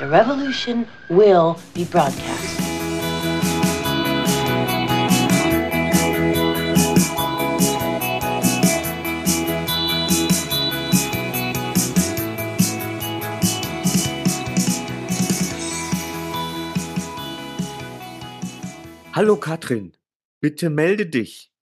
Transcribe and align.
The 0.00 0.08
revolution 0.08 0.86
will 1.10 1.58
be 1.74 1.84
broadcast. 1.84 2.58
Hallo 19.12 19.36
Katrin, 19.36 19.92
bitte 20.40 20.70
melde 20.70 21.04
dich. 21.04 21.52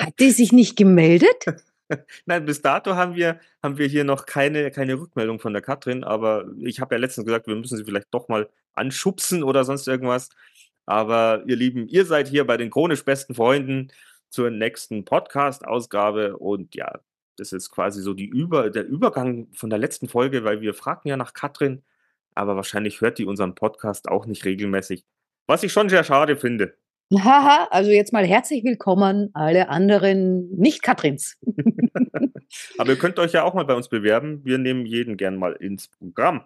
Hat 0.00 0.18
die 0.18 0.30
sich 0.30 0.52
nicht 0.52 0.76
gemeldet? 0.76 1.44
Nein, 2.26 2.44
bis 2.44 2.62
dato 2.62 2.94
haben 2.94 3.14
wir, 3.14 3.40
haben 3.62 3.78
wir 3.78 3.86
hier 3.86 4.04
noch 4.04 4.26
keine, 4.26 4.70
keine 4.70 4.98
Rückmeldung 4.98 5.40
von 5.40 5.52
der 5.52 5.62
Katrin, 5.62 6.04
aber 6.04 6.46
ich 6.60 6.80
habe 6.80 6.94
ja 6.94 7.00
letztens 7.00 7.26
gesagt, 7.26 7.46
wir 7.46 7.56
müssen 7.56 7.76
sie 7.76 7.84
vielleicht 7.84 8.12
doch 8.12 8.28
mal 8.28 8.48
anschubsen 8.74 9.42
oder 9.42 9.64
sonst 9.64 9.86
irgendwas. 9.88 10.30
Aber 10.86 11.42
ihr 11.46 11.56
Lieben, 11.56 11.86
ihr 11.88 12.04
seid 12.04 12.28
hier 12.28 12.46
bei 12.46 12.56
den 12.56 12.70
chronisch 12.70 13.04
besten 13.04 13.34
Freunden 13.34 13.92
zur 14.30 14.50
nächsten 14.50 15.04
Podcast-Ausgabe 15.04 16.36
und 16.38 16.74
ja, 16.74 17.00
das 17.36 17.52
ist 17.52 17.70
quasi 17.70 18.02
so 18.02 18.14
die 18.14 18.26
Über, 18.26 18.70
der 18.70 18.86
Übergang 18.86 19.48
von 19.52 19.70
der 19.70 19.78
letzten 19.78 20.08
Folge, 20.08 20.44
weil 20.44 20.60
wir 20.60 20.74
fragten 20.74 21.08
ja 21.08 21.16
nach 21.16 21.34
Katrin, 21.34 21.82
aber 22.34 22.56
wahrscheinlich 22.56 23.00
hört 23.00 23.18
die 23.18 23.26
unseren 23.26 23.54
Podcast 23.54 24.08
auch 24.08 24.26
nicht 24.26 24.44
regelmäßig, 24.44 25.04
was 25.46 25.62
ich 25.62 25.72
schon 25.72 25.88
sehr 25.88 26.04
schade 26.04 26.36
finde. 26.36 26.74
Haha, 27.14 27.68
also 27.70 27.90
jetzt 27.90 28.12
mal 28.12 28.24
herzlich 28.24 28.64
willkommen 28.64 29.30
alle 29.34 29.68
anderen 29.68 30.48
Nicht-Katrins. 30.56 31.36
Aber 32.78 32.90
ihr 32.90 32.98
könnt 32.98 33.18
euch 33.18 33.32
ja 33.32 33.44
auch 33.44 33.54
mal 33.54 33.64
bei 33.64 33.74
uns 33.74 33.88
bewerben. 33.88 34.44
Wir 34.44 34.58
nehmen 34.58 34.86
jeden 34.86 35.16
gern 35.16 35.36
mal 35.36 35.54
ins 35.54 35.88
Programm. 35.88 36.44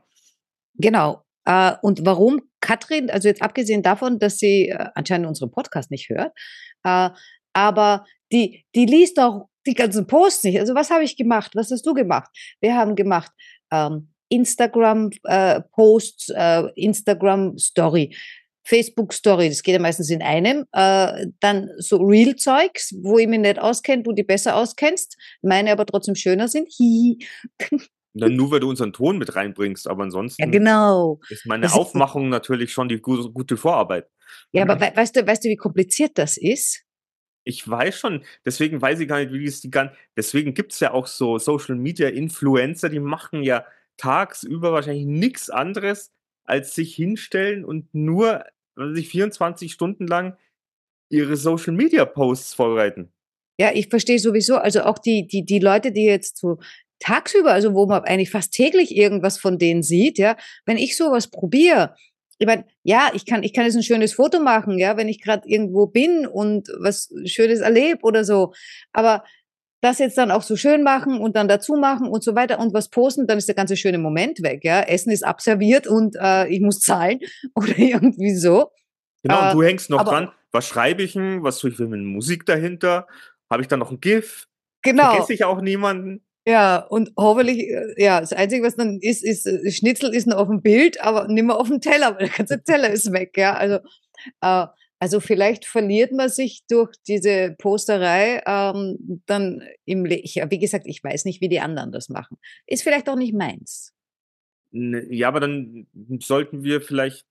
Genau. 0.74 1.24
Äh, 1.44 1.72
und 1.82 2.04
warum 2.04 2.42
Katrin, 2.60 3.10
also 3.10 3.28
jetzt 3.28 3.42
abgesehen 3.42 3.82
davon, 3.82 4.18
dass 4.18 4.38
sie 4.38 4.68
äh, 4.68 4.88
anscheinend 4.94 5.28
unseren 5.28 5.50
Podcast 5.50 5.90
nicht 5.90 6.08
hört, 6.08 6.32
äh, 6.84 7.10
aber 7.52 8.04
die, 8.32 8.64
die 8.74 8.86
liest 8.86 9.20
auch 9.20 9.48
die 9.66 9.74
ganzen 9.74 10.06
Posts 10.06 10.44
nicht. 10.44 10.60
Also 10.60 10.74
was 10.74 10.90
habe 10.90 11.04
ich 11.04 11.16
gemacht? 11.16 11.52
Was 11.54 11.70
hast 11.70 11.86
du 11.86 11.94
gemacht? 11.94 12.30
Wir 12.60 12.76
haben 12.76 12.96
gemacht 12.96 13.32
ähm, 13.70 14.10
Instagram-Posts, 14.28 16.30
äh, 16.30 16.62
Instagram-Story. 16.74 18.16
Facebook 18.66 19.12
Story, 19.12 19.48
das 19.48 19.62
geht 19.62 19.74
ja 19.74 19.80
meistens 19.80 20.10
in 20.10 20.22
einem. 20.22 20.64
Äh, 20.72 21.26
dann 21.40 21.68
so 21.78 21.98
Real-Zeugs, 21.98 22.94
wo 23.02 23.18
ich 23.18 23.28
mich 23.28 23.38
nicht 23.40 23.58
auskenne, 23.58 24.02
du 24.02 24.12
die 24.12 24.24
besser 24.24 24.56
auskennst, 24.56 25.16
meine 25.42 25.70
aber 25.72 25.86
trotzdem 25.86 26.14
schöner 26.16 26.48
sind. 26.48 26.68
Hihi. 26.76 27.18
Na, 28.14 28.28
nur 28.28 28.50
weil 28.50 28.60
du 28.60 28.70
unseren 28.70 28.92
Ton 28.94 29.18
mit 29.18 29.36
reinbringst, 29.36 29.86
aber 29.88 30.04
ansonsten 30.04 30.42
Ja, 30.42 30.48
genau. 30.50 31.20
ist 31.28 31.44
meine 31.46 31.62
Das 31.64 31.72
ist- 31.72 31.78
Aufmachung 31.78 32.28
natürlich 32.30 32.72
schon 32.72 32.88
die 32.88 33.00
gu 33.00 33.30
gute 33.30 33.56
Vorarbeit. 33.56 34.08
Ja, 34.52 34.62
aber 34.62 34.80
we 34.80 34.90
weißt 34.94 35.16
du, 35.16 35.26
weißt 35.26 35.44
du, 35.44 35.48
wie 35.50 35.56
kompliziert 35.56 36.12
das 36.14 36.36
ist? 36.38 36.82
Ich 37.44 37.68
weiß 37.68 37.96
schon, 37.98 38.24
deswegen 38.44 38.80
weiß 38.82 38.98
ich 39.00 39.06
gar 39.08 39.18
nicht, 39.20 39.32
wie 39.32 39.44
es 39.44 39.60
die 39.60 39.70
ganzen. 39.70 39.94
Deswegen 40.16 40.54
gibt 40.54 40.72
es 40.72 40.80
ja 40.80 40.92
auch 40.92 41.06
so 41.06 41.38
Social 41.38 41.76
Media 41.76 42.08
Influencer, 42.08 42.88
die 42.88 42.98
machen 43.00 43.42
ja 43.42 43.64
tagsüber 43.98 44.72
wahrscheinlich 44.72 45.06
nichts 45.06 45.48
anderes, 45.50 46.10
als 46.44 46.74
sich 46.74 46.94
hinstellen 46.94 47.64
und 47.64 47.94
nur 47.94 48.44
also 48.76 48.94
sich 48.94 49.08
24 49.08 49.72
Stunden 49.72 50.06
lang 50.06 50.36
ihre 51.10 51.36
Social 51.36 51.72
Media 51.72 52.04
Posts 52.04 52.54
vorbereiten. 52.54 53.12
Ja, 53.58 53.70
ich 53.72 53.88
verstehe 53.88 54.18
sowieso, 54.18 54.56
also 54.56 54.82
auch 54.82 54.98
die, 54.98 55.26
die, 55.26 55.44
die 55.44 55.58
Leute, 55.58 55.92
die 55.92 56.04
jetzt 56.04 56.36
so 56.38 56.58
tagsüber, 56.98 57.52
also 57.52 57.74
wo 57.74 57.86
man 57.86 58.04
eigentlich 58.04 58.30
fast 58.30 58.52
täglich 58.52 58.94
irgendwas 58.94 59.38
von 59.38 59.58
denen 59.58 59.82
sieht, 59.82 60.18
ja, 60.18 60.36
wenn 60.66 60.76
ich 60.76 60.96
sowas 60.96 61.28
probiere, 61.28 61.94
ich 62.38 62.46
meine, 62.46 62.66
ja, 62.82 63.10
ich 63.14 63.24
kann, 63.24 63.42
ich 63.42 63.54
kann 63.54 63.64
jetzt 63.64 63.76
ein 63.76 63.82
schönes 63.82 64.12
Foto 64.12 64.40
machen, 64.40 64.78
ja, 64.78 64.96
wenn 64.96 65.08
ich 65.08 65.22
gerade 65.22 65.48
irgendwo 65.48 65.86
bin 65.86 66.26
und 66.26 66.68
was 66.78 67.10
Schönes 67.24 67.60
erlebe 67.60 68.02
oder 68.02 68.24
so. 68.24 68.52
Aber 68.92 69.24
das 69.82 69.98
jetzt 69.98 70.16
dann 70.18 70.30
auch 70.30 70.42
so 70.42 70.56
schön 70.56 70.82
machen 70.82 71.20
und 71.20 71.36
dann 71.36 71.48
dazu 71.48 71.74
machen 71.76 72.08
und 72.08 72.24
so 72.24 72.34
weiter 72.34 72.58
und 72.58 72.72
was 72.74 72.88
posten, 72.88 73.26
dann 73.26 73.38
ist 73.38 73.46
der 73.48 73.54
ganze 73.54 73.76
schöne 73.76 73.98
Moment 73.98 74.42
weg, 74.42 74.64
ja. 74.64 74.80
Essen 74.80 75.10
ist 75.10 75.24
abserviert 75.24 75.86
und 75.86 76.16
äh, 76.20 76.48
ich 76.48 76.60
muss 76.60 76.80
zahlen 76.80 77.20
oder 77.54 77.78
irgendwie 77.78 78.34
so. 78.34 78.70
Genau, 79.22 79.40
Äh, 79.40 79.48
und 79.50 79.54
du 79.54 79.62
hängst 79.62 79.90
noch 79.90 80.00
aber- 80.00 80.10
dran, 80.10 80.32
was 80.52 80.66
schreibe 80.66 81.02
ich 81.02 81.12
denn, 81.12 81.42
was 81.42 81.58
tue 81.58 81.70
ich 81.70 81.76
für 81.76 81.84
eine 81.84 81.96
Musik 81.98 82.46
dahinter? 82.46 83.06
Habe 83.50 83.62
ich 83.62 83.68
dann 83.68 83.78
noch 83.80 83.90
ein 83.90 84.00
GIF? 84.00 84.46
Genau. 84.82 85.10
Vergesse 85.10 85.34
ich 85.34 85.44
auch 85.44 85.60
niemanden? 85.60 86.22
Ja, 86.48 86.78
und 86.78 87.10
hoffentlich, 87.16 87.68
äh, 87.68 87.94
ja, 88.02 88.20
das 88.20 88.32
Einzige, 88.32 88.62
was 88.64 88.76
dann 88.76 88.98
ist, 89.00 89.24
ist, 89.24 89.46
äh, 89.46 89.70
Schnitzel 89.70 90.14
ist 90.14 90.26
noch 90.28 90.36
auf 90.38 90.48
dem 90.48 90.62
Bild, 90.62 91.00
aber 91.02 91.26
nicht 91.28 91.44
mehr 91.44 91.56
auf 91.56 91.66
dem 91.68 91.80
Teller, 91.80 92.12
weil 92.14 92.28
der 92.28 92.36
ganze 92.36 92.62
Teller 92.62 92.88
ist 92.90 93.12
weg, 93.12 93.36
ja. 93.36 93.54
Also, 93.54 93.80
äh, 94.40 94.66
also 94.98 95.20
vielleicht 95.20 95.66
verliert 95.66 96.12
man 96.12 96.28
sich 96.28 96.64
durch 96.68 96.94
diese 97.06 97.54
Posterei 97.58 98.42
ähm, 98.46 99.22
dann 99.26 99.62
im 99.84 100.04
Le 100.04 100.16
ich, 100.16 100.36
Wie 100.48 100.58
gesagt, 100.58 100.86
ich 100.86 101.04
weiß 101.04 101.24
nicht, 101.26 101.40
wie 101.40 101.48
die 101.48 101.60
anderen 101.60 101.92
das 101.92 102.08
machen. 102.08 102.38
Ist 102.66 102.82
vielleicht 102.82 103.08
auch 103.08 103.16
nicht 103.16 103.34
meins. 103.34 103.92
Ne, 104.70 105.06
Ja, 105.12 105.28
aber 105.28 105.40
dann 105.40 105.86
sollten 106.20 106.64
wir 106.64 106.80
vielleicht 106.80 107.26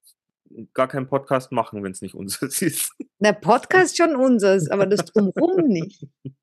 gar 0.74 0.88
keinen 0.88 1.08
Podcast 1.08 1.52
machen, 1.52 1.84
wenn 1.84 1.92
es 1.92 2.02
nicht 2.02 2.16
unseres 2.16 2.62
ist. 2.62 2.92
Der 3.20 3.34
Podcast 3.34 3.98
schon 3.98 4.16
unseres, 4.16 4.70
aber 4.70 4.86
das 4.86 5.06
drumherum 5.06 5.68
nicht. 5.68 6.06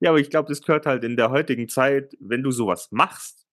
Ja, 0.00 0.10
aber 0.10 0.18
ich 0.18 0.28
glaube, 0.28 0.50
das 0.50 0.60
gehört 0.60 0.84
halt 0.84 1.02
in 1.02 1.16
der 1.16 1.30
heutigen 1.30 1.66
Zeit, 1.66 2.14
wenn 2.20 2.42
du 2.42 2.50
sowas 2.50 2.88
machst, 2.90 3.43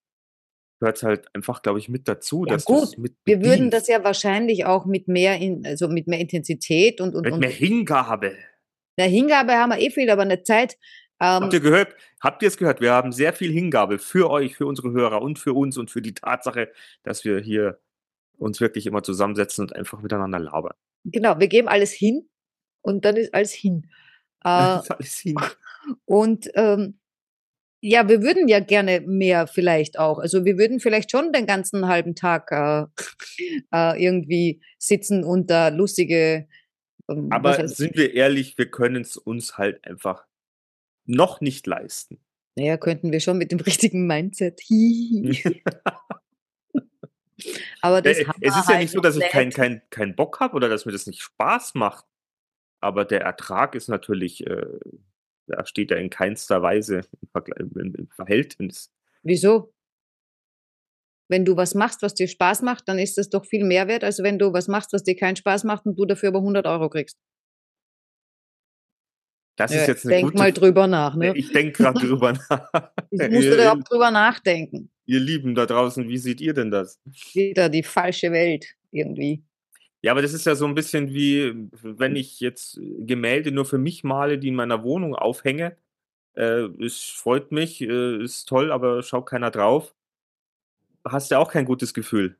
gehört 0.81 0.97
es 0.97 1.03
halt 1.03 1.33
einfach, 1.35 1.61
glaube 1.61 1.77
ich, 1.79 1.89
mit 1.89 2.07
dazu, 2.07 2.43
Ja, 2.45 2.53
dass 2.55 2.65
gut, 2.65 2.97
mit 2.97 3.15
Wir 3.23 3.43
würden 3.43 3.69
das 3.69 3.87
ja 3.87 4.03
wahrscheinlich 4.03 4.65
auch 4.65 4.85
mit 4.85 5.07
mehr, 5.07 5.37
in, 5.37 5.65
also 5.65 5.87
mit 5.87 6.07
mehr 6.07 6.19
Intensität 6.19 6.99
und, 6.99 7.15
und, 7.15 7.23
mit 7.23 7.33
und 7.33 7.39
mehr 7.39 7.49
Hingabe. 7.51 8.35
der 8.97 9.07
Hingabe 9.07 9.53
haben 9.53 9.69
wir 9.69 9.79
eh 9.79 9.91
viel, 9.91 10.09
aber 10.09 10.23
eine 10.23 10.41
Zeit. 10.41 10.73
Ähm, 11.21 11.43
Habt 11.43 11.53
ihr 11.53 11.59
gehört? 11.59 11.95
Habt 12.19 12.41
ihr 12.41 12.47
es 12.47 12.57
gehört? 12.57 12.81
Wir 12.81 12.93
haben 12.93 13.11
sehr 13.11 13.31
viel 13.31 13.51
Hingabe 13.51 13.99
für 13.99 14.31
euch, 14.31 14.55
für 14.57 14.65
unsere 14.65 14.91
Hörer 14.91 15.21
und 15.21 15.37
für 15.37 15.53
uns 15.53 15.77
und 15.77 15.91
für 15.91 16.01
die 16.01 16.15
Tatsache, 16.15 16.71
dass 17.03 17.23
wir 17.23 17.39
hier 17.39 17.79
uns 18.37 18.59
wirklich 18.59 18.87
immer 18.87 19.03
zusammensetzen 19.03 19.65
und 19.65 19.75
einfach 19.75 20.01
miteinander 20.01 20.39
labern. 20.39 20.73
Genau, 21.05 21.39
wir 21.39 21.47
geben 21.47 21.67
alles 21.67 21.91
hin 21.91 22.27
und 22.81 23.05
dann 23.05 23.17
ist 23.17 23.35
alles 23.35 23.51
hin. 23.51 23.87
Äh, 24.43 24.47
alles 24.47 25.19
hin. 25.19 25.35
und 26.05 26.49
ähm, 26.55 26.97
ja, 27.81 28.07
wir 28.07 28.21
würden 28.21 28.47
ja 28.47 28.59
gerne 28.59 29.01
mehr 29.01 29.47
vielleicht 29.47 29.97
auch. 29.97 30.19
Also 30.19 30.45
wir 30.45 30.57
würden 30.57 30.79
vielleicht 30.79 31.09
schon 31.11 31.33
den 31.33 31.47
ganzen 31.47 31.87
halben 31.87 32.15
Tag 32.15 32.51
äh, 32.51 32.85
äh, 33.73 34.03
irgendwie 34.03 34.61
sitzen 34.77 35.23
und 35.23 35.49
da 35.49 35.69
lustige. 35.69 36.47
ähm, 37.09 37.29
Aber 37.31 37.67
sind 37.67 37.95
wir 37.95 38.13
ehrlich, 38.13 38.57
wir 38.57 38.69
können 38.69 39.01
es 39.01 39.17
uns 39.17 39.57
halt 39.57 39.83
einfach 39.83 40.25
noch 41.05 41.41
nicht 41.41 41.65
leisten. 41.65 42.19
Naja, 42.55 42.77
könnten 42.77 43.11
wir 43.11 43.19
schon 43.19 43.37
mit 43.39 43.51
dem 43.51 43.59
richtigen 43.65 44.05
Mindset. 44.05 44.61
Aber 47.81 48.03
das 48.03 48.19
Äh, 48.19 48.25
haben 48.25 48.39
es 48.41 48.55
ist 48.55 48.67
ja 48.67 48.75
halt 48.75 48.81
nicht 48.81 48.91
so, 48.91 48.99
dass 48.99 49.17
ich 49.17 49.27
keinen 49.29 49.51
kein, 49.51 49.81
kein 49.89 50.15
Bock 50.15 50.39
habe 50.39 50.55
oder 50.55 50.69
dass 50.69 50.85
mir 50.85 50.91
das 50.91 51.07
nicht 51.07 51.23
Spaß 51.23 51.73
macht. 51.73 52.05
Aber 52.79 53.05
der 53.05 53.21
Ertrag 53.21 53.73
ist 53.73 53.89
natürlich, 53.89 54.45
äh, 54.45 54.67
da 55.51 55.65
steht 55.65 55.91
er 55.91 55.97
in 55.97 56.09
keinster 56.09 56.61
Weise 56.61 57.01
im, 57.33 58.07
Verhältnis. 58.15 58.91
Wieso? 59.23 59.73
Wenn 61.29 61.45
du 61.45 61.55
was 61.55 61.75
machst, 61.75 62.01
was 62.01 62.13
dir 62.13 62.27
Spaß 62.27 62.61
macht, 62.61 62.87
dann 62.87 62.99
ist 62.99 63.17
das 63.17 63.29
doch 63.29 63.45
viel 63.45 63.63
mehr 63.63 63.87
wert, 63.87 64.03
als 64.03 64.21
wenn 64.21 64.37
du 64.39 64.51
was 64.53 64.67
machst, 64.67 64.91
was 64.93 65.03
dir 65.03 65.15
keinen 65.15 65.35
Spaß 65.35 65.63
macht 65.63 65.85
und 65.85 65.97
du 65.97 66.05
dafür 66.05 66.29
aber 66.29 66.39
100 66.39 66.65
Euro 66.67 66.89
kriegst. 66.89 67.17
Das 69.57 69.73
Ja, 69.73 69.81
ist 69.81 69.87
jetzt 69.87 70.05
eine 70.05 70.15
denk 70.15 70.25
gute 70.27 70.37
mal 70.37 70.51
drüber 70.51 70.87
nach, 70.87 71.15
ne? 71.15 71.33
Ich 71.35 71.51
denke 71.51 71.83
gerade 71.83 71.99
drüber 72.07 72.33
nach. 72.33 72.91
Ich 73.11 73.21
musste 73.29 73.57
da 73.57 73.73
auch 73.73 73.83
drüber 73.83 74.11
nachdenken. 74.11 74.89
ihr 75.05 75.19
Lieben 75.19 75.55
da 75.55 75.65
draußen, 75.65 76.07
wie 76.09 76.17
seht 76.17 76.41
ihr 76.41 76.53
denn 76.53 76.71
das? 76.71 76.99
Wieder 77.33 77.69
die 77.69 77.83
falsche 77.83 78.31
Welt 78.31 78.75
irgendwie. 78.91 79.43
Ja, 80.03 80.11
aber 80.13 80.21
das 80.21 80.33
ist 80.33 80.45
ja 80.45 80.55
so 80.55 80.65
ein 80.65 80.73
bisschen 80.75 81.13
wie, 81.13 81.53
wenn 81.81 82.15
ich 82.15 82.39
jetzt 82.39 82.79
Gemälde 82.81 83.51
nur 83.51 83.65
für 83.65 83.77
mich 83.77 84.03
male, 84.03 84.39
die 84.39 84.47
in 84.47 84.55
meiner 84.55 84.83
Wohnung 84.83 85.15
aufhänge. 85.15 85.77
Äh, 86.33 86.67
es 86.83 87.03
freut 87.03 87.51
mich, 87.51 87.81
äh, 87.81 88.23
ist 88.23 88.45
toll, 88.47 88.71
aber 88.71 89.03
schaut 89.03 89.27
keiner 89.27 89.51
drauf. 89.51 89.93
Hast 91.05 91.31
ja 91.31 91.39
auch 91.39 91.51
kein 91.51 91.65
gutes 91.65 91.93
Gefühl. 91.93 92.37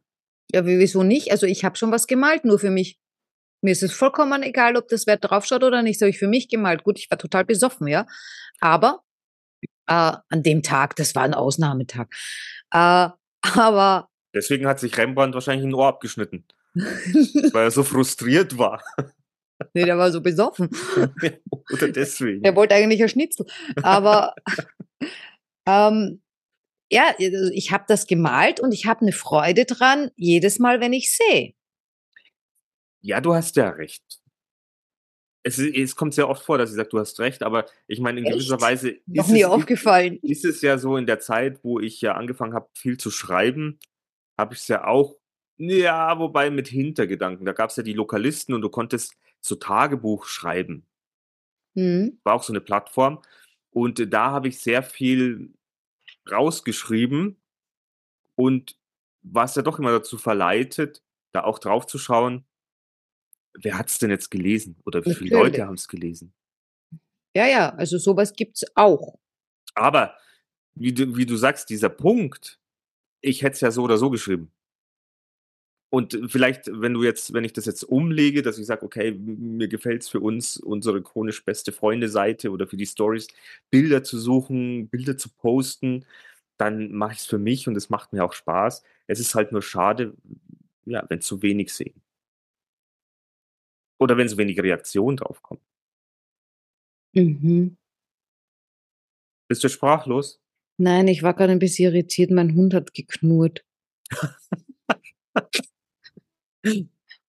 Ja, 0.51 0.65
wie- 0.65 0.79
wieso 0.79 1.03
nicht? 1.03 1.31
Also 1.31 1.45
ich 1.45 1.63
habe 1.63 1.77
schon 1.77 1.91
was 1.91 2.07
gemalt, 2.07 2.45
nur 2.45 2.59
für 2.59 2.69
mich. 2.71 2.99
Mir 3.63 3.71
ist 3.71 3.83
es 3.83 3.93
vollkommen 3.93 4.41
egal, 4.43 4.75
ob 4.75 4.87
das 4.87 5.05
wer 5.05 5.17
draufschaut 5.17 5.63
oder 5.63 5.83
nicht. 5.83 5.97
Das 5.97 6.05
habe 6.05 6.09
ich 6.09 6.17
für 6.19 6.27
mich 6.27 6.49
gemalt. 6.49 6.83
Gut, 6.83 6.97
ich 6.99 7.09
war 7.11 7.17
total 7.17 7.45
besoffen, 7.45 7.87
ja. 7.87 8.07
Aber 8.59 9.01
äh, 9.87 10.13
an 10.29 10.43
dem 10.43 10.63
Tag, 10.63 10.95
das 10.95 11.13
war 11.15 11.23
ein 11.23 11.33
Ausnahmetag. 11.35 12.07
Äh, 12.71 13.09
aber 13.59 14.09
Deswegen 14.33 14.65
hat 14.65 14.79
sich 14.79 14.97
Rembrandt 14.97 15.35
wahrscheinlich 15.35 15.65
ein 15.67 15.73
Ohr 15.73 15.87
abgeschnitten, 15.87 16.45
weil 17.53 17.63
er 17.63 17.71
so 17.71 17.83
frustriert 17.83 18.57
war. 18.57 18.83
nee, 19.73 19.85
der 19.85 19.97
war 19.97 20.11
so 20.11 20.21
besoffen. 20.21 20.69
Oder 21.71 21.89
deswegen. 21.89 22.43
Der 22.43 22.55
wollte 22.55 22.75
eigentlich 22.75 23.01
ein 23.01 23.09
Schnitzel. 23.09 23.45
Aber 23.81 24.35
ähm, 25.65 26.21
ja, 26.91 27.13
also 27.17 27.51
ich 27.53 27.71
habe 27.71 27.85
das 27.87 28.07
gemalt 28.07 28.59
und 28.59 28.73
ich 28.73 28.85
habe 28.85 29.01
eine 29.01 29.13
Freude 29.13 29.65
dran, 29.65 30.11
jedes 30.15 30.59
Mal, 30.59 30.81
wenn 30.81 30.93
ich 30.93 31.15
sehe. 31.15 31.53
Ja, 33.01 33.21
du 33.21 33.33
hast 33.33 33.55
ja 33.55 33.69
recht. 33.69 34.03
Es, 35.43 35.57
es 35.57 35.95
kommt 35.95 36.13
sehr 36.13 36.29
oft 36.29 36.45
vor, 36.45 36.59
dass 36.59 36.69
ich 36.69 36.75
sage, 36.75 36.89
du 36.89 36.99
hast 36.99 37.19
recht, 37.19 37.41
aber 37.41 37.65
ich 37.87 37.99
meine, 37.99 38.19
in 38.19 38.25
Echt? 38.25 38.35
gewisser 38.35 38.61
Weise 38.61 38.99
Noch 39.07 39.25
ist 39.25 39.31
nie 39.31 39.41
es, 39.41 39.47
aufgefallen. 39.47 40.19
ist 40.21 40.45
es 40.45 40.61
ja 40.61 40.77
so 40.77 40.97
in 40.97 41.07
der 41.07 41.19
Zeit, 41.19 41.63
wo 41.63 41.79
ich 41.79 41.99
ja 42.01 42.13
angefangen 42.13 42.53
habe, 42.53 42.69
viel 42.75 42.97
zu 42.97 43.09
schreiben, 43.09 43.79
habe 44.37 44.53
ich 44.53 44.59
es 44.59 44.67
ja 44.67 44.85
auch, 44.85 45.15
ja, 45.69 46.17
wobei 46.17 46.49
mit 46.49 46.67
Hintergedanken. 46.67 47.45
Da 47.45 47.53
gab 47.53 47.69
es 47.69 47.75
ja 47.75 47.83
die 47.83 47.93
Lokalisten 47.93 48.55
und 48.55 48.61
du 48.61 48.69
konntest 48.69 49.15
so 49.39 49.55
Tagebuch 49.55 50.25
schreiben. 50.25 50.85
Hm. 51.75 52.19
War 52.23 52.35
auch 52.35 52.43
so 52.43 52.53
eine 52.53 52.61
Plattform. 52.61 53.21
Und 53.69 53.99
äh, 53.99 54.07
da 54.07 54.31
habe 54.31 54.47
ich 54.47 54.59
sehr 54.59 54.83
viel 54.83 55.53
rausgeschrieben 56.29 57.41
und 58.35 58.77
was 59.21 59.55
ja 59.55 59.61
doch 59.61 59.79
immer 59.79 59.91
dazu 59.91 60.17
verleitet, 60.17 61.03
da 61.31 61.43
auch 61.43 61.59
drauf 61.59 61.85
zu 61.85 61.97
schauen, 61.97 62.45
wer 63.53 63.77
hat 63.77 63.89
es 63.89 63.99
denn 63.99 64.09
jetzt 64.09 64.31
gelesen 64.31 64.77
oder 64.85 65.05
wie 65.05 65.13
viele 65.13 65.31
Natürlich. 65.35 65.53
Leute 65.53 65.67
haben 65.67 65.75
es 65.75 65.87
gelesen. 65.87 66.33
Ja, 67.35 67.47
ja, 67.47 67.69
also 67.75 67.97
sowas 67.97 68.33
gibt's 68.33 68.63
auch. 68.75 69.19
Aber 69.75 70.17
wie 70.73 70.93
du, 70.93 71.15
wie 71.15 71.25
du 71.25 71.35
sagst, 71.35 71.69
dieser 71.69 71.89
Punkt, 71.89 72.59
ich 73.21 73.41
hätte 73.41 73.53
es 73.53 73.61
ja 73.61 73.71
so 73.71 73.83
oder 73.83 73.97
so 73.97 74.09
geschrieben. 74.09 74.51
Und 75.93 76.17
vielleicht, 76.29 76.69
wenn 76.71 76.93
du 76.93 77.03
jetzt, 77.03 77.33
wenn 77.33 77.43
ich 77.43 77.51
das 77.51 77.65
jetzt 77.65 77.83
umlege, 77.83 78.41
dass 78.41 78.57
ich 78.57 78.65
sage, 78.65 78.85
okay, 78.85 79.11
mir 79.11 79.67
gefällt 79.67 80.03
es 80.03 80.07
für 80.09 80.21
uns, 80.21 80.55
unsere 80.55 81.01
chronisch 81.01 81.43
beste 81.43 81.73
Freunde-Seite 81.73 82.49
oder 82.51 82.65
für 82.65 82.77
die 82.77 82.85
Stories, 82.85 83.27
Bilder 83.69 84.01
zu 84.01 84.17
suchen, 84.17 84.87
Bilder 84.87 85.17
zu 85.17 85.27
posten, 85.29 86.05
dann 86.55 86.93
mache 86.93 87.11
ich 87.11 87.19
es 87.19 87.25
für 87.25 87.39
mich 87.39 87.67
und 87.67 87.75
es 87.75 87.89
macht 87.89 88.13
mir 88.13 88.23
auch 88.23 88.31
Spaß. 88.31 88.83
Es 89.07 89.19
ist 89.19 89.35
halt 89.35 89.51
nur 89.51 89.61
schade, 89.61 90.13
ja, 90.85 91.05
wenn 91.09 91.19
zu 91.19 91.41
wenig 91.41 91.73
sehen. 91.73 92.01
Oder 93.99 94.15
wenn 94.15 94.29
so 94.29 94.37
wenig 94.37 94.61
Reaktion 94.61 95.17
drauf 95.17 95.43
kommt. 95.43 95.61
Mhm. 97.13 97.75
Bist 99.49 99.61
du 99.61 99.67
sprachlos? 99.67 100.41
Nein, 100.77 101.09
ich 101.09 101.21
war 101.21 101.33
gerade 101.33 101.51
ein 101.51 101.59
bisschen 101.59 101.91
irritiert. 101.91 102.31
Mein 102.31 102.55
Hund 102.55 102.73
hat 102.73 102.93
geknurrt. 102.93 103.65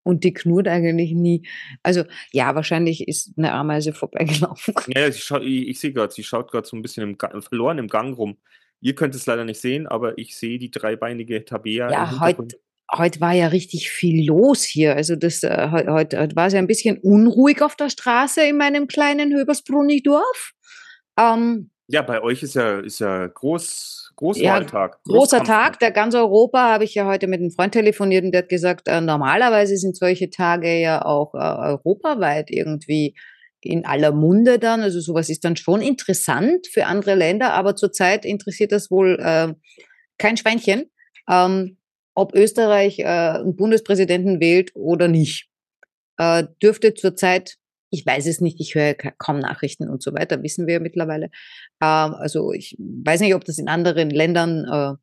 Und 0.04 0.24
die 0.24 0.32
knurrt 0.32 0.66
eigentlich 0.66 1.12
nie. 1.12 1.46
Also, 1.82 2.04
ja, 2.32 2.54
wahrscheinlich 2.54 3.06
ist 3.06 3.32
eine 3.36 3.52
Ameise 3.52 3.92
vorbeigelaufen. 3.92 4.74
Ja, 4.88 5.12
schau, 5.12 5.40
ich, 5.40 5.68
ich 5.68 5.80
sehe 5.80 5.92
gerade, 5.92 6.12
sie 6.12 6.24
schaut 6.24 6.50
gerade 6.50 6.66
so 6.66 6.76
ein 6.76 6.82
bisschen 6.82 7.02
im 7.08 7.42
verloren 7.42 7.78
im 7.78 7.86
Gang 7.86 8.16
rum. 8.16 8.38
Ihr 8.80 8.96
könnt 8.96 9.14
es 9.14 9.26
leider 9.26 9.44
nicht 9.44 9.60
sehen, 9.60 9.86
aber 9.86 10.18
ich 10.18 10.36
sehe 10.36 10.58
die 10.58 10.72
dreibeinige 10.72 11.44
Tabea 11.44 11.90
Ja, 11.90 12.20
heute 12.20 12.58
heute 12.94 13.20
war 13.20 13.32
ja 13.32 13.48
richtig 13.48 13.90
viel 13.90 14.26
los 14.26 14.62
hier. 14.62 14.96
Also 14.96 15.16
das 15.16 15.42
äh, 15.42 15.68
heu- 15.70 15.86
heute, 15.88 16.18
heute 16.18 16.36
war 16.36 16.46
es 16.46 16.52
ja 16.52 16.58
ein 16.58 16.66
bisschen 16.66 16.98
unruhig 16.98 17.62
auf 17.62 17.76
der 17.76 17.88
Straße 17.88 18.42
in 18.44 18.56
meinem 18.58 18.86
kleinen 18.86 19.32
Höbersbrunnig-Dorf. 19.32 20.52
Ähm, 21.18 21.70
Ja, 21.88 22.02
bei 22.02 22.22
euch 22.22 22.42
ist 22.42 22.54
ja, 22.54 22.78
ist 22.80 23.00
ja 23.00 23.26
groß, 23.26 24.12
Ja, 24.36 24.60
Großwahltag. 24.60 25.02
großer 25.04 25.38
Großkampf. 25.38 25.46
Tag, 25.48 25.78
der 25.80 25.90
ganz 25.90 26.14
Europa, 26.14 26.70
habe 26.72 26.84
ich 26.84 26.94
ja 26.94 27.06
heute 27.06 27.26
mit 27.26 27.40
einem 27.40 27.50
Freund 27.50 27.72
telefoniert 27.72 28.24
und 28.24 28.32
der 28.32 28.42
hat 28.42 28.48
gesagt, 28.48 28.88
äh, 28.88 29.00
normalerweise 29.00 29.76
sind 29.76 29.96
solche 29.96 30.30
Tage 30.30 30.78
ja 30.80 31.04
auch 31.04 31.34
äh, 31.34 31.38
europaweit 31.38 32.50
irgendwie 32.50 33.14
in 33.60 33.84
aller 33.84 34.12
Munde 34.12 34.58
dann. 34.58 34.80
Also 34.80 35.00
sowas 35.00 35.28
ist 35.28 35.44
dann 35.44 35.56
schon 35.56 35.80
interessant 35.82 36.66
für 36.66 36.86
andere 36.86 37.14
Länder, 37.14 37.52
aber 37.52 37.76
zurzeit 37.76 38.24
interessiert 38.24 38.72
das 38.72 38.90
wohl 38.90 39.18
äh, 39.20 39.52
kein 40.18 40.36
Schweinchen, 40.36 40.90
ähm, 41.28 41.78
ob 42.14 42.34
Österreich 42.34 42.98
äh, 43.00 43.04
einen 43.04 43.56
Bundespräsidenten 43.56 44.40
wählt 44.40 44.72
oder 44.74 45.08
nicht. 45.08 45.48
Äh, 46.18 46.44
dürfte 46.62 46.94
zurzeit, 46.94 47.56
ich 47.92 48.04
weiß 48.06 48.26
es 48.26 48.40
nicht, 48.40 48.58
ich 48.60 48.74
höre 48.74 48.94
ka- 48.94 49.12
kaum 49.18 49.38
Nachrichten 49.38 49.88
und 49.88 50.02
so 50.02 50.12
weiter, 50.14 50.42
wissen 50.42 50.66
wir 50.66 50.74
ja 50.74 50.80
mittlerweile. 50.80 51.26
Ähm, 51.80 52.14
also 52.14 52.52
ich 52.52 52.76
weiß 52.78 53.20
nicht, 53.20 53.34
ob 53.34 53.44
das 53.44 53.58
in 53.58 53.68
anderen 53.68 54.10
Ländern 54.10 54.64
äh, 54.64 54.96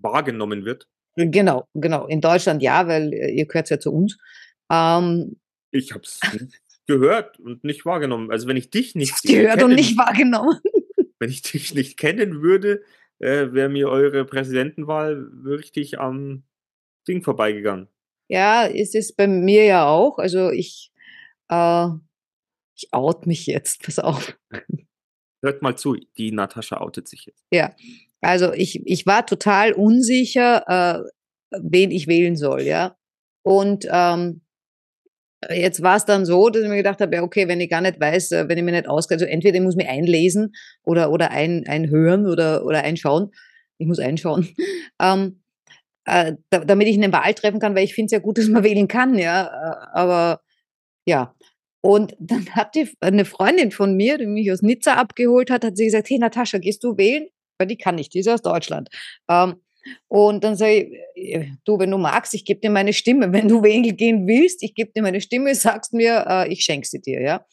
wahrgenommen 0.00 0.64
wird. 0.64 0.86
Genau, 1.16 1.68
genau. 1.74 2.06
In 2.06 2.20
Deutschland 2.20 2.62
ja, 2.62 2.88
weil 2.88 3.12
äh, 3.12 3.30
ihr 3.32 3.46
gehört 3.46 3.70
ja 3.70 3.78
zu 3.78 3.92
uns. 3.92 4.18
Ähm, 4.70 5.36
Ich 5.70 5.92
habe 5.92 6.02
es 6.02 6.20
gehört 6.86 7.38
und 7.38 7.62
nicht 7.64 7.84
wahrgenommen. 7.86 8.30
Also 8.30 8.48
wenn 8.48 8.56
ich 8.56 8.70
dich 8.70 8.94
nicht 8.96 9.22
gehört 9.22 9.54
und 9.62 9.68
kennen- 9.70 9.74
nicht 9.76 9.96
wahrgenommen. 9.96 10.58
wenn 11.18 11.30
ich 11.30 11.42
dich 11.42 11.74
nicht 11.74 11.96
kennen 11.98 12.42
würde, 12.42 12.82
äh, 13.20 13.52
wäre 13.52 13.68
mir 13.68 13.88
eure 13.88 14.24
Präsidentenwahl 14.24 15.30
richtig 15.46 15.98
am 16.00 16.42
Ding 17.06 17.22
vorbeigegangen. 17.22 17.88
Ja, 18.28 18.66
es 18.66 18.94
ist 18.94 19.16
bei 19.16 19.26
mir 19.28 19.64
ja 19.64 19.86
auch. 19.86 20.18
Also 20.18 20.50
ich, 20.50 20.90
äh, 21.54 21.98
ich 22.76 22.92
out 22.92 23.26
mich 23.26 23.46
jetzt, 23.46 23.82
pass 23.82 23.98
auf. 23.98 24.36
Hört 25.42 25.62
mal 25.62 25.76
zu, 25.76 25.96
die 26.16 26.32
Natascha 26.32 26.78
outet 26.78 27.08
sich 27.08 27.26
jetzt. 27.26 27.44
Ja, 27.52 27.74
also 28.20 28.52
ich, 28.52 28.86
ich 28.86 29.06
war 29.06 29.26
total 29.26 29.72
unsicher, 29.72 30.64
äh, 30.66 31.58
wen 31.62 31.90
ich 31.90 32.06
wählen 32.06 32.36
soll, 32.36 32.62
ja. 32.62 32.96
Und 33.42 33.86
ähm, 33.90 34.40
jetzt 35.50 35.82
war 35.82 35.96
es 35.96 36.04
dann 36.04 36.24
so, 36.24 36.48
dass 36.48 36.62
ich 36.62 36.68
mir 36.68 36.76
gedacht 36.76 37.00
habe, 37.00 37.14
ja, 37.14 37.22
okay, 37.22 37.48
wenn 37.48 37.60
ich 37.60 37.70
gar 37.70 37.82
nicht 37.82 38.00
weiß, 38.00 38.32
äh, 38.32 38.48
wenn 38.48 38.58
ich 38.58 38.64
mir 38.64 38.72
nicht 38.72 38.88
auskenne, 38.88 39.16
also 39.16 39.26
entweder 39.26 39.56
ich 39.56 39.62
muss 39.62 39.76
mich 39.76 39.88
einlesen 39.88 40.54
oder, 40.82 41.10
oder 41.10 41.30
ein, 41.30 41.66
einhören 41.66 42.26
oder, 42.26 42.64
oder 42.64 42.82
einschauen. 42.82 43.30
Ich 43.78 43.86
muss 43.86 43.98
einschauen. 43.98 44.48
ähm, 45.00 45.42
äh, 46.06 46.34
da, 46.50 46.64
damit 46.64 46.88
ich 46.88 46.96
eine 46.96 47.12
Wahl 47.12 47.34
treffen 47.34 47.60
kann, 47.60 47.74
weil 47.74 47.84
ich 47.84 47.94
finde 47.94 48.06
es 48.06 48.12
ja 48.12 48.18
gut, 48.18 48.38
dass 48.38 48.48
man 48.48 48.64
wählen 48.64 48.88
kann, 48.88 49.18
ja. 49.18 49.46
Äh, 49.46 49.86
aber 49.92 50.40
ja. 51.06 51.34
Und 51.84 52.16
dann 52.18 52.48
hat 52.48 52.74
die, 52.74 52.88
eine 53.00 53.26
Freundin 53.26 53.70
von 53.70 53.94
mir, 53.94 54.16
die 54.16 54.24
mich 54.24 54.50
aus 54.50 54.62
Nizza 54.62 54.94
abgeholt 54.94 55.50
hat, 55.50 55.64
hat 55.64 55.76
sie 55.76 55.84
gesagt, 55.84 56.08
hey 56.08 56.18
Natascha, 56.18 56.56
gehst 56.56 56.82
du 56.82 56.96
wählen? 56.96 57.26
Weil 57.58 57.66
die 57.66 57.76
kann 57.76 57.96
nicht, 57.96 58.14
die 58.14 58.20
ist 58.20 58.28
aus 58.28 58.40
Deutschland. 58.40 58.88
Ähm, 59.28 59.56
und 60.08 60.42
dann 60.44 60.56
sage 60.56 60.88
ich, 61.14 61.34
äh, 61.34 61.48
du, 61.66 61.78
wenn 61.78 61.90
du 61.90 61.98
magst, 61.98 62.32
ich 62.32 62.46
gebe 62.46 62.58
dir 62.58 62.70
meine 62.70 62.94
Stimme. 62.94 63.34
Wenn 63.34 63.48
du 63.48 63.62
wählen 63.62 63.82
gehen 63.82 64.26
willst, 64.26 64.62
ich 64.62 64.74
gebe 64.74 64.92
dir 64.92 65.02
meine 65.02 65.20
Stimme, 65.20 65.54
sagst 65.54 65.92
mir, 65.92 66.24
äh, 66.26 66.50
ich 66.50 66.64
schenke 66.64 66.88
sie 66.88 67.02
dir, 67.02 67.20
ja. 67.20 67.46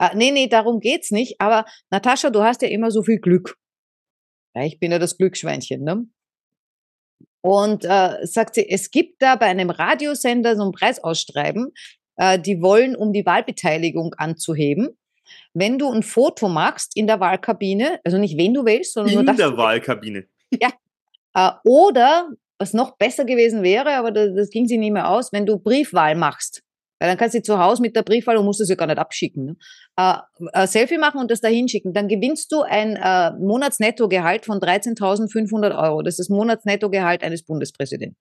Äh, 0.00 0.16
nee, 0.16 0.30
nee, 0.30 0.46
darum 0.46 0.80
geht's 0.80 1.10
nicht. 1.10 1.38
Aber 1.38 1.66
Natascha, 1.90 2.30
du 2.30 2.42
hast 2.42 2.62
ja 2.62 2.68
immer 2.68 2.90
so 2.90 3.02
viel 3.02 3.18
Glück. 3.18 3.58
Ja, 4.54 4.64
ich 4.64 4.80
bin 4.80 4.90
ja 4.90 4.98
das 4.98 5.18
Glücksschweinchen, 5.18 5.84
ne? 5.84 6.06
Und 7.44 7.84
äh, 7.84 8.26
sagt 8.26 8.54
sie, 8.54 8.68
es 8.68 8.90
gibt 8.90 9.20
da 9.20 9.36
bei 9.36 9.46
einem 9.46 9.68
Radiosender 9.68 10.56
so 10.56 10.64
ein 10.64 10.72
Preisausschreiben, 10.72 11.72
äh, 12.16 12.38
die 12.38 12.62
wollen, 12.62 12.96
um 12.96 13.12
die 13.12 13.24
Wahlbeteiligung 13.24 14.14
anzuheben. 14.14 14.96
Wenn 15.54 15.78
du 15.78 15.90
ein 15.90 16.02
Foto 16.02 16.48
machst 16.48 16.96
in 16.96 17.06
der 17.06 17.20
Wahlkabine, 17.20 18.00
also 18.04 18.18
nicht 18.18 18.36
wen 18.36 18.54
du 18.54 18.64
wählst, 18.64 18.94
sondern 18.94 19.14
nur 19.14 19.20
In 19.20 19.26
das 19.26 19.36
der 19.36 19.50
du 19.50 19.56
Wahlkabine. 19.56 20.26
äh, 21.34 21.50
oder, 21.64 22.28
was 22.58 22.72
noch 22.72 22.96
besser 22.96 23.24
gewesen 23.24 23.62
wäre, 23.62 23.94
aber 23.96 24.12
das, 24.12 24.34
das 24.34 24.50
ging 24.50 24.66
sie 24.66 24.78
nicht 24.78 24.92
mehr 24.92 25.08
aus, 25.08 25.32
wenn 25.32 25.46
du 25.46 25.58
Briefwahl 25.58 26.14
machst. 26.14 26.62
Weil 26.98 27.10
dann 27.10 27.18
kannst 27.18 27.34
du 27.34 27.42
zu 27.42 27.58
Hause 27.58 27.82
mit 27.82 27.94
der 27.94 28.02
Briefwahl 28.02 28.38
und 28.38 28.46
musst 28.46 28.60
es 28.60 28.70
ja 28.70 28.74
gar 28.74 28.86
nicht 28.86 28.98
abschicken. 28.98 29.44
Ne? 29.44 29.56
Äh, 29.98 30.16
äh, 30.52 30.66
Selfie 30.66 30.96
machen 30.96 31.20
und 31.20 31.30
das 31.30 31.40
da 31.40 31.48
hinschicken. 31.48 31.92
Dann 31.92 32.08
gewinnst 32.08 32.50
du 32.52 32.62
ein 32.62 32.96
äh, 32.96 33.32
Monatsnettogehalt 33.32 34.46
von 34.46 34.60
13.500 34.60 35.76
Euro. 35.78 36.02
Das 36.02 36.14
ist 36.14 36.20
das 36.20 36.28
Monatsnettogehalt 36.30 37.22
eines 37.22 37.44
Bundespräsidenten. 37.44 38.16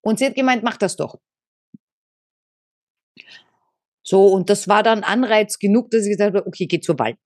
Und 0.00 0.20
sie 0.20 0.26
hat 0.26 0.36
gemeint, 0.36 0.62
mach 0.62 0.76
das 0.76 0.96
doch. 0.96 1.18
So, 4.08 4.24
und 4.28 4.48
das 4.48 4.68
war 4.68 4.82
dann 4.82 5.02
Anreiz 5.02 5.58
genug, 5.58 5.90
dass 5.90 6.06
ich 6.06 6.12
gesagt 6.12 6.34
habe, 6.34 6.46
okay, 6.46 6.64
geh 6.64 6.80
zur 6.80 6.98
Wahl. 6.98 7.16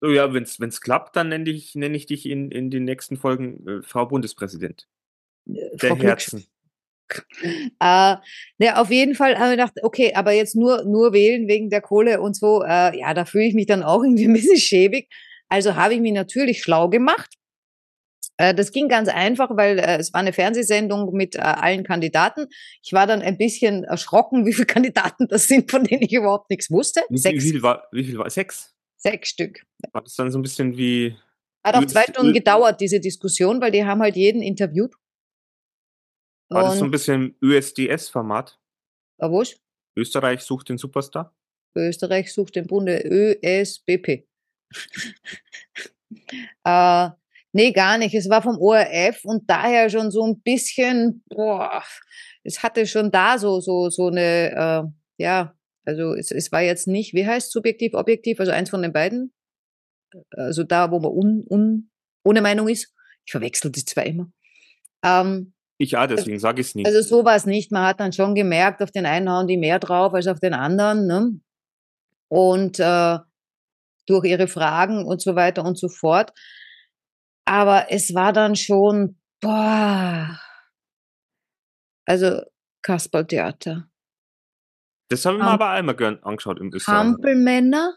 Oh 0.00 0.08
ja, 0.08 0.32
wenn 0.32 0.44
es 0.44 0.80
klappt, 0.80 1.14
dann 1.14 1.28
nenne 1.28 1.50
ich, 1.50 1.74
nenn 1.74 1.94
ich 1.94 2.06
dich 2.06 2.24
in, 2.24 2.50
in 2.50 2.70
den 2.70 2.84
nächsten 2.84 3.18
Folgen 3.18 3.66
äh, 3.68 3.82
Frau 3.82 4.06
Bundespräsident. 4.06 4.88
Der 5.44 5.90
Frau 5.90 5.96
Herzen. 5.96 6.46
Äh, 7.80 8.16
ne, 8.58 8.78
auf 8.78 8.88
jeden 8.92 9.16
Fall 9.16 9.36
habe 9.36 9.46
ich 9.46 9.56
gedacht, 9.56 9.72
okay, 9.82 10.14
aber 10.14 10.30
jetzt 10.30 10.54
nur, 10.54 10.84
nur 10.84 11.12
wählen 11.12 11.48
wegen 11.48 11.68
der 11.68 11.80
Kohle 11.80 12.20
und 12.20 12.36
so, 12.36 12.62
äh, 12.62 12.96
ja, 12.96 13.12
da 13.14 13.24
fühle 13.24 13.46
ich 13.46 13.54
mich 13.54 13.66
dann 13.66 13.82
auch 13.82 14.00
irgendwie 14.04 14.26
ein 14.26 14.32
bisschen 14.32 14.58
schäbig. 14.58 15.08
Also 15.48 15.74
habe 15.74 15.94
ich 15.94 16.00
mich 16.00 16.12
natürlich 16.12 16.62
schlau 16.62 16.88
gemacht. 16.88 17.34
Äh, 18.40 18.54
das 18.54 18.72
ging 18.72 18.88
ganz 18.88 19.10
einfach, 19.10 19.54
weil 19.54 19.78
äh, 19.78 19.98
es 19.98 20.14
war 20.14 20.20
eine 20.20 20.32
Fernsehsendung 20.32 21.12
mit 21.12 21.36
äh, 21.36 21.40
allen 21.40 21.84
Kandidaten. 21.84 22.46
Ich 22.82 22.94
war 22.94 23.06
dann 23.06 23.20
ein 23.20 23.36
bisschen 23.36 23.84
erschrocken, 23.84 24.46
wie 24.46 24.54
viele 24.54 24.64
Kandidaten 24.64 25.28
das 25.28 25.46
sind, 25.46 25.70
von 25.70 25.84
denen 25.84 26.02
ich 26.02 26.12
überhaupt 26.14 26.48
nichts 26.48 26.70
wusste. 26.70 27.02
Wie, 27.10 27.18
Sechs, 27.18 27.44
wie, 27.44 27.50
viel 27.50 27.62
war, 27.62 27.86
wie 27.92 28.02
viel 28.02 28.16
war? 28.16 28.30
Sechs? 28.30 28.74
sechs 28.96 29.28
Stück. 29.28 29.66
War 29.92 30.02
das 30.02 30.14
dann 30.14 30.30
so 30.30 30.38
ein 30.38 30.42
bisschen 30.42 30.76
wie. 30.78 31.16
Hat 31.62 31.74
auch 31.74 31.84
zwei 31.84 32.04
Stunden 32.04 32.32
gedauert, 32.32 32.80
diese 32.80 33.00
Diskussion, 33.00 33.60
weil 33.60 33.72
die 33.72 33.84
haben 33.84 34.00
halt 34.00 34.16
jeden 34.16 34.40
interviewt. 34.40 34.94
War 36.48 36.62
das 36.62 36.78
so 36.78 36.84
ein 36.84 36.90
bisschen 36.90 37.36
ÖSDS-Format? 37.42 38.58
wo 39.18 39.42
ist? 39.42 39.60
Österreich 39.96 40.40
sucht 40.40 40.70
den 40.70 40.78
Superstar? 40.78 41.34
Österreich 41.76 42.32
sucht 42.32 42.56
den 42.56 42.66
Bunde 42.66 43.02
ÖSBP. 43.04 44.26
Äh, 46.64 47.10
nee, 47.52 47.72
gar 47.72 47.98
nicht. 47.98 48.14
Es 48.14 48.28
war 48.28 48.42
vom 48.42 48.58
ORF 48.58 49.24
und 49.24 49.48
daher 49.48 49.90
schon 49.90 50.10
so 50.10 50.24
ein 50.24 50.40
bisschen, 50.40 51.22
boah, 51.28 51.82
es 52.44 52.62
hatte 52.62 52.86
schon 52.86 53.10
da 53.10 53.38
so, 53.38 53.60
so, 53.60 53.90
so 53.90 54.08
eine, 54.08 54.50
äh, 54.52 54.82
ja, 55.22 55.54
also 55.84 56.14
es, 56.14 56.30
es 56.30 56.52
war 56.52 56.62
jetzt 56.62 56.86
nicht, 56.86 57.14
wie 57.14 57.26
heißt 57.26 57.50
subjektiv, 57.50 57.94
objektiv, 57.94 58.40
also 58.40 58.52
eins 58.52 58.70
von 58.70 58.82
den 58.82 58.92
beiden. 58.92 59.32
Also 60.30 60.64
da, 60.64 60.90
wo 60.90 60.98
man 60.98 61.12
un, 61.12 61.44
un, 61.48 61.90
ohne 62.24 62.42
Meinung 62.42 62.68
ist. 62.68 62.94
Ich 63.24 63.32
verwechsel 63.32 63.70
die 63.70 63.84
zwei 63.84 64.06
immer. 64.06 64.30
Ähm, 65.04 65.52
ich 65.78 65.92
ja, 65.92 66.06
deswegen 66.06 66.38
sage 66.38 66.60
ich 66.60 66.68
es 66.68 66.74
nicht. 66.74 66.86
Also 66.86 67.00
so 67.00 67.24
war 67.24 67.36
es 67.36 67.46
nicht. 67.46 67.72
Man 67.72 67.86
hat 67.86 68.00
dann 68.00 68.12
schon 68.12 68.34
gemerkt, 68.34 68.82
auf 68.82 68.90
den 68.90 69.06
einen 69.06 69.30
hauen 69.30 69.46
die 69.46 69.56
mehr 69.56 69.78
drauf 69.78 70.12
als 70.12 70.26
auf 70.26 70.40
den 70.40 70.52
anderen. 70.52 71.06
Ne? 71.06 71.40
Und 72.28 72.78
äh, 72.80 73.18
durch 74.06 74.24
ihre 74.24 74.48
Fragen 74.48 75.06
und 75.06 75.22
so 75.22 75.36
weiter 75.36 75.64
und 75.64 75.78
so 75.78 75.88
fort. 75.88 76.32
Aber 77.50 77.90
es 77.90 78.14
war 78.14 78.32
dann 78.32 78.54
schon, 78.54 79.18
boah, 79.40 80.38
also 82.06 82.42
Kasperltheater. 82.82 83.90
Das 85.08 85.24
habe 85.24 85.38
ich 85.38 85.42
mir 85.42 85.50
aber 85.50 85.70
einmal 85.70 85.96
gern 85.96 86.22
angeschaut 86.22 86.60
im 86.60 86.72
Österreich. 86.72 86.96
Hampelmänner. 86.96 87.96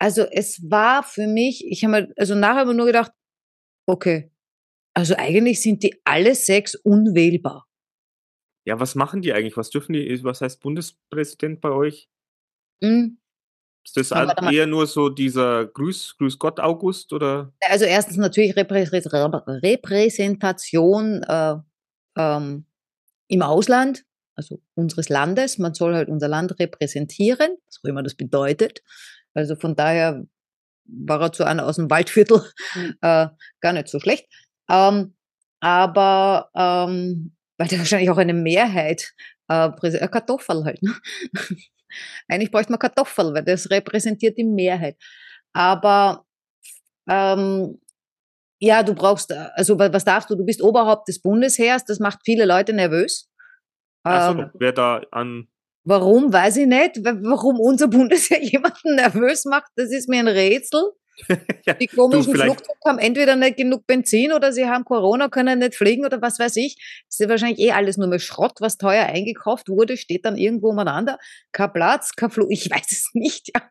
Also 0.00 0.22
es 0.22 0.68
war 0.68 1.04
für 1.04 1.28
mich, 1.28 1.64
ich 1.64 1.84
habe 1.84 1.92
mir, 1.92 2.12
also 2.16 2.34
nachher 2.34 2.62
habe 2.62 2.72
ich 2.72 2.76
nur 2.76 2.86
gedacht, 2.86 3.12
okay, 3.86 4.32
also 4.94 5.14
eigentlich 5.16 5.62
sind 5.62 5.84
die 5.84 6.00
alle 6.04 6.34
sechs 6.34 6.74
unwählbar. 6.74 7.68
Ja, 8.66 8.80
was 8.80 8.96
machen 8.96 9.22
die 9.22 9.32
eigentlich? 9.32 9.56
Was 9.56 9.70
dürfen 9.70 9.92
die, 9.92 10.24
was 10.24 10.40
heißt 10.40 10.60
Bundespräsident 10.60 11.60
bei 11.60 11.70
euch? 11.70 12.10
Hm. 12.82 13.20
Ist 13.86 13.96
das 13.96 14.10
mal. 14.10 14.52
eher 14.52 14.66
nur 14.66 14.86
so 14.86 15.08
dieser 15.08 15.66
Grüß, 15.66 16.16
Grüß 16.18 16.38
Gott 16.38 16.58
August 16.58 17.12
oder? 17.12 17.52
Also 17.60 17.84
erstens 17.84 18.16
natürlich 18.16 18.56
Reprä 18.56 18.82
Repräsentation 18.82 21.22
äh, 21.22 21.54
ähm, 22.16 22.66
im 23.28 23.42
Ausland, 23.42 24.04
also 24.34 24.60
unseres 24.74 25.08
Landes. 25.08 25.58
Man 25.58 25.74
soll 25.74 25.94
halt 25.94 26.08
unser 26.08 26.26
Land 26.26 26.58
repräsentieren, 26.58 27.56
was 27.66 27.78
auch 27.78 27.88
immer 27.88 28.02
das 28.02 28.16
bedeutet. 28.16 28.82
Also 29.34 29.54
von 29.54 29.76
daher 29.76 30.24
war 30.84 31.20
er 31.20 31.32
zu 31.32 31.44
einer 31.44 31.66
aus 31.66 31.76
dem 31.76 31.88
Waldviertel 31.88 32.42
äh, 33.02 33.28
gar 33.60 33.72
nicht 33.72 33.88
so 33.88 34.00
schlecht. 34.00 34.26
Ähm, 34.68 35.14
aber 35.60 36.50
ähm, 36.56 37.36
weil 37.56 37.68
der 37.68 37.78
wahrscheinlich 37.78 38.10
auch 38.10 38.18
eine 38.18 38.34
Mehrheit 38.34 39.14
äh, 39.48 39.68
äh, 39.68 40.08
Kartoffel 40.08 40.64
halt. 40.64 40.82
Ne? 40.82 40.92
Eigentlich 42.28 42.50
bräuchte 42.50 42.72
man 42.72 42.78
Kartoffel, 42.78 43.32
weil 43.34 43.44
das 43.44 43.70
repräsentiert 43.70 44.36
die 44.38 44.44
Mehrheit. 44.44 44.96
Aber 45.52 46.24
ähm, 47.08 47.80
ja, 48.58 48.82
du 48.82 48.94
brauchst, 48.94 49.30
äh, 49.30 49.48
also 49.54 49.78
wa- 49.78 49.92
was 49.92 50.04
darfst 50.04 50.30
du? 50.30 50.34
Du 50.34 50.44
bist 50.44 50.62
Oberhaupt 50.62 51.08
des 51.08 51.20
Bundesheers, 51.20 51.84
das 51.84 51.98
macht 52.00 52.20
viele 52.24 52.44
Leute 52.46 52.72
nervös. 52.72 53.28
Ähm, 54.06 54.50
wer 54.54 54.72
da 54.72 55.02
an. 55.10 55.48
warum, 55.84 56.32
weiß 56.32 56.56
ich 56.58 56.66
nicht. 56.66 57.04
Wa- 57.04 57.18
Warum 57.22 57.60
unser 57.60 57.88
Bundesheer 57.88 58.42
jemanden 58.42 58.94
nervös 58.96 59.44
macht, 59.44 59.70
das 59.76 59.90
ist 59.90 60.08
mir 60.08 60.20
ein 60.20 60.28
Rätsel. 60.28 60.82
ja, 61.66 61.74
Die 61.74 61.86
komischen 61.86 62.34
Flugzeuge 62.34 62.78
haben 62.86 62.98
entweder 62.98 63.36
nicht 63.36 63.56
genug 63.56 63.86
Benzin 63.86 64.32
oder 64.32 64.52
sie 64.52 64.66
haben 64.66 64.84
Corona, 64.84 65.28
können 65.28 65.58
nicht 65.58 65.74
fliegen 65.74 66.04
oder 66.04 66.20
was 66.22 66.38
weiß 66.38 66.56
ich. 66.56 66.76
Das 67.08 67.20
ist 67.20 67.28
wahrscheinlich 67.28 67.58
eh 67.60 67.72
alles 67.72 67.96
nur 67.96 68.08
mehr 68.08 68.18
Schrott, 68.18 68.54
was 68.60 68.76
teuer 68.78 69.06
eingekauft 69.06 69.68
wurde, 69.68 69.96
steht 69.96 70.24
dann 70.24 70.36
irgendwo 70.36 70.70
umeinander. 70.70 71.18
Kein 71.52 71.72
Platz, 71.72 72.12
kein 72.16 72.30
Flug, 72.30 72.50
ich 72.50 72.70
weiß 72.70 72.92
es 72.92 73.10
nicht. 73.14 73.50
Ja. 73.54 73.62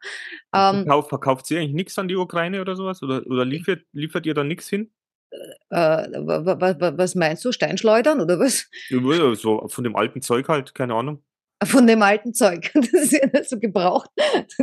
Ähm, 0.71 0.83
Verkauft, 0.83 1.09
verkauft 1.09 1.45
sie 1.45 1.57
eigentlich 1.57 1.73
nichts 1.73 1.97
an 1.99 2.07
die 2.07 2.15
Ukraine 2.15 2.61
oder 2.61 2.75
sowas? 2.75 3.01
Oder, 3.03 3.25
oder 3.27 3.45
liefert, 3.45 3.83
liefert 3.91 4.25
ihr 4.25 4.33
da 4.33 4.43
nichts 4.43 4.69
hin? 4.69 4.91
äh, 5.69 5.75
wa- 5.77 6.93
was 6.97 7.15
meinst 7.15 7.43
du, 7.43 7.51
Steinschleudern 7.51 8.21
oder 8.21 8.39
was? 8.39 8.69
Ja, 8.89 9.35
So 9.35 9.67
von 9.67 9.83
dem 9.83 9.95
alten 9.95 10.21
Zeug 10.21 10.47
halt, 10.47 10.73
keine 10.73 10.93
Ahnung. 10.95 11.23
Von 11.63 11.87
dem 11.87 12.01
alten 12.01 12.33
Zeug. 12.33 12.71
Das 12.75 12.93
ist 12.93 13.13
ja 13.13 13.43
so 13.43 13.59
gebraucht, 13.59 14.09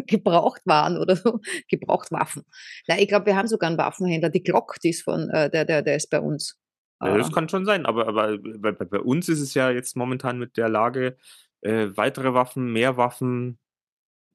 gebraucht 0.07 0.61
waren 0.67 0.99
oder 0.99 1.17
so, 1.17 1.41
gebraucht 1.69 2.13
Waffen. 2.13 2.45
Na, 2.87 2.99
ich 2.99 3.09
glaube, 3.09 3.27
wir 3.27 3.37
haben 3.37 3.49
sogar 3.49 3.69
einen 3.71 3.79
Waffenhändler. 3.79 4.31
Die 4.31 4.43
Glock, 4.43 4.77
die 4.83 4.91
ist 4.91 5.03
von, 5.03 5.31
äh, 5.31 5.51
der, 5.51 5.65
der, 5.65 5.83
der 5.83 5.97
ist 5.97 6.11
bei 6.11 6.21
uns. 6.21 6.59
Ja, 7.01 7.15
Äh, 7.15 7.19
das 7.19 7.33
kann 7.33 7.49
schon 7.49 7.65
sein, 7.65 7.87
aber, 7.87 8.09
aber 8.09 8.39
bei, 8.39 8.73
bei 8.73 9.01
uns 9.01 9.29
ist 9.29 9.41
es 9.41 9.55
ja 9.55 9.71
jetzt 9.71 9.97
momentan 9.97 10.39
mit 10.39 10.57
der 10.57 10.69
Lage, 10.69 11.17
äh, 11.63 11.89
weitere 11.97 12.35
Waffen, 12.35 12.73
mehr 12.73 12.97
Waffen. 12.97 13.59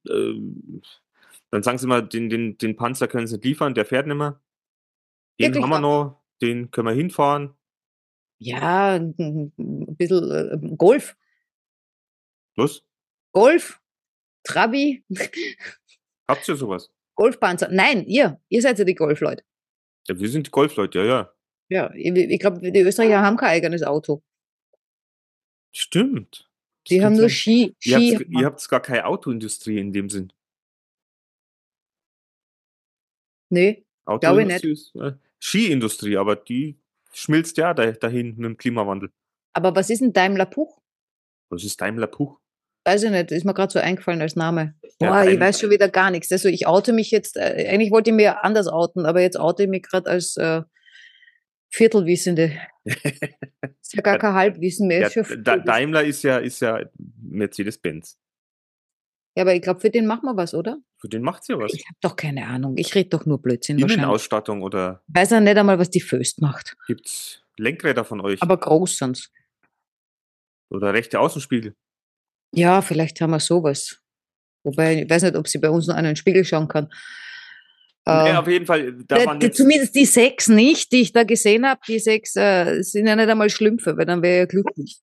ähm, 0.08 0.82
dann 1.50 1.62
sagen 1.62 1.78
sie 1.78 1.86
mal, 1.86 2.02
den, 2.06 2.28
den, 2.28 2.58
den 2.58 2.76
Panzer 2.76 3.08
können 3.08 3.26
sie 3.26 3.34
nicht 3.36 3.44
liefern, 3.44 3.74
der 3.74 3.86
fährt 3.86 4.06
nicht 4.06 4.16
mehr. 4.16 4.40
Den 5.40 5.54
Wirklich 5.54 5.62
haben 5.62 5.70
wir 5.70 5.80
noch, 5.80 6.20
den 6.42 6.70
können 6.70 6.88
wir 6.88 6.94
hinfahren. 6.94 7.54
ja, 8.38 8.94
ein 8.96 9.14
ein 9.58 9.96
bisschen 9.96 10.30
äh, 10.30 10.76
Golf. 10.76 11.16
Was? 12.58 12.82
Golf, 13.32 13.80
Trabi, 14.42 15.04
Habt 16.28 16.48
ihr 16.48 16.56
sowas? 16.56 16.90
Golfpanzer. 17.14 17.68
Nein, 17.70 18.04
ihr, 18.06 18.40
ihr 18.48 18.62
seid 18.62 18.78
ja 18.80 18.84
die 18.84 18.94
Golfleute. 18.96 19.44
Ja, 20.08 20.18
wir 20.18 20.28
sind 20.28 20.48
die 20.48 20.50
Golfleute, 20.50 20.98
ja, 20.98 21.04
ja. 21.04 21.34
Ja, 21.70 21.94
ich, 21.94 22.14
ich 22.16 22.40
glaube, 22.40 22.70
die 22.72 22.80
Österreicher 22.80 23.20
haben 23.20 23.36
kein 23.36 23.50
eigenes 23.50 23.82
Auto. 23.82 24.22
Stimmt. 25.72 26.50
Das 26.84 26.88
Die 26.90 27.04
haben 27.04 27.12
nur 27.12 27.28
sein. 27.28 27.30
Ski. 27.30 27.76
Ihr 27.82 27.98
Ski 27.98 28.14
habt, 28.16 28.28
ihr 28.28 28.44
habt 28.46 28.68
gar 28.68 28.80
keine 28.80 29.06
Autoindustrie 29.06 29.78
in 29.78 29.92
dem 29.92 30.08
Sinn. 30.10 30.32
nee, 33.50 33.84
Glaube 34.04 34.42
ich 34.42 34.46
nicht. 34.48 34.56
Autoindustrie 34.64 34.72
ist 34.72 34.94
äh, 34.96 35.12
Skiindustrie, 35.40 36.16
aber 36.16 36.34
die 36.36 36.78
schmilzt 37.12 37.56
ja 37.58 37.72
da, 37.74 37.92
dahin 37.92 38.36
mit 38.36 38.44
dem 38.44 38.56
Klimawandel. 38.56 39.12
aber 39.52 39.74
was 39.76 39.90
ist 39.90 40.00
denn 40.00 40.12
Daimler 40.12 40.46
Puch? 40.46 40.80
Das 41.50 41.62
ist 41.64 41.80
Daimler 41.80 42.06
Puch. 42.08 42.38
Weiß 42.88 43.02
ich 43.02 43.10
nicht, 43.10 43.30
ist 43.32 43.44
mir 43.44 43.54
gerade 43.54 43.72
so 43.72 43.78
eingefallen 43.78 44.22
als 44.22 44.34
Name. 44.34 44.74
Ja, 45.00 45.10
Boah, 45.10 45.24
ich 45.30 45.38
weiß 45.38 45.60
schon 45.60 45.70
wieder 45.70 45.88
gar 45.88 46.10
nichts. 46.10 46.32
Also 46.32 46.48
ich 46.48 46.66
oute 46.66 46.92
mich 46.92 47.10
jetzt, 47.10 47.36
äh, 47.36 47.68
eigentlich 47.70 47.90
wollte 47.90 48.10
ich 48.10 48.16
mir 48.16 48.44
anders 48.44 48.66
outen, 48.66 49.04
aber 49.04 49.20
jetzt 49.20 49.38
oute 49.38 49.64
ich 49.64 49.68
mich 49.68 49.82
gerade 49.82 50.10
als 50.10 50.36
äh, 50.36 50.62
Viertelwissende. 51.70 52.52
ist 52.84 53.94
ja 53.94 54.02
gar 54.02 54.18
kein 54.18 54.32
Halbwissen 54.34 54.88
mehr. 54.88 55.08
Ja, 55.08 55.22
Da-. 55.36 55.58
Daimler 55.58 56.02
ist 56.04 56.22
ja, 56.22 56.38
ist 56.38 56.60
ja 56.60 56.80
Mercedes-Benz. 57.22 58.18
ja, 59.36 59.42
aber 59.42 59.54
ich 59.54 59.60
glaube, 59.62 59.80
für 59.80 59.90
den 59.90 60.06
machen 60.06 60.24
wir 60.24 60.36
was, 60.36 60.54
oder? 60.54 60.78
Für 60.96 61.08
den 61.08 61.22
macht's 61.22 61.48
ja 61.48 61.58
was. 61.58 61.74
Ich 61.74 61.84
habe 61.86 61.98
doch 62.00 62.16
keine 62.16 62.46
Ahnung. 62.46 62.74
Ich 62.78 62.94
rede 62.94 63.10
doch 63.10 63.26
nur 63.26 63.40
Blödsinn. 63.40 63.78
Innenausstattung 63.78 64.62
oder 64.62 65.02
Ich 65.08 65.14
weiß 65.14 65.30
ja 65.30 65.40
nicht 65.40 65.56
einmal, 65.56 65.78
was 65.78 65.90
die 65.90 66.00
Föst 66.00 66.40
macht. 66.40 66.76
gibt's 66.86 67.44
Lenkräder 67.58 68.04
von 68.04 68.20
euch? 68.20 68.42
Aber 68.42 68.56
groß 68.56 68.96
sind's. 68.98 69.30
oder 70.70 70.94
rechte 70.94 71.20
Außenspiegel? 71.20 71.74
Ja, 72.52 72.82
vielleicht 72.82 73.20
haben 73.20 73.30
wir 73.30 73.40
sowas. 73.40 74.00
Wobei, 74.64 75.02
ich 75.02 75.10
weiß 75.10 75.22
nicht, 75.22 75.36
ob 75.36 75.48
sie 75.48 75.58
bei 75.58 75.70
uns 75.70 75.86
noch 75.86 75.94
einen 75.94 76.16
Spiegel 76.16 76.44
schauen 76.44 76.68
kann. 76.68 76.88
Äh, 78.04 78.34
auf 78.34 78.48
jeden 78.48 78.64
Fall, 78.64 78.92
da 79.06 79.34
die, 79.34 79.50
zumindest 79.50 79.94
die 79.94 80.06
sechs 80.06 80.48
nicht, 80.48 80.92
die 80.92 81.02
ich 81.02 81.12
da 81.12 81.24
gesehen 81.24 81.66
habe, 81.66 81.80
die 81.86 81.98
sechs 81.98 82.34
äh, 82.36 82.82
sind 82.82 83.06
ja 83.06 83.14
nicht 83.14 83.28
einmal 83.28 83.50
Schlümpfe, 83.50 83.96
weil 83.96 84.06
dann 84.06 84.22
wäre 84.22 84.38
ja 84.38 84.44
glücklich. 84.46 84.98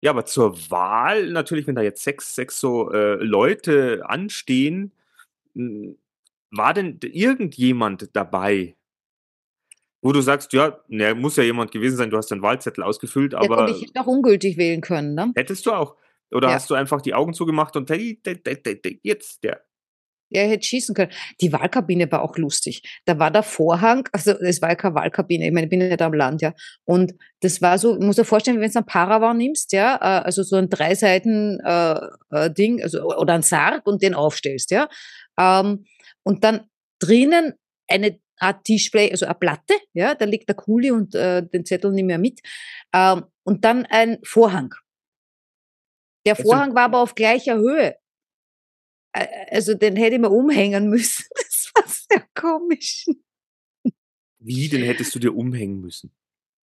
ja, 0.00 0.10
aber 0.10 0.26
zur 0.26 0.58
Wahl, 0.70 1.30
natürlich, 1.30 1.66
wenn 1.66 1.76
da 1.76 1.82
jetzt 1.82 2.02
sechs, 2.02 2.34
sechs 2.34 2.58
so 2.58 2.90
äh, 2.92 3.14
Leute 3.22 4.02
anstehen, 4.04 4.92
m, 5.54 5.96
war 6.50 6.74
denn 6.74 6.98
irgendjemand 7.02 8.10
dabei, 8.12 8.74
wo 10.04 10.12
du 10.12 10.20
sagst, 10.20 10.52
ja, 10.52 10.78
ne, 10.88 11.14
muss 11.14 11.36
ja 11.36 11.42
jemand 11.42 11.72
gewesen 11.72 11.96
sein, 11.96 12.10
du 12.10 12.16
hast 12.18 12.30
deinen 12.30 12.42
Wahlzettel 12.42 12.84
ausgefüllt, 12.84 13.32
Ja, 13.32 13.40
aber 13.40 13.66
gut, 13.66 13.76
ich 13.76 13.88
hätte 13.88 14.00
auch 14.00 14.06
ungültig 14.06 14.56
wählen 14.58 14.82
können, 14.82 15.14
ne? 15.14 15.32
hättest 15.34 15.64
du 15.66 15.72
auch? 15.72 15.96
Oder 16.30 16.48
Ja. 16.48 16.54
hast 16.54 16.68
du 16.70 16.74
einfach 16.74 17.00
die 17.00 17.14
Augen 17.14 17.32
zugemacht 17.32 17.74
und 17.76 17.90
hey, 17.90 18.20
jetzt 19.02 19.42
der? 19.42 19.62
Ja, 20.30 20.42
ich 20.44 20.50
hätte 20.50 20.66
schießen 20.66 20.94
können. 20.94 21.12
Die 21.40 21.52
Wahlkabine 21.52 22.10
war 22.10 22.22
auch 22.22 22.36
lustig. 22.36 22.82
Da 23.04 23.18
war 23.18 23.30
der 23.30 23.42
Vorhang, 23.42 24.08
also 24.12 24.32
es 24.32 24.60
war 24.60 24.70
ja 24.70 24.74
keine 24.74 24.94
Wahlkabine, 24.96 25.46
ich 25.46 25.52
meine, 25.52 25.66
ich 25.66 25.70
bin 25.70 25.80
ja 25.80 25.96
da 25.96 26.06
am 26.06 26.14
Land, 26.14 26.42
ja. 26.42 26.52
Und 26.84 27.14
das 27.40 27.62
war 27.62 27.78
so, 27.78 27.96
du 27.96 28.04
musst 28.04 28.18
dir 28.18 28.24
vorstellen, 28.24 28.60
wenn 28.60 28.70
du 28.70 28.76
einen 28.78 28.86
Paravan 28.86 29.36
nimmst, 29.36 29.72
ja, 29.72 29.94
äh, 29.96 30.24
also 30.24 30.42
so 30.42 30.56
ein 30.56 30.68
drei 30.68 30.94
Seiten 30.94 31.60
äh, 31.60 32.00
äh, 32.30 32.50
Ding, 32.50 32.82
also 32.82 33.04
oder 33.16 33.34
ein 33.34 33.42
Sarg 33.42 33.86
und 33.86 34.02
den 34.02 34.14
aufstellst, 34.14 34.70
ja. 34.70 34.88
Ähm, 35.38 35.84
und 36.24 36.42
dann 36.42 36.68
drinnen 36.98 37.52
eine 37.88 38.18
Art 38.38 38.64
Tischfläche, 38.64 39.12
also 39.12 39.26
eine 39.26 39.34
Platte, 39.34 39.74
ja, 39.92 40.14
da 40.14 40.24
liegt 40.24 40.48
der 40.48 40.56
Kuli 40.56 40.90
und 40.90 41.14
äh, 41.14 41.46
den 41.46 41.64
Zettel 41.64 41.92
nicht 41.92 42.04
mehr 42.04 42.18
mit. 42.18 42.40
Ähm, 42.92 43.24
und 43.44 43.64
dann 43.64 43.86
ein 43.86 44.18
Vorhang. 44.24 44.74
Der 46.26 46.36
Also- 46.36 46.44
Vorhang 46.50 46.74
war 46.74 46.84
aber 46.84 47.00
auf 47.00 47.14
gleicher 47.14 47.56
Höhe. 47.56 47.96
Also 49.50 49.74
den 49.74 49.94
hätte 49.96 50.16
ich 50.16 50.20
mir 50.20 50.30
umhängen 50.30 50.88
müssen. 50.90 51.24
Das 51.36 51.70
war 51.74 51.84
sehr 51.86 52.26
komisch. 52.34 53.06
Wie, 54.40 54.68
den 54.68 54.82
hättest 54.82 55.14
du 55.14 55.18
dir 55.18 55.34
umhängen 55.34 55.80
müssen? 55.80 56.12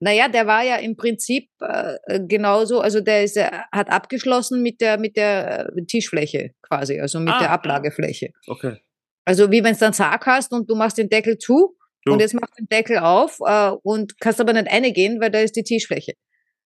Naja, 0.01 0.29
der 0.29 0.47
war 0.47 0.63
ja 0.63 0.77
im 0.77 0.97
Prinzip 0.97 1.49
äh, 1.61 1.97
äh, 2.07 2.21
genauso, 2.27 2.81
also 2.81 3.01
der 3.01 3.25
ist, 3.25 3.37
äh, 3.37 3.51
hat 3.73 3.89
abgeschlossen 3.91 4.63
mit 4.63 4.81
der, 4.81 4.99
mit 4.99 5.17
der 5.17 5.71
äh, 5.75 5.85
Tischfläche 5.87 6.55
quasi, 6.63 7.01
also 7.01 7.21
mit 7.21 7.33
Ah, 7.33 7.39
der 7.39 7.51
ah. 7.51 7.55
Ablagefläche. 7.55 8.33
Okay. 8.47 8.77
Also 9.25 9.51
wie 9.51 9.65
wenn 9.65 9.73
es 9.73 9.79
dann 9.79 9.93
Sarg 9.93 10.27
hast 10.27 10.53
und 10.53 10.69
du 10.69 10.75
machst 10.75 10.99
den 10.99 11.09
Deckel 11.09 11.39
zu 11.39 11.77
So. 12.07 12.13
und 12.13 12.21
jetzt 12.21 12.35
machst 12.35 12.53
du 12.59 12.63
den 12.65 12.69
Deckel 12.69 12.99
auf 12.99 13.39
äh, 13.47 13.71
und 13.83 14.19
kannst 14.21 14.41
aber 14.41 14.53
nicht 14.53 14.71
reingehen, 14.71 15.21
weil 15.21 15.31
da 15.31 15.41
ist 15.41 15.57
die 15.57 15.63
Tischfläche. 15.63 16.13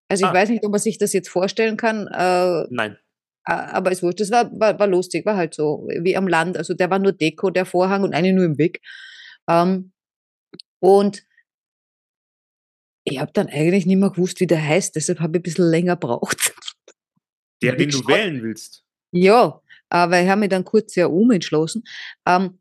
Also 0.09 0.25
ich 0.25 0.31
Ah. 0.31 0.35
weiß 0.35 0.49
nicht, 0.49 0.65
ob 0.65 0.71
man 0.73 0.81
sich 0.81 0.99
das 0.99 1.13
jetzt 1.13 1.29
vorstellen 1.29 1.77
kann, 1.77 2.07
äh, 2.09 2.67
Nein. 2.71 2.99
aber 3.45 3.93
ist 3.93 4.03
wurscht. 4.03 4.21
Das 4.21 4.31
war, 4.31 4.51
war, 4.59 4.79
war 4.79 4.87
lustig, 4.87 5.25
war 5.27 5.37
halt 5.37 5.55
so 5.55 5.87
wie 6.01 6.17
am 6.17 6.27
Land. 6.27 6.57
Also 6.57 6.75
der 6.75 6.91
war 6.91 6.99
nur 6.99 7.13
Deko, 7.13 7.51
der 7.51 7.67
Vorhang 7.67 8.03
und 8.03 8.15
eine 8.15 8.33
nur 8.33 8.45
im 8.45 8.59
Weg. 8.59 8.81
Ähm, 9.49 9.93
und 10.81 11.25
ich 13.05 13.21
habe 13.21 13.33
dann 13.33 13.49
eigentlich 13.49 13.87
nicht 13.87 13.97
mehr 13.99 14.11
gewusst, 14.11 14.41
wie 14.41 14.47
der 14.47 14.63
heißt, 14.63 14.97
deshalb 14.97 15.21
habe 15.21 15.37
ich 15.37 15.41
ein 15.41 15.43
bisschen 15.43 15.71
länger 15.71 15.97
braucht. 15.97 16.53
Der, 17.63 17.75
den 17.77 17.91
du 17.91 17.99
wählen 18.07 18.43
willst. 18.43 18.85
Ja, 19.13 19.61
aber 19.91 20.21
ich 20.21 20.29
habe 20.29 20.41
mich 20.41 20.51
dann 20.51 20.65
kurz 20.65 20.95
sehr 20.95 21.11
umentschlossen. 21.11 21.85
Ähm, 22.27 22.61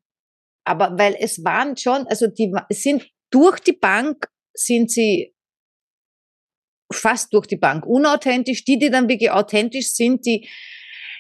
aber 0.66 0.98
weil 0.98 1.16
es 1.20 1.44
waren 1.44 1.78
schon, 1.78 2.08
also 2.08 2.28
die 2.28 2.54
sind 2.70 3.08
durch 3.30 3.60
die 3.60 3.74
Bank 3.74 4.28
sind 4.54 4.92
sie 4.92 5.34
fast 6.92 7.34
durch 7.34 7.48
die 7.48 7.58
Bank 7.58 7.86
unauthentisch. 7.86 8.64
Die, 8.66 8.80
die 8.80 8.90
dann 8.90 9.10
wirklich 9.10 9.32
authentisch 9.32 9.94
sind, 9.94 10.26
die, 10.26 10.50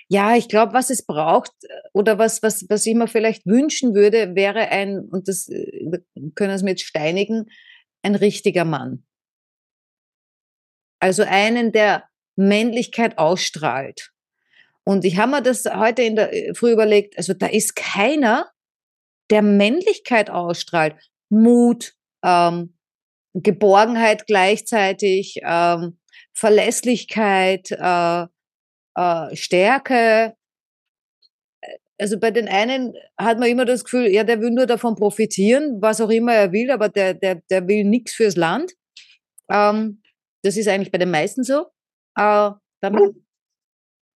ja, 0.10 0.36
ich 0.36 0.48
glaube, 0.48 0.74
was 0.74 0.90
es 0.90 1.06
braucht 1.06 1.52
äh, 1.64 1.68
oder 1.94 2.18
was, 2.18 2.42
was, 2.44 2.66
was 2.70 2.86
ich 2.86 2.96
mir 2.96 3.08
vielleicht 3.08 3.46
wünschen 3.46 3.94
würde, 3.94 4.36
wäre 4.36 4.70
ein, 4.70 5.00
und 5.00 5.28
das 5.28 5.50
äh, 5.50 5.86
wir 5.86 6.04
können 6.36 6.64
mir 6.64 6.72
jetzt 6.72 6.84
steinigen, 6.84 7.50
ein 8.02 8.16
richtiger 8.16 8.66
Mann. 8.66 9.06
Also 11.00 11.24
einen, 11.24 11.72
der 11.72 12.04
Männlichkeit 12.36 13.18
ausstrahlt. 13.18 14.12
Und 14.88 15.04
ich 15.04 15.18
habe 15.18 15.32
mir 15.32 15.42
das 15.42 15.66
heute 15.66 16.02
in 16.02 16.16
der 16.16 16.34
äh, 16.34 16.54
Früh 16.54 16.72
überlegt, 16.72 17.18
also 17.18 17.34
da 17.34 17.48
ist 17.48 17.76
keiner, 17.76 18.50
der 19.30 19.42
Männlichkeit 19.42 20.30
ausstrahlt. 20.30 20.96
Mut, 21.30 21.94
ähm, 22.24 22.78
Geborgenheit 23.34 24.28
gleichzeitig, 24.28 25.42
ähm, 25.44 26.00
Verlässlichkeit, 26.34 27.70
äh, 27.72 28.28
äh, 28.96 29.36
Stärke. 29.36 30.38
Also 32.00 32.18
bei 32.18 32.32
den 32.32 32.48
einen 32.48 32.94
hat 33.18 33.40
man 33.40 33.50
immer 33.50 33.66
das 33.66 33.84
Gefühl, 33.84 34.08
ja, 34.08 34.24
der 34.24 34.40
will 34.40 34.52
nur 34.52 34.68
davon 34.68 34.96
profitieren, 34.96 35.82
was 35.82 36.00
auch 36.00 36.10
immer 36.10 36.34
er 36.34 36.54
will, 36.54 36.72
aber 36.72 36.88
der, 36.88 37.14
der, 37.14 37.42
der 37.50 37.68
will 37.68 37.84
nichts 37.84 38.14
fürs 38.14 38.38
Land. 38.38 38.72
Ähm, 39.52 40.02
das 40.44 40.56
ist 40.56 40.70
eigentlich 40.70 40.94
bei 40.94 40.98
den 40.98 41.12
meisten 41.12 41.44
so. 41.44 41.66
Äh, 42.16 42.52
dann 42.82 43.27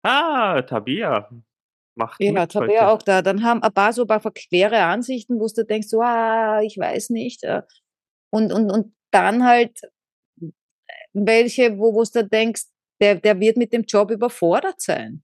Ah, 0.03 0.63
Tabea. 0.63 1.31
Macht 1.97 2.21
Ja, 2.21 2.33
mit 2.33 2.55
habe 2.55 2.67
heute. 2.67 2.89
auch 2.89 3.03
da. 3.03 3.23
Dann 3.23 3.43
haben 3.43 3.63
ein 3.63 3.73
paar 3.73 3.93
so 3.93 4.03
ein 4.03 4.09
paar 4.09 4.21
verquere 4.21 4.83
Ansichten, 4.83 5.39
wo 5.39 5.47
du 5.47 5.65
denkst, 5.65 5.89
so, 5.89 6.01
ah, 6.01 6.61
ich 6.63 6.79
weiß 6.79 7.11
nicht. 7.11 7.45
Und, 8.31 8.53
und, 8.53 8.71
und 8.71 8.95
dann 9.11 9.45
halt 9.45 9.81
welche, 11.13 11.79
wo 11.79 11.95
wo 11.95 12.05
du 12.05 12.27
denkst, 12.27 12.65
der, 13.01 13.17
der 13.17 13.41
wird 13.41 13.57
mit 13.57 13.73
dem 13.73 13.83
Job 13.83 14.11
überfordert 14.11 14.81
sein. 14.81 15.23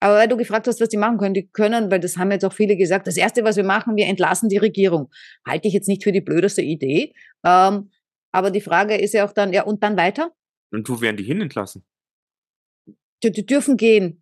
Aber 0.00 0.16
weil 0.16 0.28
du 0.28 0.36
gefragt 0.36 0.66
hast, 0.66 0.80
was 0.80 0.88
die 0.88 0.96
machen 0.96 1.18
können, 1.18 1.34
die 1.34 1.48
können, 1.48 1.90
weil 1.90 2.00
das 2.00 2.16
haben 2.16 2.32
jetzt 2.32 2.44
auch 2.44 2.52
viele 2.52 2.76
gesagt, 2.76 3.06
das 3.06 3.16
Erste, 3.16 3.44
was 3.44 3.56
wir 3.56 3.62
machen, 3.64 3.94
wir 3.94 4.06
entlassen 4.06 4.48
die 4.48 4.56
Regierung. 4.56 5.10
Halte 5.46 5.68
ich 5.68 5.74
jetzt 5.74 5.86
nicht 5.86 6.02
für 6.02 6.10
die 6.10 6.20
blödeste 6.20 6.60
Idee. 6.60 7.14
Ähm, 7.44 7.90
aber 8.32 8.50
die 8.50 8.60
Frage 8.60 8.96
ist 8.96 9.14
ja 9.14 9.24
auch 9.24 9.32
dann, 9.32 9.52
ja, 9.52 9.62
und 9.62 9.84
dann 9.84 9.96
weiter? 9.96 10.32
Und 10.72 10.88
wo 10.88 11.00
werden 11.00 11.18
die 11.18 11.22
hin 11.22 11.40
entlassen? 11.40 11.84
Die, 13.22 13.32
die 13.32 13.46
dürfen 13.46 13.76
gehen. 13.76 14.20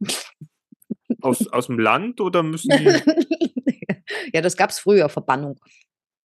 Aus, 1.23 1.47
aus 1.49 1.67
dem 1.67 1.79
Land 1.79 2.21
oder 2.21 2.43
müssen 2.43 2.71
die 2.71 2.85
ja, 4.33 4.41
das 4.41 4.57
gab's 4.57 4.79
früher, 4.79 5.09
Verbannung. 5.09 5.59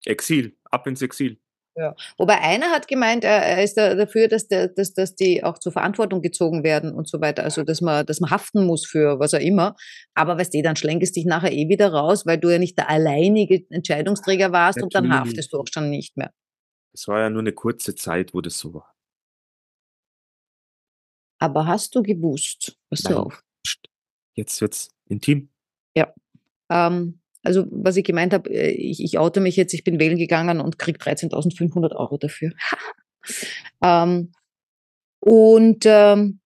Exil, 0.06 0.56
ab 0.66 0.88
ins 0.88 1.02
Exil? 1.02 1.40
Wobei 2.18 2.40
einer 2.40 2.68
hat 2.68 2.88
gemeint, 2.88 3.26
er, 3.26 3.62
ist 3.62 3.76
da, 3.76 3.96
dafür, 3.96 4.30
dass, 4.30 4.48
der, 4.48 4.70
dass, 4.70 4.94
dass 4.94 5.16
die 5.16 5.44
auch 5.44 5.60
zur 5.60 5.74
Verantwortung 5.74 6.22
gezogen 6.22 6.64
werden 6.64 6.94
und 6.94 7.10
so 7.10 7.20
weiter. 7.20 7.44
Also, 7.44 7.64
dass 7.64 7.82
man, 7.82 8.06
dass 8.06 8.22
man 8.22 8.32
haften 8.32 8.66
muss 8.66 8.86
für 8.86 9.20
was 9.20 9.34
auch 9.34 9.40
immer. 9.40 9.76
Aber 10.14 10.38
weißt 10.38 10.54
du, 10.54 10.62
dann 10.62 10.78
schlenkest 10.78 11.18
dich 11.18 11.26
nachher 11.26 11.52
eh 11.52 11.68
wieder 11.68 11.92
raus, 11.92 12.26
weil 12.26 12.38
du 12.38 12.50
ja 12.50 12.60
nicht 12.60 12.78
der 12.78 12.90
alleinige 12.90 13.66
Entscheidungsträger 13.70 14.54
warst 14.54 14.82
und 14.82 14.96
dann 14.96 15.08
Natürlich. 15.08 15.32
haftest 15.32 15.54
du 15.54 15.60
auch 15.60 15.68
schon 15.72 15.90
nicht 15.90 16.16
mehr. 16.16 16.32
Es 16.94 17.10
war 17.10 17.20
ja 17.20 17.30
nur 17.30 17.42
eine 17.42 17.52
kurze 17.52 17.94
Zeit, 17.94 18.34
wo 18.34 18.40
das 18.40 18.58
so 18.58 18.74
war. 18.74 18.95
Aber 21.46 21.68
hast 21.68 21.94
du 21.94 22.02
gewusst, 22.02 22.76
pass 22.90 23.04
Nein. 23.04 23.14
auf. 23.14 23.44
Jetzt 24.34 24.60
wird's 24.62 24.90
intim. 25.08 25.50
ähm, 26.72 27.22
also 27.44 27.68
was 27.70 27.96
ich 27.98 28.04
gemeint 28.04 28.34
habe, 28.34 28.50
äh, 28.50 28.72
ich, 28.72 29.00
ich 29.00 29.20
oute 29.20 29.42
mich 29.42 29.56
jetzt, 29.56 29.76
ich 29.76 29.84
bin 29.84 30.00
wählen 30.00 30.18
gegangen 30.18 30.60
und 30.60 30.80
krieg 30.80 30.98
13.500 30.98 31.96
Euro 31.96 32.18
dafür. 32.18 32.52
ähm, 33.84 34.32
und 35.20 35.86
ähm, 35.86 36.40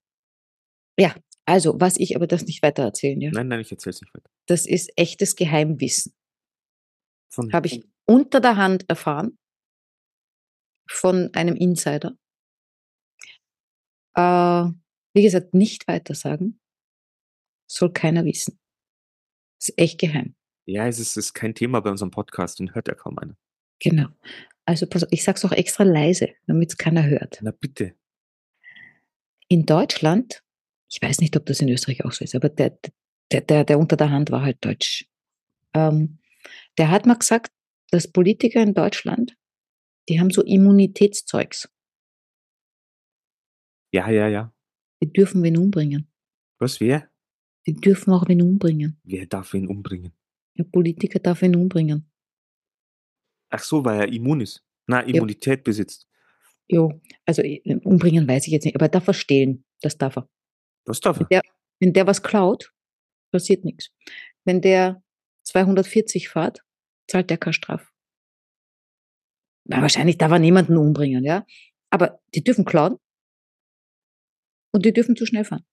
ja, 1.00 1.16
also 1.46 1.80
was 1.80 1.96
ich 1.98 2.18
aber 2.18 2.28
das 2.28 2.46
nicht 2.46 2.62
weiter 2.62 2.84
erzählen, 2.84 3.22
ja. 3.22 3.32
Nein, 3.32 3.48
nein, 3.48 3.62
ich 3.62 3.72
erzähl's 3.72 4.02
nicht 4.02 4.14
weiter. 4.14 4.30
Das 4.48 4.66
ist 4.66 4.92
echtes 4.98 5.38
Geheimwissen. 5.38 6.14
Habe 7.54 7.68
ich 7.68 7.86
unter 8.06 8.42
der 8.42 8.58
Hand 8.58 8.90
erfahren 8.90 9.38
von 10.90 11.30
einem 11.34 11.56
Insider. 11.56 12.18
Äh, 14.16 14.66
wie 15.14 15.24
gesagt, 15.24 15.54
nicht 15.54 15.88
weiter 15.88 16.16
sagen. 16.16 16.60
Soll 17.68 17.92
keiner 17.92 18.26
wissen. 18.26 18.60
Ist 19.60 19.78
echt 19.78 20.00
geheim. 20.00 20.36
Ja, 20.66 20.88
es 20.88 21.00
ist, 21.00 21.18
es 21.18 21.28
ist 21.28 21.34
kein 21.34 21.56
Thema 21.56 21.82
bei 21.82 21.90
unserem 21.90 22.12
Podcast, 22.12 22.60
den 22.60 22.74
hört 22.76 22.88
ja 22.88 22.96
kaum 22.96 23.18
einer. 23.18 23.36
Genau. 23.80 24.08
Also 24.66 24.86
ich 25.10 25.24
sag's 25.24 25.44
auch 25.46 25.52
extra 25.52 25.84
leise, 25.84 26.30
damit 26.46 26.72
es 26.72 26.78
keiner 26.78 27.06
hört. 27.06 27.40
Na 27.42 27.52
bitte. 27.52 27.96
In 29.48 29.66
Deutschland, 29.66 30.44
ich 30.90 31.02
weiß 31.02 31.20
nicht, 31.22 31.36
ob 31.36 31.46
das 31.48 31.60
in 31.60 31.70
Österreich 31.70 32.06
auch 32.06 32.12
so 32.12 32.24
ist, 32.24 32.36
aber 32.36 32.50
der, 32.50 32.78
der, 33.32 33.42
der, 33.42 33.64
der 33.64 33.80
unter 33.80 33.98
der 33.98 34.12
Hand 34.12 34.30
war 34.30 34.44
halt 34.44 34.64
deutsch. 34.64 35.08
Ähm, 35.74 36.20
der 36.78 36.92
hat 36.92 37.06
mal 37.06 37.18
gesagt, 37.18 37.52
dass 37.90 38.12
Politiker 38.12 38.62
in 38.62 38.76
Deutschland, 38.76 39.36
die 40.08 40.20
haben 40.20 40.30
so 40.30 40.44
Immunitätszeugs. 40.44 41.70
Ja, 43.92 44.10
ja, 44.10 44.28
ja. 44.28 44.54
Die 45.02 45.12
dürfen 45.12 45.44
wen 45.44 45.58
umbringen. 45.58 46.12
Was, 46.60 46.80
wer? 46.80 47.10
Die 47.66 47.74
dürfen 47.74 48.12
auch 48.14 48.28
wen 48.28 48.42
umbringen. 48.42 49.00
Wer 49.04 49.26
darf 49.26 49.54
ihn 49.54 49.68
umbringen? 49.68 50.14
Der 50.58 50.66
Politiker 50.66 51.20
darf 51.20 51.42
ihn 51.42 51.56
umbringen. 51.56 52.10
Ach 53.50 53.64
so, 53.64 53.84
weil 53.84 54.02
er 54.02 54.08
immun 54.12 54.42
ist. 54.42 54.64
Na, 54.88 55.02
Immunität 55.02 55.64
besitzt. 55.64 56.08
Jo, 56.68 57.02
also 57.26 57.42
äh, 57.42 57.62
umbringen 57.84 58.28
weiß 58.28 58.48
ich 58.48 58.54
jetzt 58.54 58.66
nicht, 58.66 58.76
aber 58.76 58.86
er 58.86 58.90
darf 58.90 59.08
was 59.08 59.18
stehlen. 59.18 59.66
Das 59.82 59.98
darf 59.98 60.18
er. 60.18 60.30
Was 60.86 61.00
darf 61.00 61.20
er? 61.20 61.26
Der, 61.28 61.42
wenn 61.80 61.94
der 61.94 62.06
was 62.08 62.22
klaut, 62.22 62.74
passiert 63.32 63.66
nichts. 63.66 63.92
Wenn 64.46 64.62
der 64.62 65.04
240 65.44 66.30
fährt, 66.30 66.64
zahlt 67.08 67.30
der 67.30 67.38
keine 67.38 67.54
Strafe. 67.54 67.88
Na, 69.66 69.82
wahrscheinlich 69.82 70.18
darf 70.18 70.32
er 70.32 70.40
niemanden 70.40 70.78
umbringen, 70.78 71.24
ja. 71.24 71.46
Aber 71.90 72.20
die 72.36 72.44
dürfen 72.44 72.66
klauen 72.66 72.98
und 74.72 74.86
die 74.86 74.94
dürfen 74.94 75.16
zu 75.16 75.26
schnell 75.26 75.46
fahren. 75.46 75.66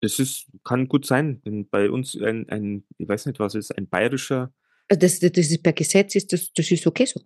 Das 0.00 0.18
ist, 0.18 0.46
kann 0.64 0.88
gut 0.88 1.04
sein, 1.04 1.40
wenn 1.44 1.68
bei 1.68 1.90
uns 1.90 2.16
ein, 2.16 2.48
ein 2.48 2.84
ich 2.96 3.06
weiß 3.08 3.26
nicht, 3.26 3.38
was 3.38 3.54
ist, 3.54 3.76
ein 3.76 3.86
bayerischer, 3.88 4.52
Also 4.88 4.98
das, 5.00 5.20
das 5.20 5.50
ist 5.50 5.62
per 5.62 5.72
Gesetz 5.74 6.14
ist 6.14 6.32
das, 6.32 6.52
das 6.52 6.70
ist 6.70 6.86
okay 6.86 7.04
so. 7.06 7.20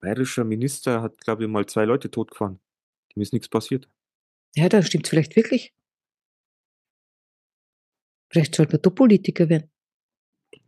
bayerischer 0.00 0.44
Minister 0.44 1.00
hat, 1.02 1.18
glaube 1.18 1.44
ich, 1.44 1.50
mal 1.50 1.66
zwei 1.66 1.84
Leute 1.86 2.10
totgefahren. 2.10 2.60
Dem 3.14 3.22
ist 3.22 3.32
nichts 3.32 3.48
passiert. 3.48 3.88
Ja, 4.56 4.68
da 4.68 4.82
stimmt 4.82 5.08
vielleicht 5.08 5.36
wirklich. 5.36 5.72
Vielleicht 8.30 8.54
sollte 8.54 8.72
man 8.74 8.82
doch 8.82 8.94
Politiker 8.94 9.48
werden. 9.48 9.70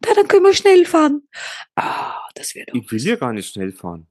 Na, 0.04 0.14
dann 0.14 0.28
können 0.28 0.44
wir 0.44 0.54
schnell 0.54 0.84
fahren. 0.86 1.28
Ah, 1.74 2.26
das 2.34 2.54
wäre 2.54 2.66
doch. 2.66 2.74
Ich 2.74 2.90
will 2.90 3.00
ja 3.02 3.16
gar 3.16 3.32
nicht 3.34 3.52
schnell 3.52 3.72
fahren. 3.72 4.06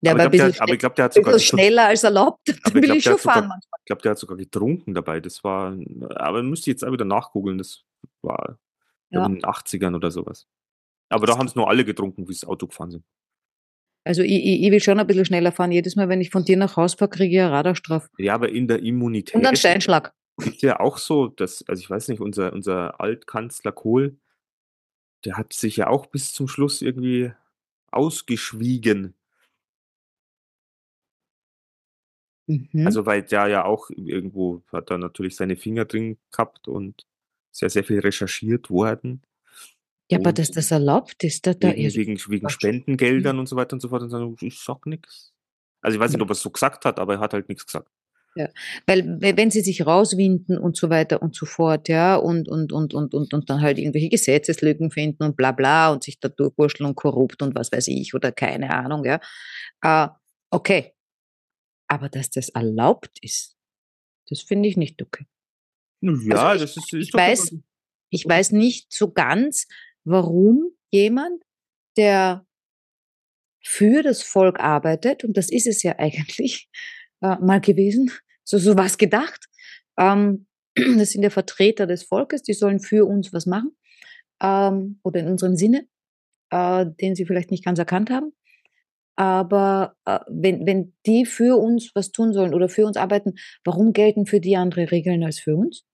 Ja, 0.00 0.12
aber, 0.12 0.24
aber 0.26 0.34
ich 0.34 0.40
glaube, 0.54 0.66
der, 0.66 0.76
glaub, 0.76 0.94
der 0.94 1.04
hat 1.06 1.14
sogar 1.14 1.32
bisschen 1.34 1.58
schneller 1.58 1.86
als 1.86 2.04
erlaubt. 2.04 2.40
Dann 2.46 2.56
Aber 2.64 2.68
ich 2.68 2.74
will 2.74 2.82
glaub, 2.82 2.96
ich 2.98 3.02
schon 3.04 3.12
hat 3.14 3.20
sogar- 3.20 3.34
fahren 3.34 3.48
manchmal. 3.48 3.78
Ich 3.80 3.84
glaube, 3.86 4.02
der 4.02 4.10
hat 4.12 4.18
sogar 4.18 4.36
getrunken 4.36 4.94
dabei. 4.94 5.20
Das 5.20 5.42
war, 5.42 5.76
aber 6.14 6.42
müsste 6.42 6.70
ich 6.70 6.74
jetzt 6.74 6.84
auch 6.84 6.92
wieder 6.92 7.04
nachgoogeln. 7.04 7.58
Das 7.58 7.82
war 8.22 8.58
Ja. 9.10 9.26
in 9.26 9.34
den 9.36 9.42
80ern 9.44 9.94
oder 9.96 10.10
sowas. 10.10 10.46
Aber 11.08 11.26
da 11.26 11.36
haben 11.38 11.46
es 11.46 11.54
nur 11.56 11.68
alle 11.68 11.84
getrunken, 11.84 12.28
wie 12.28 12.32
sie 12.34 12.40
das 12.42 12.48
Auto 12.48 12.66
gefahren 12.68 12.90
sind. 12.92 13.04
Also 14.04 14.22
ich, 14.22 14.30
ich, 14.32 14.62
ich 14.62 14.70
will 14.70 14.80
schon 14.80 15.00
ein 15.00 15.06
bisschen 15.06 15.24
schneller 15.24 15.52
fahren. 15.52 15.72
Jedes 15.72 15.96
Mal, 15.96 16.08
wenn 16.08 16.20
ich 16.20 16.30
von 16.30 16.44
dir 16.44 16.56
nach 16.56 16.76
Hause 16.76 16.96
fahre, 16.96 17.10
kriege 17.10 17.34
ich 17.36 17.40
eine 17.42 17.50
Radarstrafe. 17.50 18.08
Ja, 18.18 18.34
aber 18.34 18.50
in 18.50 18.68
der 18.68 18.82
Immunität 18.82 19.34
Und 19.34 19.46
einen 19.46 19.56
Steinschlag. 19.56 20.12
ist 20.36 20.62
ja 20.62 20.78
auch 20.80 20.98
so, 20.98 21.26
dass, 21.28 21.64
also 21.66 21.80
ich 21.80 21.90
weiß 21.90 22.08
nicht, 22.08 22.20
unser, 22.20 22.52
unser 22.52 23.00
Altkanzler 23.00 23.72
Kohl, 23.72 24.16
der 25.24 25.36
hat 25.36 25.52
sich 25.52 25.76
ja 25.76 25.88
auch 25.88 26.06
bis 26.06 26.32
zum 26.32 26.46
Schluss 26.46 26.80
irgendwie 26.82 27.32
ausgeschwiegen. 27.90 29.14
Mhm. 32.48 32.86
Also 32.86 33.06
weil 33.06 33.22
der 33.22 33.46
ja 33.46 33.64
auch 33.64 33.90
irgendwo 33.90 34.62
hat 34.72 34.90
er 34.90 34.98
natürlich 34.98 35.36
seine 35.36 35.56
Finger 35.56 35.84
drin 35.84 36.18
gehabt 36.32 36.66
und 36.66 37.06
sehr, 37.52 37.70
sehr 37.70 37.84
viel 37.84 38.00
recherchiert 38.00 38.70
worden. 38.70 39.22
Ja, 40.10 40.18
aber 40.18 40.30
Und 40.30 40.38
dass 40.38 40.50
das 40.50 40.70
erlaubt 40.70 41.22
ist, 41.22 41.46
da, 41.46 41.52
da 41.54 41.68
wegen, 41.68 41.84
ist 41.84 41.96
wegen, 41.96 42.18
wegen 42.28 42.40
Quatsch. 42.46 42.52
Spendengeldern 42.52 43.38
und 43.38 43.46
so 43.46 43.56
weiter 43.56 43.74
und 43.74 43.80
so 43.80 43.88
fort. 43.90 44.02
Und 44.02 44.10
sagen, 44.10 44.34
ich 44.40 44.58
sag 44.58 44.86
nichts. 44.86 45.32
Also 45.82 45.96
ich 45.96 46.00
weiß 46.00 46.12
nicht, 46.12 46.22
ob 46.22 46.30
er 46.30 46.32
es 46.32 46.40
so 46.40 46.50
gesagt 46.50 46.84
hat, 46.84 46.98
aber 46.98 47.14
er 47.14 47.20
hat 47.20 47.34
halt 47.34 47.48
nichts 47.48 47.66
gesagt. 47.66 47.88
Ja, 48.34 48.48
weil 48.86 49.20
we- 49.20 49.36
wenn 49.36 49.50
sie 49.50 49.60
sich 49.62 49.84
rauswinden 49.84 50.58
und 50.58 50.76
so 50.76 50.90
weiter 50.90 51.20
und 51.22 51.34
so 51.34 51.44
fort, 51.44 51.88
ja, 51.88 52.16
und, 52.16 52.48
und, 52.48 52.72
und, 52.72 52.94
und, 52.94 53.12
und, 53.14 53.34
und 53.34 53.50
dann 53.50 53.60
halt 53.60 53.78
irgendwelche 53.78 54.08
Gesetzeslücken 54.10 54.90
finden 54.90 55.24
und 55.24 55.36
bla 55.36 55.52
bla 55.52 55.90
und 55.92 56.04
sich 56.04 56.20
da 56.20 56.28
durchwurschteln 56.28 56.88
und 56.88 56.94
korrupt 56.94 57.42
und 57.42 57.54
was 57.54 57.72
weiß 57.72 57.88
ich 57.88 58.14
oder 58.14 58.30
keine 58.32 58.70
Ahnung, 58.70 59.04
ja. 59.04 59.20
Äh, 59.82 60.08
okay. 60.50 60.92
Aber 61.88 62.08
dass 62.08 62.30
das 62.30 62.50
erlaubt 62.50 63.18
ist, 63.22 63.56
das 64.28 64.42
finde 64.42 64.68
ich 64.68 64.76
nicht 64.76 65.00
okay. 65.02 65.26
Ja, 66.00 66.50
Also 66.50 66.64
ich- 66.64 66.74
das 66.74 66.76
ist, 66.84 66.92
ich 66.92 67.00
ist 67.00 67.14
doch 67.14 67.18
weiß- 67.20 67.60
Ich 68.10 68.26
weiß 68.26 68.52
nicht 68.52 68.92
so 68.92 69.12
ganz, 69.12 69.66
warum 70.04 70.70
jemand, 70.90 71.42
der 71.96 72.46
für 73.62 74.02
das 74.02 74.22
Volk 74.22 74.60
arbeitet, 74.60 75.24
und 75.24 75.36
das 75.36 75.50
ist 75.50 75.66
es 75.66 75.82
ja 75.82 75.94
eigentlich 75.98 76.68
äh, 77.20 77.36
mal 77.40 77.60
gewesen, 77.60 78.10
so, 78.44 78.58
so 78.58 78.76
was 78.76 78.96
gedacht. 78.98 79.46
Ähm, 79.98 80.46
das 80.76 81.10
sind 81.10 81.22
ja 81.22 81.30
Vertreter 81.30 81.86
des 81.86 82.02
Volkes, 82.04 82.42
die 82.42 82.54
sollen 82.54 82.80
für 82.80 83.04
uns 83.06 83.32
was 83.32 83.46
machen 83.46 83.76
ähm, 84.40 85.00
oder 85.02 85.20
in 85.20 85.28
unserem 85.28 85.56
Sinne, 85.56 85.86
äh, 86.50 86.86
den 87.00 87.14
sie 87.14 87.26
vielleicht 87.26 87.50
nicht 87.50 87.64
ganz 87.64 87.78
erkannt 87.78 88.10
haben. 88.10 88.32
Aber 89.18 89.96
äh, 90.04 90.20
wenn, 90.28 90.64
wenn 90.64 90.94
die 91.04 91.26
für 91.26 91.58
uns 91.58 91.90
was 91.96 92.12
tun 92.12 92.32
sollen 92.32 92.54
oder 92.54 92.68
für 92.68 92.86
uns 92.86 92.96
arbeiten, 92.96 93.34
warum 93.64 93.92
gelten 93.92 94.26
für 94.26 94.38
die 94.38 94.56
andere 94.56 94.92
Regeln 94.92 95.24
als 95.24 95.40
für 95.40 95.56
uns? 95.56 95.84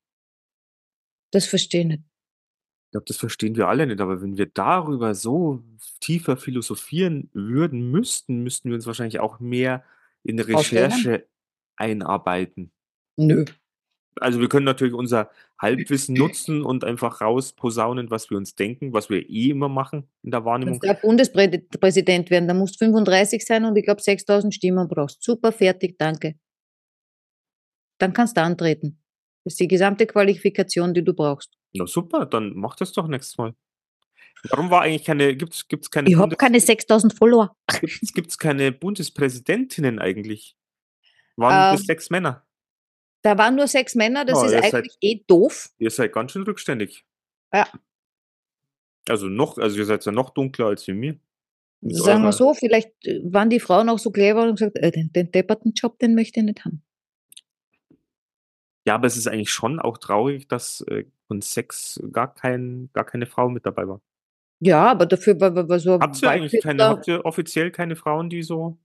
Das 1.32 1.46
verstehe 1.46 1.80
ich 1.80 1.86
nicht. 1.86 2.02
Ich 2.02 2.90
glaube, 2.90 3.06
das 3.08 3.16
verstehen 3.16 3.56
wir 3.56 3.66
alle 3.66 3.86
nicht, 3.86 4.02
aber 4.02 4.20
wenn 4.20 4.36
wir 4.36 4.44
darüber 4.44 5.14
so 5.14 5.62
tiefer 6.00 6.36
philosophieren 6.36 7.30
würden, 7.32 7.90
müssten, 7.90 8.42
müssten 8.42 8.68
wir 8.68 8.74
uns 8.74 8.86
wahrscheinlich 8.86 9.20
auch 9.20 9.40
mehr 9.40 9.84
in? 10.22 10.38
Recherche 10.38 11.26
einarbeiten. 11.76 12.72
Nö. 13.16 13.46
Also 14.20 14.40
wir 14.40 14.48
können 14.48 14.64
natürlich 14.64 14.94
unser 14.94 15.30
Halbwissen 15.58 16.14
nutzen 16.18 16.62
und 16.62 16.84
einfach 16.84 17.20
rausposaunen, 17.20 18.10
was 18.10 18.30
wir 18.30 18.36
uns 18.36 18.54
denken, 18.54 18.92
was 18.92 19.10
wir 19.10 19.28
eh 19.28 19.50
immer 19.50 19.68
machen 19.68 20.08
in 20.22 20.30
der 20.30 20.44
Wahrnehmung. 20.44 20.80
du 20.80 20.94
Bundespräsident 20.94 22.30
werden, 22.30 22.48
dann 22.48 22.58
musst 22.58 22.80
du 22.80 22.84
35 22.84 23.44
sein 23.44 23.64
und 23.64 23.76
ich 23.76 23.84
glaube 23.84 24.02
6000 24.02 24.54
Stimmen 24.54 24.88
brauchst. 24.88 25.22
Super, 25.22 25.52
fertig, 25.52 25.98
danke. 25.98 26.34
Dann 27.98 28.12
kannst 28.12 28.36
du 28.36 28.42
antreten. 28.42 29.00
Das 29.44 29.54
ist 29.54 29.60
die 29.60 29.68
gesamte 29.68 30.06
Qualifikation, 30.06 30.94
die 30.94 31.04
du 31.04 31.12
brauchst. 31.12 31.52
Na 31.74 31.86
super, 31.86 32.26
dann 32.26 32.54
mach 32.54 32.76
das 32.76 32.92
doch 32.92 33.08
nächstes 33.08 33.36
Mal. 33.36 33.54
Warum 34.50 34.70
war 34.70 34.82
eigentlich 34.82 35.04
keine, 35.04 35.34
gibt's, 35.36 35.66
gibt's 35.68 35.90
keine, 35.90 36.08
Ich 36.08 36.16
habe 36.16 36.36
keine 36.36 36.60
6000 36.60 37.14
Follower. 37.14 37.56
gibt's, 37.80 38.12
gibt's 38.12 38.38
keine 38.38 38.72
Bundespräsidentinnen 38.72 39.98
eigentlich? 39.98 40.56
Waren 41.36 41.72
das 41.72 41.80
Ähm, 41.80 41.86
sechs 41.86 42.10
Männer? 42.10 42.46
Da 43.24 43.38
waren 43.38 43.56
nur 43.56 43.66
sechs 43.66 43.94
Männer, 43.94 44.26
das 44.26 44.38
Oh, 44.38 44.44
ist 44.44 44.52
ihr 44.52 44.60
seid- 44.60 44.74
eigentlich 44.74 44.98
eh 45.00 45.24
doof. 45.26 45.70
Ihr 45.78 45.90
seid 45.90 46.12
ganz 46.12 46.32
schön 46.32 46.42
rückständig. 46.42 47.06
Ja. 47.54 47.66
Also 49.08 49.26
noch, 49.28 49.56
also 49.56 49.78
ihr 49.78 49.86
seid 49.86 50.04
ja 50.04 50.12
noch 50.12 50.30
dunkler 50.30 50.66
als 50.66 50.86
wir 50.86 50.94
mir. 50.94 51.18
Mit 51.80 51.96
Sagen 51.96 52.22
wir 52.22 52.32
so, 52.32 52.52
vielleicht 52.52 52.90
äh, 53.06 53.20
waren 53.24 53.48
die 53.48 53.60
Frauen 53.60 53.88
auch 53.88 53.98
so 53.98 54.10
clever 54.10 54.42
und 54.42 54.58
gesagt, 54.58 54.76
äh, 54.76 54.90
den, 54.90 55.10
den 55.12 55.32
depperten 55.32 55.72
Job, 55.72 55.98
den 55.98 56.14
möchte 56.14 56.40
ich 56.40 56.46
nicht 56.46 56.64
haben. 56.66 56.82
Ja, 58.86 58.96
aber 58.96 59.06
es 59.06 59.16
ist 59.16 59.26
eigentlich 59.26 59.50
schon 59.50 59.80
auch 59.80 59.96
traurig, 59.96 60.46
dass 60.46 60.82
äh, 60.82 61.04
von 61.26 61.40
Sex 61.40 62.02
gar, 62.12 62.34
kein, 62.34 62.90
gar 62.92 63.04
keine 63.04 63.24
Frau 63.24 63.48
mit 63.48 63.64
dabei 63.64 63.88
war. 63.88 64.02
Ja, 64.60 64.90
aber 64.90 65.06
dafür 65.06 65.40
war, 65.40 65.54
war, 65.54 65.66
war 65.68 65.78
so 65.78 65.98
Habt 65.98 66.20
ihr 66.20 66.28
eigentlich 66.30 66.62
keine, 66.62 66.84
habt 66.84 67.08
ihr 67.08 67.24
offiziell 67.24 67.70
keine 67.70 67.96
Frauen, 67.96 68.28
die 68.28 68.42
so 68.42 68.76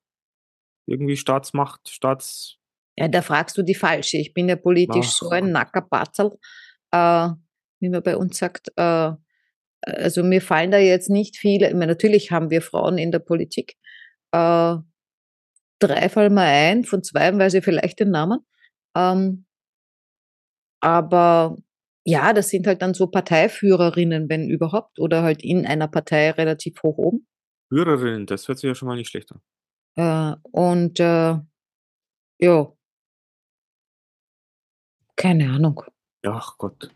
irgendwie 0.86 1.18
Staatsmacht, 1.18 1.90
Staats. 1.90 2.59
Ja, 3.00 3.08
da 3.08 3.22
fragst 3.22 3.58
du 3.58 3.64
die 3.64 3.76
Falsche. 3.76 4.18
Ich 4.18 4.34
bin 4.34 4.50
ja 4.50 4.58
politisch 4.58 5.08
Ach 5.08 5.20
so 5.20 5.30
ein 5.30 5.54
Nackerpatzel, 5.54 6.32
äh, 6.92 7.30
wie 7.80 7.90
man 7.90 8.04
bei 8.04 8.18
uns 8.18 8.38
sagt. 8.38 8.74
Äh, 8.76 9.14
also 9.82 10.24
mir 10.24 10.42
fallen 10.42 10.72
da 10.72 10.78
jetzt 10.78 11.10
nicht 11.10 11.38
viele, 11.38 11.68
ich 11.68 11.74
meine, 11.74 11.88
natürlich 11.88 12.32
haben 12.32 12.50
wir 12.50 12.62
Frauen 12.62 12.98
in 12.98 13.12
der 13.12 13.20
Politik. 13.20 13.76
Äh, 14.34 14.76
drei 15.80 16.10
fallen 16.10 16.34
mir 16.34 16.42
ein, 16.42 16.84
von 16.84 17.02
zwei 17.04 17.38
weiß 17.38 17.54
ich 17.54 17.64
vielleicht 17.64 18.02
den 18.02 18.12
Namen. 18.12 18.40
Ähm, 18.98 19.46
aber 20.82 21.56
ja, 22.06 22.34
das 22.34 22.50
sind 22.50 22.68
halt 22.68 22.82
dann 22.82 22.94
so 22.94 23.08
Parteiführerinnen, 23.08 24.28
wenn 24.28 24.50
überhaupt, 24.50 25.00
oder 25.00 25.24
halt 25.24 25.42
in 25.42 25.66
einer 25.66 25.88
Partei 25.88 26.32
relativ 26.32 26.84
hoch 26.84 26.98
oben. 26.98 27.28
Hörerinnen, 27.72 28.26
das 28.26 28.48
hört 28.50 28.60
sich 28.60 28.68
ja 28.68 28.76
schon 28.76 28.90
mal 28.90 28.98
nicht 28.98 29.10
schlecht 29.10 29.32
an. 29.32 29.42
Äh, 29.96 30.36
und 30.52 31.00
äh, 31.00 31.38
ja, 32.42 32.74
keine 35.20 35.50
Ahnung. 35.50 35.84
Ach 36.26 36.58
Gott. 36.58 36.90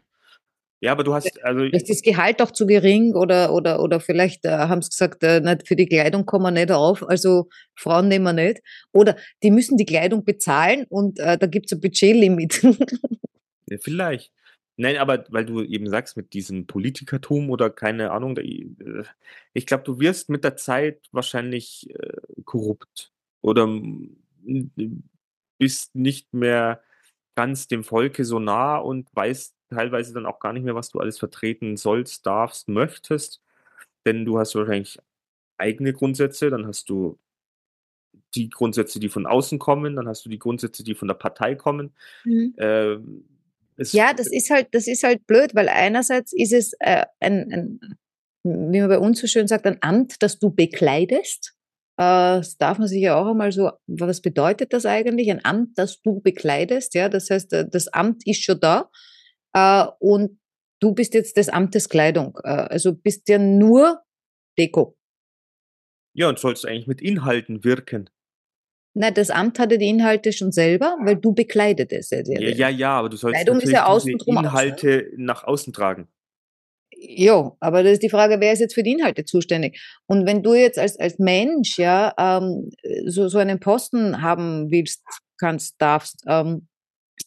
Ja, 0.79 0.91
aber 0.93 1.03
du 1.03 1.13
hast, 1.13 1.43
also 1.43 1.59
Vielleicht 1.59 1.89
ist 1.89 1.99
das 1.99 2.01
Gehalt 2.01 2.41
auch 2.41 2.51
zu 2.51 2.65
gering 2.65 3.15
oder, 3.15 3.53
oder, 3.53 3.81
oder 3.81 3.99
vielleicht 3.99 4.43
äh, 4.45 4.49
haben 4.49 4.81
sie 4.81 4.89
gesagt, 4.89 5.23
äh, 5.23 5.39
nicht, 5.39 5.67
für 5.67 5.75
die 5.75 5.86
Kleidung 5.86 6.25
kommen 6.25 6.43
wir 6.43 6.51
nicht 6.51 6.71
auf, 6.71 7.07
also 7.07 7.47
Frauen 7.75 8.07
nehmen 8.07 8.25
wir 8.25 8.33
nicht. 8.33 8.62
Oder 8.91 9.15
die 9.43 9.51
müssen 9.51 9.77
die 9.77 9.86
Kleidung 9.86 10.25
bezahlen 10.25 10.86
und 10.89 11.19
äh, 11.19 11.38
da 11.38 11.47
gibt 11.47 11.67
es 11.67 11.73
ein 11.73 11.81
Budgetlimit. 11.81 12.62
Ja, 13.69 13.77
vielleicht. 13.79 14.33
Nein, 14.75 14.97
aber 14.97 15.23
weil 15.29 15.45
du 15.45 15.63
eben 15.63 15.89
sagst, 15.89 16.17
mit 16.17 16.33
diesem 16.33 16.67
Politikertum 16.67 17.49
oder 17.49 17.69
keine 17.69 18.12
Ahnung, 18.12 18.36
äh, 18.38 18.65
ich 19.53 19.65
glaube, 19.65 19.83
du 19.86 20.01
wirst 20.01 20.29
mit 20.29 20.43
der 20.43 20.57
Zeit 20.57 21.07
wahrscheinlich 21.13 21.89
äh, 21.91 22.41
korrupt 22.43 23.13
oder 23.41 23.69
bist 25.57 25.95
nicht 25.95 26.33
mehr 26.33 26.81
ganz 27.36 27.67
dem 27.67 27.84
Volke 27.84 28.26
so 28.26 28.39
nah 28.39 28.78
und 28.78 29.08
weißt 29.13 29.56
teilweise 29.69 30.13
dann 30.13 30.26
auch 30.26 30.39
gar 30.39 30.54
nicht 30.54 30.63
mehr, 30.63 30.76
was 30.76 30.89
du 30.89 31.00
alles 31.00 31.17
vertreten 31.17 31.78
sollst, 31.78 32.26
darfst, 32.26 32.67
möchtest. 32.67 33.41
Denn 34.06 34.26
du 34.26 34.38
hast 34.38 34.56
wahrscheinlich 34.56 35.00
eigene 35.58 35.93
Grundsätze, 35.93 36.50
dann 36.50 36.67
hast 36.67 36.89
du 36.89 37.17
die 38.36 38.50
Grundsätze, 38.50 39.00
die 39.00 39.10
von 39.10 39.26
außen 39.26 39.60
kommen, 39.60 39.96
dann 39.96 40.08
hast 40.08 40.26
du 40.26 40.30
die 40.30 40.39
Grundsätze, 40.39 40.84
die 40.84 40.96
von 40.96 41.08
der 41.08 41.15
Partei 41.15 41.56
kommen. 41.56 41.93
Ähm, 42.58 43.26
es, 43.78 43.93
ja, 43.93 44.13
das 44.13 44.28
ist 44.32 44.50
halt, 44.50 44.67
das 44.72 44.88
ist 44.88 45.04
halt 45.04 45.26
blöd, 45.26 45.56
weil 45.56 45.69
einerseits 45.69 46.34
ist 46.34 46.54
es 46.54 46.74
äh, 46.80 47.06
ein, 47.19 47.52
ein, 47.52 47.80
wie 48.43 48.80
man 48.80 48.89
bei 48.89 49.00
uns 49.00 49.19
so 49.19 49.28
schön 49.28 49.48
sagt, 49.48 49.65
ein 49.65 49.78
Amt, 49.82 50.22
das 50.22 50.39
du 50.39 50.52
bekleidest. 50.52 51.56
Äh, 51.97 52.38
das 52.38 52.58
darf 52.58 52.79
man 52.79 52.88
sich 52.88 53.01
ja 53.01 53.15
auch 53.15 53.27
einmal 53.27 53.51
so, 53.51 53.71
was 53.88 54.21
bedeutet 54.21 54.73
das 54.73 54.86
eigentlich? 54.86 55.29
Ein 55.29 55.45
Amt, 55.45 55.77
das 55.77 56.01
du 56.01 56.21
bekleidest, 56.21 56.95
ja, 56.95 57.10
das 57.10 57.29
heißt, 57.29 57.53
äh, 57.53 57.69
das 57.69 57.88
Amt 57.88 58.25
ist 58.25 58.43
schon 58.43 58.60
da 58.60 58.89
äh, 59.53 59.86
und 59.99 60.39
du 60.79 60.93
bist 60.93 61.13
jetzt 61.13 61.38
des 61.38 61.49
Amtes 61.49 61.89
Kleidung. 61.89 62.38
Äh, 62.43 62.49
also 62.49 62.93
bist 62.93 63.29
ja 63.29 63.38
nur 63.38 64.01
Deko. 64.58 64.97
Ja, 66.15 66.29
und 66.29 66.38
sollst 66.38 66.65
eigentlich 66.65 66.88
mit 66.88 67.01
Inhalten 67.01 67.63
wirken. 67.63 68.10
Nein, 68.95 69.13
das 69.15 69.32
Amt 69.32 69.58
hatte 69.58 69.79
die 69.79 69.89
Inhalte 69.89 70.32
schon 70.32 70.51
selber, 70.51 70.97
weil 71.01 71.15
du 71.15 71.34
bekleidetest. 71.34 72.12
Ja, 72.12 72.21
Ja, 72.27 72.39
ja, 72.39 72.69
ja, 72.69 72.89
aber 72.91 73.10
du 73.10 73.17
sollst 73.17 73.36
Kleidung 73.36 73.58
ist 73.58 73.63
natürlich 73.63 73.73
ja 73.73 73.86
außen 73.88 74.17
drum 74.19 74.38
auch, 74.38 74.41
ne? 74.43 74.47
Inhalte 74.47 75.12
nach 75.17 75.43
außen 75.43 75.73
tragen. 75.73 76.08
Ja, 77.06 77.52
aber 77.60 77.84
das 77.84 77.94
ist 77.94 78.04
die 78.04 78.10
Frage, 78.10 78.39
wer 78.39 78.54
ist 78.54 78.60
jetzt 78.60 78.76
für 78.76 78.84
die 78.84 78.94
Inhalte 78.94 79.26
zuständig? 79.26 79.82
Und 80.08 80.26
wenn 80.26 80.42
du 80.42 80.54
jetzt 80.54 80.80
als, 80.80 80.98
als 80.98 81.20
Mensch 81.20 81.78
ja 81.78 82.13
ähm, 82.18 82.70
so, 83.06 83.28
so 83.28 83.39
einen 83.39 83.60
Posten 83.60 84.22
haben 84.22 84.72
willst, 84.72 85.04
kannst, 85.38 85.76
darfst, 85.82 86.24
ähm, 86.28 86.70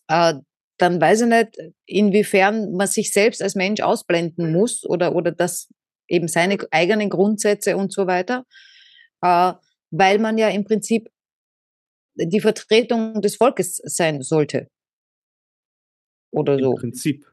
äh, 0.08 0.34
dann 0.78 1.00
weiß 1.00 1.22
ich 1.22 1.28
nicht, 1.28 1.58
inwiefern 1.84 2.72
man 2.72 2.86
sich 2.86 3.12
selbst 3.12 3.42
als 3.42 3.54
Mensch 3.54 3.82
ausblenden 3.82 4.50
muss 4.50 4.82
oder, 4.86 5.14
oder 5.14 5.30
das 5.30 5.68
eben 6.08 6.28
seine 6.28 6.56
eigenen 6.70 7.10
Grundsätze 7.10 7.76
und 7.76 7.92
so 7.92 8.06
weiter, 8.06 8.46
äh, 9.20 9.52
weil 9.90 10.18
man 10.18 10.38
ja 10.38 10.48
im 10.48 10.64
Prinzip 10.64 11.10
die 12.14 12.40
Vertretung 12.40 13.20
des 13.20 13.36
Volkes 13.36 13.76
sein 13.84 14.22
sollte. 14.22 14.68
Oder 16.30 16.54
Im 16.54 16.64
so. 16.64 16.74
Prinzip. 16.76 17.26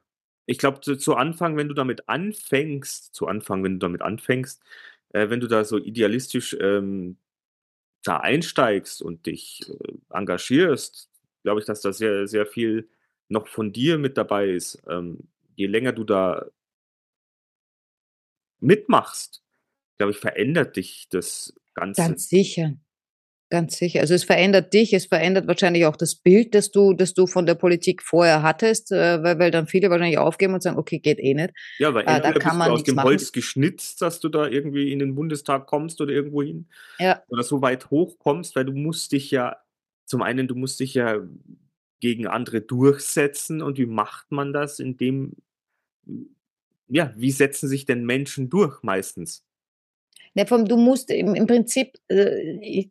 Ich 0.45 0.57
glaube, 0.57 0.81
zu, 0.81 0.97
zu 0.97 1.15
Anfang, 1.15 1.57
wenn 1.57 1.67
du 1.67 1.73
damit 1.73 2.09
anfängst, 2.09 3.13
zu 3.15 3.27
Anfang, 3.27 3.63
wenn 3.63 3.73
du 3.73 3.79
damit 3.79 4.01
anfängst, 4.01 4.61
äh, 5.09 5.29
wenn 5.29 5.39
du 5.39 5.47
da 5.47 5.63
so 5.63 5.77
idealistisch 5.77 6.55
ähm, 6.59 7.17
da 8.03 8.17
einsteigst 8.17 9.01
und 9.01 9.25
dich 9.25 9.61
äh, 9.69 9.93
engagierst, 10.09 11.09
glaube 11.43 11.59
ich, 11.59 11.65
dass 11.65 11.81
da 11.81 11.93
sehr, 11.93 12.27
sehr 12.27 12.45
viel 12.45 12.89
noch 13.29 13.47
von 13.47 13.71
dir 13.71 13.97
mit 13.97 14.17
dabei 14.17 14.49
ist. 14.49 14.81
Ähm, 14.87 15.27
je 15.55 15.67
länger 15.67 15.93
du 15.93 16.03
da 16.03 16.45
mitmachst, 18.59 19.43
glaube 19.97 20.11
ich, 20.11 20.17
verändert 20.17 20.75
dich 20.75 21.07
das 21.09 21.53
Ganze. 21.73 22.01
Ganz 22.01 22.29
sicher. 22.29 22.73
Ganz 23.53 23.77
sicher. 23.77 23.99
Also 23.99 24.15
es 24.15 24.23
verändert 24.23 24.73
dich, 24.73 24.93
es 24.93 25.05
verändert 25.05 25.45
wahrscheinlich 25.45 25.85
auch 25.85 25.95
das 25.95 26.15
Bild, 26.15 26.55
das 26.55 26.71
du, 26.71 26.93
das 26.95 27.13
du 27.13 27.27
von 27.27 27.45
der 27.45 27.53
Politik 27.53 28.01
vorher 28.01 28.41
hattest, 28.41 28.91
äh, 28.91 29.21
weil, 29.21 29.37
weil 29.37 29.51
dann 29.51 29.67
viele 29.67 29.91
wahrscheinlich 29.91 30.17
aufgeben 30.17 30.55
und 30.55 30.63
sagen, 30.63 30.79
okay, 30.79 30.97
geht 30.97 31.19
eh 31.19 31.35
nicht. 31.35 31.51
Ja, 31.77 31.93
weil 31.93 32.01
Äh, 32.01 32.05
da 32.05 32.15
entweder 32.15 32.39
kann 32.39 32.57
man 32.57 32.69
du 32.69 32.73
aus 32.73 32.83
dem 32.83 32.95
machen. 32.95 33.09
Holz 33.09 33.31
geschnitzt, 33.31 34.01
dass 34.01 34.19
du 34.19 34.29
da 34.29 34.47
irgendwie 34.47 34.91
in 34.91 34.97
den 34.97 35.13
Bundestag 35.13 35.67
kommst 35.67 36.01
oder 36.01 36.11
irgendwo 36.11 36.41
hin. 36.41 36.67
Ja. 36.97 37.21
Oder 37.27 37.43
so 37.43 37.61
weit 37.61 37.91
hoch 37.91 38.17
kommst, 38.17 38.55
weil 38.55 38.65
du 38.65 38.71
musst 38.73 39.11
dich 39.11 39.29
ja, 39.29 39.57
zum 40.05 40.23
einen, 40.23 40.47
du 40.47 40.55
musst 40.55 40.79
dich 40.79 40.95
ja 40.95 41.17
gegen 41.99 42.25
andere 42.25 42.59
durchsetzen. 42.61 43.61
Und 43.61 43.77
wie 43.77 43.85
macht 43.85 44.31
man 44.31 44.51
das? 44.51 44.79
Indem, 44.79 45.33
ja, 46.87 47.13
wie 47.15 47.29
setzen 47.29 47.69
sich 47.69 47.85
denn 47.85 48.03
Menschen 48.03 48.49
durch 48.49 48.81
meistens? 48.81 49.45
Ne, 50.35 50.47
vom, 50.47 50.65
du 50.65 50.77
musst 50.77 51.11
im, 51.11 51.35
im 51.35 51.45
Prinzip, 51.45 51.93
äh, 52.07 52.87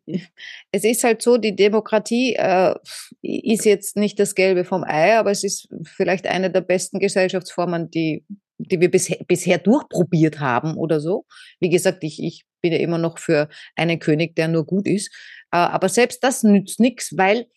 es 0.71 0.83
ist 0.83 1.03
halt 1.03 1.21
so, 1.21 1.37
die 1.37 1.55
Demokratie 1.55 2.35
äh, 2.35 2.73
ist 3.21 3.65
jetzt 3.65 3.97
nicht 3.97 4.17
das 4.19 4.33
Gelbe 4.33 4.63
vom 4.63 4.83
Ei, 4.83 5.17
aber 5.17 5.31
es 5.31 5.43
ist 5.43 5.67
vielleicht 5.83 6.25
eine 6.25 6.49
der 6.49 6.61
besten 6.61 6.99
Gesellschaftsformen, 6.99 7.91
die, 7.91 8.25
die 8.59 8.79
wir 8.79 8.89
bisher, 8.89 9.17
bisher 9.27 9.57
durchprobiert 9.57 10.39
haben 10.39 10.77
oder 10.77 11.01
so. 11.01 11.25
Wie 11.59 11.69
gesagt, 11.69 12.03
ich, 12.03 12.23
ich 12.23 12.45
bin 12.61 12.71
ja 12.71 12.79
immer 12.79 12.97
noch 12.97 13.19
für 13.19 13.49
einen 13.75 13.99
König, 13.99 14.35
der 14.35 14.47
nur 14.47 14.65
gut 14.65 14.87
ist. 14.87 15.11
Äh, 15.51 15.57
aber 15.57 15.89
selbst 15.89 16.23
das 16.23 16.43
nützt 16.43 16.79
nichts, 16.79 17.17
weil 17.17 17.47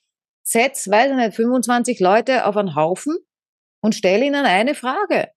setz, 0.42 0.88
weiß 0.88 1.10
ich 1.10 1.16
nicht, 1.16 1.34
25 1.34 2.00
Leute 2.00 2.46
auf 2.46 2.56
einen 2.56 2.74
Haufen 2.74 3.16
und 3.82 3.94
stell 3.94 4.22
ihnen 4.22 4.46
eine 4.46 4.74
Frage. 4.74 5.28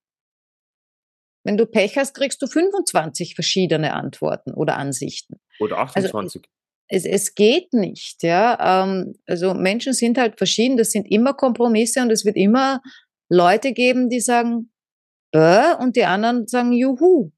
Wenn 1.49 1.57
du 1.57 1.65
Pech 1.65 1.97
hast, 1.97 2.13
kriegst 2.13 2.39
du 2.43 2.45
25 2.45 3.33
verschiedene 3.33 3.93
Antworten 3.93 4.53
oder 4.53 4.77
Ansichten. 4.77 5.39
Oder 5.59 5.79
Also 5.79 5.97
28. 5.97 6.43
es, 6.89 7.05
es 7.05 7.33
geht 7.33 7.73
nicht, 7.73 8.21
ja. 8.21 8.83
Ähm, 8.83 9.15
also 9.25 9.55
Menschen 9.55 9.93
sind 9.93 10.19
halt 10.19 10.38
verschieden, 10.38 10.77
das 10.77 10.91
sind 10.91 11.09
immer 11.09 11.33
Kompromisse 11.33 12.03
und 12.03 12.12
es 12.12 12.23
wird 12.23 12.35
immer 12.35 12.83
Leute 13.29 13.73
geben, 13.73 14.09
die 14.09 14.19
sagen, 14.19 14.71
äh, 15.31 15.73
und 15.79 15.95
die 15.95 16.05
anderen 16.05 16.45
sagen, 16.47 16.71
juhu. 16.71 17.31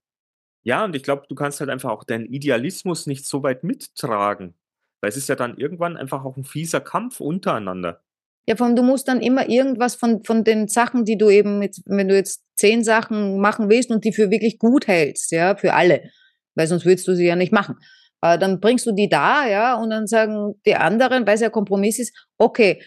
Ja, 0.63 0.84
und 0.84 0.93
ich 0.93 1.04
glaube, 1.04 1.24
du 1.30 1.36
kannst 1.36 1.62
halt 1.62 1.69
einfach 1.69 1.91
auch 1.91 2.04
deinen 2.04 2.26
Idealismus 2.26 3.08
nicht 3.08 3.26
so 3.26 3.43
weit 3.43 3.63
mittragen. 3.63 4.56
Weil 5.00 5.08
es 5.08 5.15
ist 5.15 5.30
ja 5.30 5.36
dann 5.36 5.56
irgendwann 5.58 5.95
einfach 5.95 6.26
auch 6.26 6.36
ein 6.36 6.43
fieser 6.43 6.82
Kampf 6.82 7.21
untereinander. 7.21 8.04
Ja, 8.47 8.56
vor 8.56 8.65
allem, 8.65 8.75
du 8.75 8.84
musst 8.84 9.08
dann 9.08 9.21
immer 9.21 9.47
irgendwas 9.49 9.95
von, 9.95 10.23
von 10.23 10.43
den 10.43 10.67
Sachen, 10.67 11.06
die 11.06 11.17
du 11.17 11.30
eben 11.30 11.62
jetzt, 11.62 11.84
wenn 11.86 12.08
du 12.08 12.15
jetzt 12.15 12.43
zehn 12.58 12.84
Sachen 12.84 13.39
machen 13.39 13.69
willst 13.69 13.91
und 13.91 14.04
die 14.04 14.13
für 14.13 14.32
wirklich 14.32 14.58
gut 14.60 14.88
hältst, 14.88 15.32
ja, 15.32 15.56
für 15.56 15.73
alle, 15.73 16.10
weil 16.56 16.67
sonst 16.67 16.86
würdest 16.86 17.08
du 17.08 17.15
sie 17.15 17.25
ja 17.27 17.36
nicht 17.36 17.51
machen. 17.54 17.75
Äh, 18.21 18.38
dann 18.39 18.60
bringst 18.60 18.86
du 18.86 18.91
die 18.91 19.10
da, 19.10 19.47
ja, 19.47 19.75
und 19.75 19.89
dann 19.91 20.08
sagen 20.08 20.56
die 20.65 20.75
anderen, 20.75 21.25
weil 21.27 21.36
es 21.36 21.41
ja 21.41 21.49
Kompromiss 21.49 21.99
ist, 21.99 22.15
okay, 22.38 22.82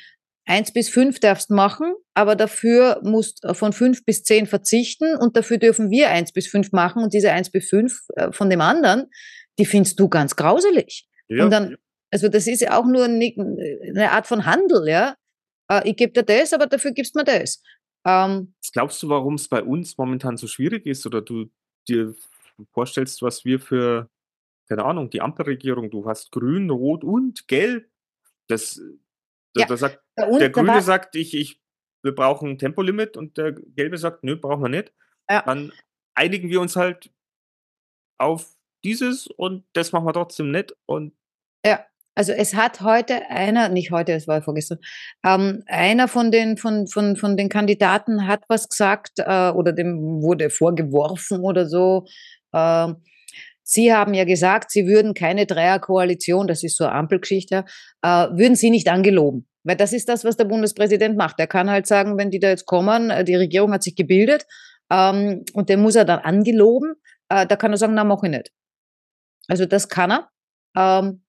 eins 0.47 0.73
bis 0.73 0.89
fünf 0.91 1.21
darfst 1.21 1.51
machen, 1.51 1.95
aber 2.15 2.37
dafür 2.37 3.01
musst 3.03 3.41
von 3.53 3.73
fünf 3.73 4.05
bis 4.05 4.25
zehn 4.25 4.47
verzichten 4.47 5.17
und 5.17 5.37
dafür 5.37 5.57
dürfen 5.59 5.91
wir 5.91 6.11
eins 6.11 6.33
bis 6.33 6.49
fünf 6.49 6.73
machen 6.73 7.03
und 7.03 7.15
diese 7.15 7.31
eins 7.33 7.51
bis 7.51 7.69
fünf 7.69 8.01
äh, 8.17 8.31
von 8.33 8.51
dem 8.51 8.61
anderen, 8.61 9.07
die 9.59 9.65
findest 9.67 9.99
du 10.01 10.09
ganz 10.09 10.37
grauselig. 10.37 11.07
Ja, 11.29 11.45
Und 11.45 11.51
dann, 11.51 11.77
also 12.11 12.29
das 12.29 12.47
ist 12.47 12.61
ja 12.61 12.79
auch 12.79 12.85
nur 12.87 13.09
ni- 13.09 13.37
eine 13.39 14.11
Art 14.11 14.27
von 14.27 14.45
Handel, 14.47 14.87
ja. 14.89 15.15
Äh, 15.83 15.91
Ich 15.91 15.97
gebe 15.97 16.13
dir 16.13 16.23
das, 16.23 16.53
aber 16.53 16.67
dafür 16.67 16.93
gibst 16.93 17.15
du 17.15 17.21
mir 17.21 17.25
das. 17.25 17.63
Ähm, 18.07 18.55
Was 18.61 18.73
glaubst 18.73 19.03
du, 19.03 19.09
warum 19.09 19.35
es 19.35 19.49
bei 19.49 19.63
uns 19.63 19.97
momentan 19.97 20.37
so 20.37 20.47
schwierig 20.47 20.87
ist? 20.87 21.07
Oder 21.07 21.23
du 21.23 21.51
dir 21.89 22.15
vorstellst, 22.73 23.23
was 23.23 23.45
wir 23.45 23.61
für, 23.61 24.11
keine 24.69 24.85
Ahnung, 24.85 25.11
die 25.11 25.21
Ampelregierung, 25.21 25.91
du 25.91 26.07
hast 26.07 26.31
grün, 26.31 26.71
rot 26.71 27.05
und 27.05 27.49
gelb. 27.49 27.89
Das, 28.49 28.81
da, 29.55 29.63
Ja, 29.63 29.67
da 29.67 29.77
sagt, 29.77 30.01
uns, 30.17 30.39
der 30.39 30.51
Grüne 30.51 30.83
sagt, 30.83 31.17
ich, 31.17 31.35
ich, 31.35 31.61
wir 32.03 32.15
brauchen 32.15 32.51
ein 32.51 32.59
Tempolimit 32.59 33.17
und 33.17 33.39
der 33.39 33.53
Gelbe 33.53 33.97
sagt, 33.97 34.25
nö, 34.25 34.37
brauchen 34.37 34.63
wir 34.63 34.69
nicht. 34.69 34.93
Ja. 35.31 35.43
Dann 35.43 35.73
einigen 36.15 36.51
wir 36.51 36.61
uns 36.61 36.77
halt 36.77 37.11
auf 38.19 38.55
dieses 38.85 39.27
und 39.27 39.65
das 39.73 39.93
machen 39.93 40.05
wir 40.07 40.13
trotzdem 40.13 40.51
nicht. 40.51 40.77
Und 40.87 41.15
Ja, 41.65 41.85
also 42.15 42.33
es 42.33 42.55
hat 42.55 42.81
heute 42.81 43.29
einer, 43.29 43.69
nicht 43.69 43.91
heute, 43.91 44.13
es 44.13 44.29
war 44.29 44.43
vorgestern, 44.43 44.79
ähm, 45.25 45.63
einer 45.67 46.09
von 46.09 46.31
den, 46.31 46.57
von, 46.57 46.87
von, 46.87 47.17
von 47.17 47.37
den 47.37 47.49
Kandidaten 47.49 48.27
hat 48.27 48.45
was 48.49 48.69
gesagt 48.69 49.19
äh, 49.19 49.51
oder 49.51 49.73
dem 49.73 50.23
wurde 50.23 50.51
vorgeworfen 50.51 51.41
oder 51.41 51.67
so. 51.67 52.07
ähm, 52.55 52.97
Sie 53.67 53.95
haben 53.95 54.13
ja 54.13 54.25
gesagt, 54.25 54.71
Sie 54.71 54.87
würden 54.87 55.15
keine 55.15 55.47
Dreierkoalition, 55.47 56.47
das 56.47 56.63
ist 56.63 56.77
so 56.77 56.85
eine 56.85 56.93
Ampelgeschichte, 56.93 57.65
äh, 58.03 58.09
würden 58.09 58.57
Sie 58.57 58.71
nicht 58.71 58.89
angeloben. 58.89 59.49
Weil 59.65 59.77
das 59.77 59.95
ist 59.95 60.11
das, 60.11 60.25
was 60.25 60.37
der 60.37 60.45
Bundespräsident 60.45 61.17
macht. 61.17 61.41
Er 61.41 61.47
kann 61.47 61.71
halt 61.71 61.87
sagen, 61.87 62.19
wenn 62.19 62.31
die 62.31 62.39
da 62.39 62.51
jetzt 62.51 62.67
kommen, 62.67 63.11
äh, 63.11 63.25
die 63.25 63.35
Regierung 63.35 63.73
hat 63.73 63.83
sich 63.83 63.97
gebildet 63.97 64.47
ähm, 64.91 65.45
und 65.55 65.71
den 65.71 65.81
muss 65.81 65.97
er 65.97 66.05
dann 66.05 66.21
angeloben, 66.21 66.95
äh, 67.31 67.47
da 67.47 67.57
kann 67.57 67.73
er 67.73 67.79
sagen, 67.79 67.95
na, 67.95 68.05
mach 68.05 68.23
ich 68.23 68.31
nicht. 68.31 68.53
Also 69.49 69.65
das 69.67 69.89
kann 69.89 70.13
er. 70.13 70.29
Ähm, 70.77 71.24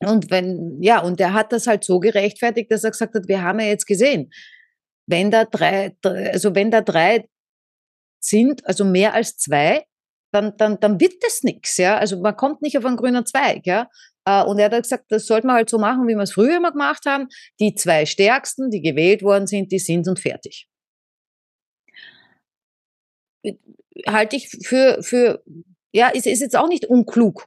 und 0.00 0.30
wenn, 0.30 0.82
ja, 0.82 1.00
und 1.00 1.20
der 1.20 1.32
hat 1.32 1.52
das 1.52 1.66
halt 1.66 1.84
so 1.84 2.00
gerechtfertigt, 2.00 2.70
dass 2.70 2.84
er 2.84 2.90
gesagt 2.90 3.14
hat, 3.14 3.28
wir 3.28 3.42
haben 3.42 3.60
ja 3.60 3.66
jetzt 3.66 3.86
gesehen, 3.86 4.30
wenn 5.06 5.30
da 5.30 5.44
drei, 5.44 5.96
also 6.02 6.54
wenn 6.54 6.70
da 6.70 6.80
drei 6.80 7.28
sind, 8.20 8.66
also 8.66 8.84
mehr 8.84 9.14
als 9.14 9.36
zwei, 9.36 9.84
dann, 10.32 10.56
dann, 10.56 10.80
dann 10.80 11.00
wird 11.00 11.22
das 11.22 11.42
nichts, 11.42 11.76
ja. 11.76 11.96
Also 11.96 12.20
man 12.20 12.36
kommt 12.36 12.62
nicht 12.62 12.76
auf 12.76 12.84
einen 12.84 12.96
grünen 12.96 13.24
Zweig, 13.26 13.66
ja. 13.66 13.88
Äh, 14.26 14.42
Und 14.44 14.58
er 14.58 14.70
hat 14.70 14.82
gesagt, 14.82 15.04
das 15.10 15.26
sollte 15.26 15.46
man 15.46 15.56
halt 15.56 15.70
so 15.70 15.78
machen, 15.78 16.08
wie 16.08 16.14
wir 16.14 16.22
es 16.22 16.32
früher 16.32 16.56
immer 16.56 16.72
gemacht 16.72 17.06
haben. 17.06 17.28
Die 17.60 17.74
zwei 17.74 18.06
stärksten, 18.06 18.70
die 18.70 18.82
gewählt 18.82 19.22
worden 19.22 19.46
sind, 19.46 19.70
die 19.70 19.78
sind 19.78 20.08
und 20.08 20.18
fertig. 20.18 20.68
Halte 24.06 24.36
ich 24.36 24.48
für, 24.48 25.02
für, 25.02 25.44
ja, 25.92 26.08
ist, 26.08 26.26
ist 26.26 26.40
jetzt 26.40 26.56
auch 26.56 26.68
nicht 26.68 26.86
unklug. 26.86 27.46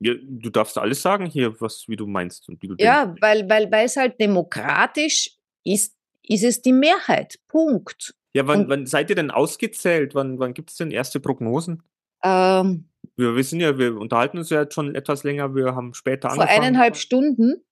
Ja, 0.00 0.14
du 0.22 0.50
darfst 0.50 0.76
alles 0.78 1.00
sagen 1.02 1.26
hier, 1.26 1.60
was, 1.60 1.84
wie 1.88 1.96
du 1.96 2.06
meinst 2.06 2.48
und 2.48 2.60
wie 2.62 2.68
du 2.68 2.74
denkst. 2.74 2.86
Ja, 2.86 3.14
weil, 3.20 3.48
weil, 3.48 3.70
weil 3.70 3.86
es 3.86 3.96
halt 3.96 4.20
demokratisch 4.20 5.36
ist, 5.64 5.96
ist 6.22 6.44
es 6.44 6.62
die 6.62 6.72
Mehrheit. 6.72 7.38
Punkt. 7.48 8.14
Ja, 8.34 8.46
wann, 8.46 8.62
Und- 8.62 8.68
wann 8.68 8.86
seid 8.86 9.10
ihr 9.10 9.16
denn 9.16 9.30
ausgezählt? 9.30 10.14
Wann, 10.14 10.38
wann 10.38 10.54
gibt 10.54 10.70
es 10.70 10.76
denn 10.76 10.90
erste 10.90 11.20
Prognosen? 11.20 11.82
Ähm, 12.24 12.88
Wir 13.16 13.36
wissen 13.36 13.60
ja, 13.60 13.78
wir 13.78 13.96
unterhalten 13.96 14.38
uns 14.38 14.50
ja 14.50 14.62
jetzt 14.62 14.74
schon 14.74 14.94
etwas 14.94 15.22
länger, 15.24 15.54
wir 15.54 15.74
haben 15.74 15.94
später 15.94 16.30
vor 16.30 16.42
angefangen. 16.42 16.62
eineinhalb 16.64 16.96
Stunden 16.96 17.62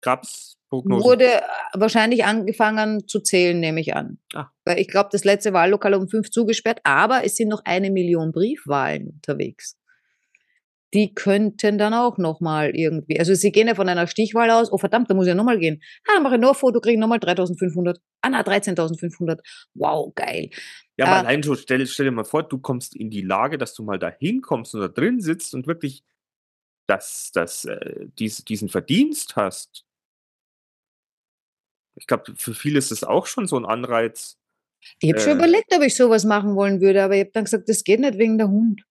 Gab's 0.00 0.56
Prognosen? 0.70 1.04
wurde 1.04 1.26
äh, 1.26 1.40
wahrscheinlich 1.74 2.24
angefangen 2.24 3.06
zu 3.08 3.20
zählen, 3.20 3.58
nehme 3.58 3.80
ich 3.80 3.94
an. 3.94 4.18
Ah. 4.32 4.46
Weil 4.64 4.78
ich 4.78 4.88
glaube, 4.88 5.08
das 5.12 5.24
letzte 5.24 5.52
Wahllokal 5.52 5.94
um 5.94 6.08
fünf 6.08 6.30
zugesperrt, 6.30 6.80
aber 6.84 7.24
es 7.24 7.36
sind 7.36 7.48
noch 7.48 7.62
eine 7.64 7.90
Million 7.90 8.30
Briefwahlen 8.32 9.08
unterwegs. 9.08 9.76
Die 10.92 11.14
könnten 11.14 11.78
dann 11.78 11.94
auch 11.94 12.18
nochmal 12.18 12.70
irgendwie, 12.74 13.18
also 13.20 13.32
sie 13.34 13.52
gehen 13.52 13.68
ja 13.68 13.76
von 13.76 13.88
einer 13.88 14.08
Stichwahl 14.08 14.50
aus, 14.50 14.72
oh 14.72 14.78
verdammt, 14.78 15.08
da 15.08 15.14
muss 15.14 15.26
ich 15.26 15.28
ja 15.28 15.34
nochmal 15.36 15.58
gehen. 15.58 15.80
Ah, 16.08 16.14
dann 16.14 16.22
mache 16.24 16.34
ich 16.34 16.40
noch 16.40 16.48
ein 16.50 16.54
Foto, 16.56 16.80
kriege 16.80 16.98
nochmal 16.98 17.20
3500. 17.20 18.00
Ah, 18.22 18.28
na, 18.30 18.42
13.500. 18.42 19.40
Wow, 19.74 20.12
geil. 20.16 20.50
Ja, 20.96 21.06
aber 21.06 21.16
Ah. 21.16 21.18
allein 21.20 21.42
schon, 21.44 21.56
stell, 21.56 21.86
stell 21.86 22.06
dir 22.06 22.10
mal 22.12 22.24
vor, 22.24 22.42
du 22.42 22.58
kommst 22.58 22.96
in 22.96 23.08
die 23.10 23.22
Lage, 23.22 23.56
dass 23.56 23.74
du 23.74 23.84
mal 23.84 23.98
da 24.00 24.10
hinkommst 24.10 24.74
und 24.74 24.80
da 24.80 24.88
drin 24.88 25.20
sitzt 25.20 25.54
und 25.54 25.66
wirklich 25.68 26.02
das, 26.88 27.30
das, 27.32 27.66
äh, 27.66 28.06
dies, 28.18 28.44
diesen 28.44 28.68
Verdienst 28.68 29.36
hast. 29.36 29.84
Ich 31.94 32.06
glaube, 32.06 32.32
für 32.36 32.54
viele 32.54 32.78
ist 32.78 32.90
es 32.92 33.04
auch 33.04 33.26
schon 33.26 33.46
so 33.46 33.56
ein 33.56 33.64
Anreiz. 33.64 34.38
Ich 35.00 35.10
habe 35.10 35.20
schon 35.20 35.32
Äh. 35.32 35.36
überlegt, 35.36 35.72
ob 35.74 35.82
ich 35.82 35.94
sowas 35.94 36.24
machen 36.24 36.56
wollen 36.56 36.80
würde, 36.80 37.02
aber 37.04 37.14
ich 37.14 37.20
habe 37.20 37.30
dann 37.32 37.44
gesagt, 37.44 37.68
das 37.68 37.84
geht 37.84 38.00
nicht 38.00 38.18
wegen 38.18 38.38
der 38.38 38.48
Hund. 38.48 38.82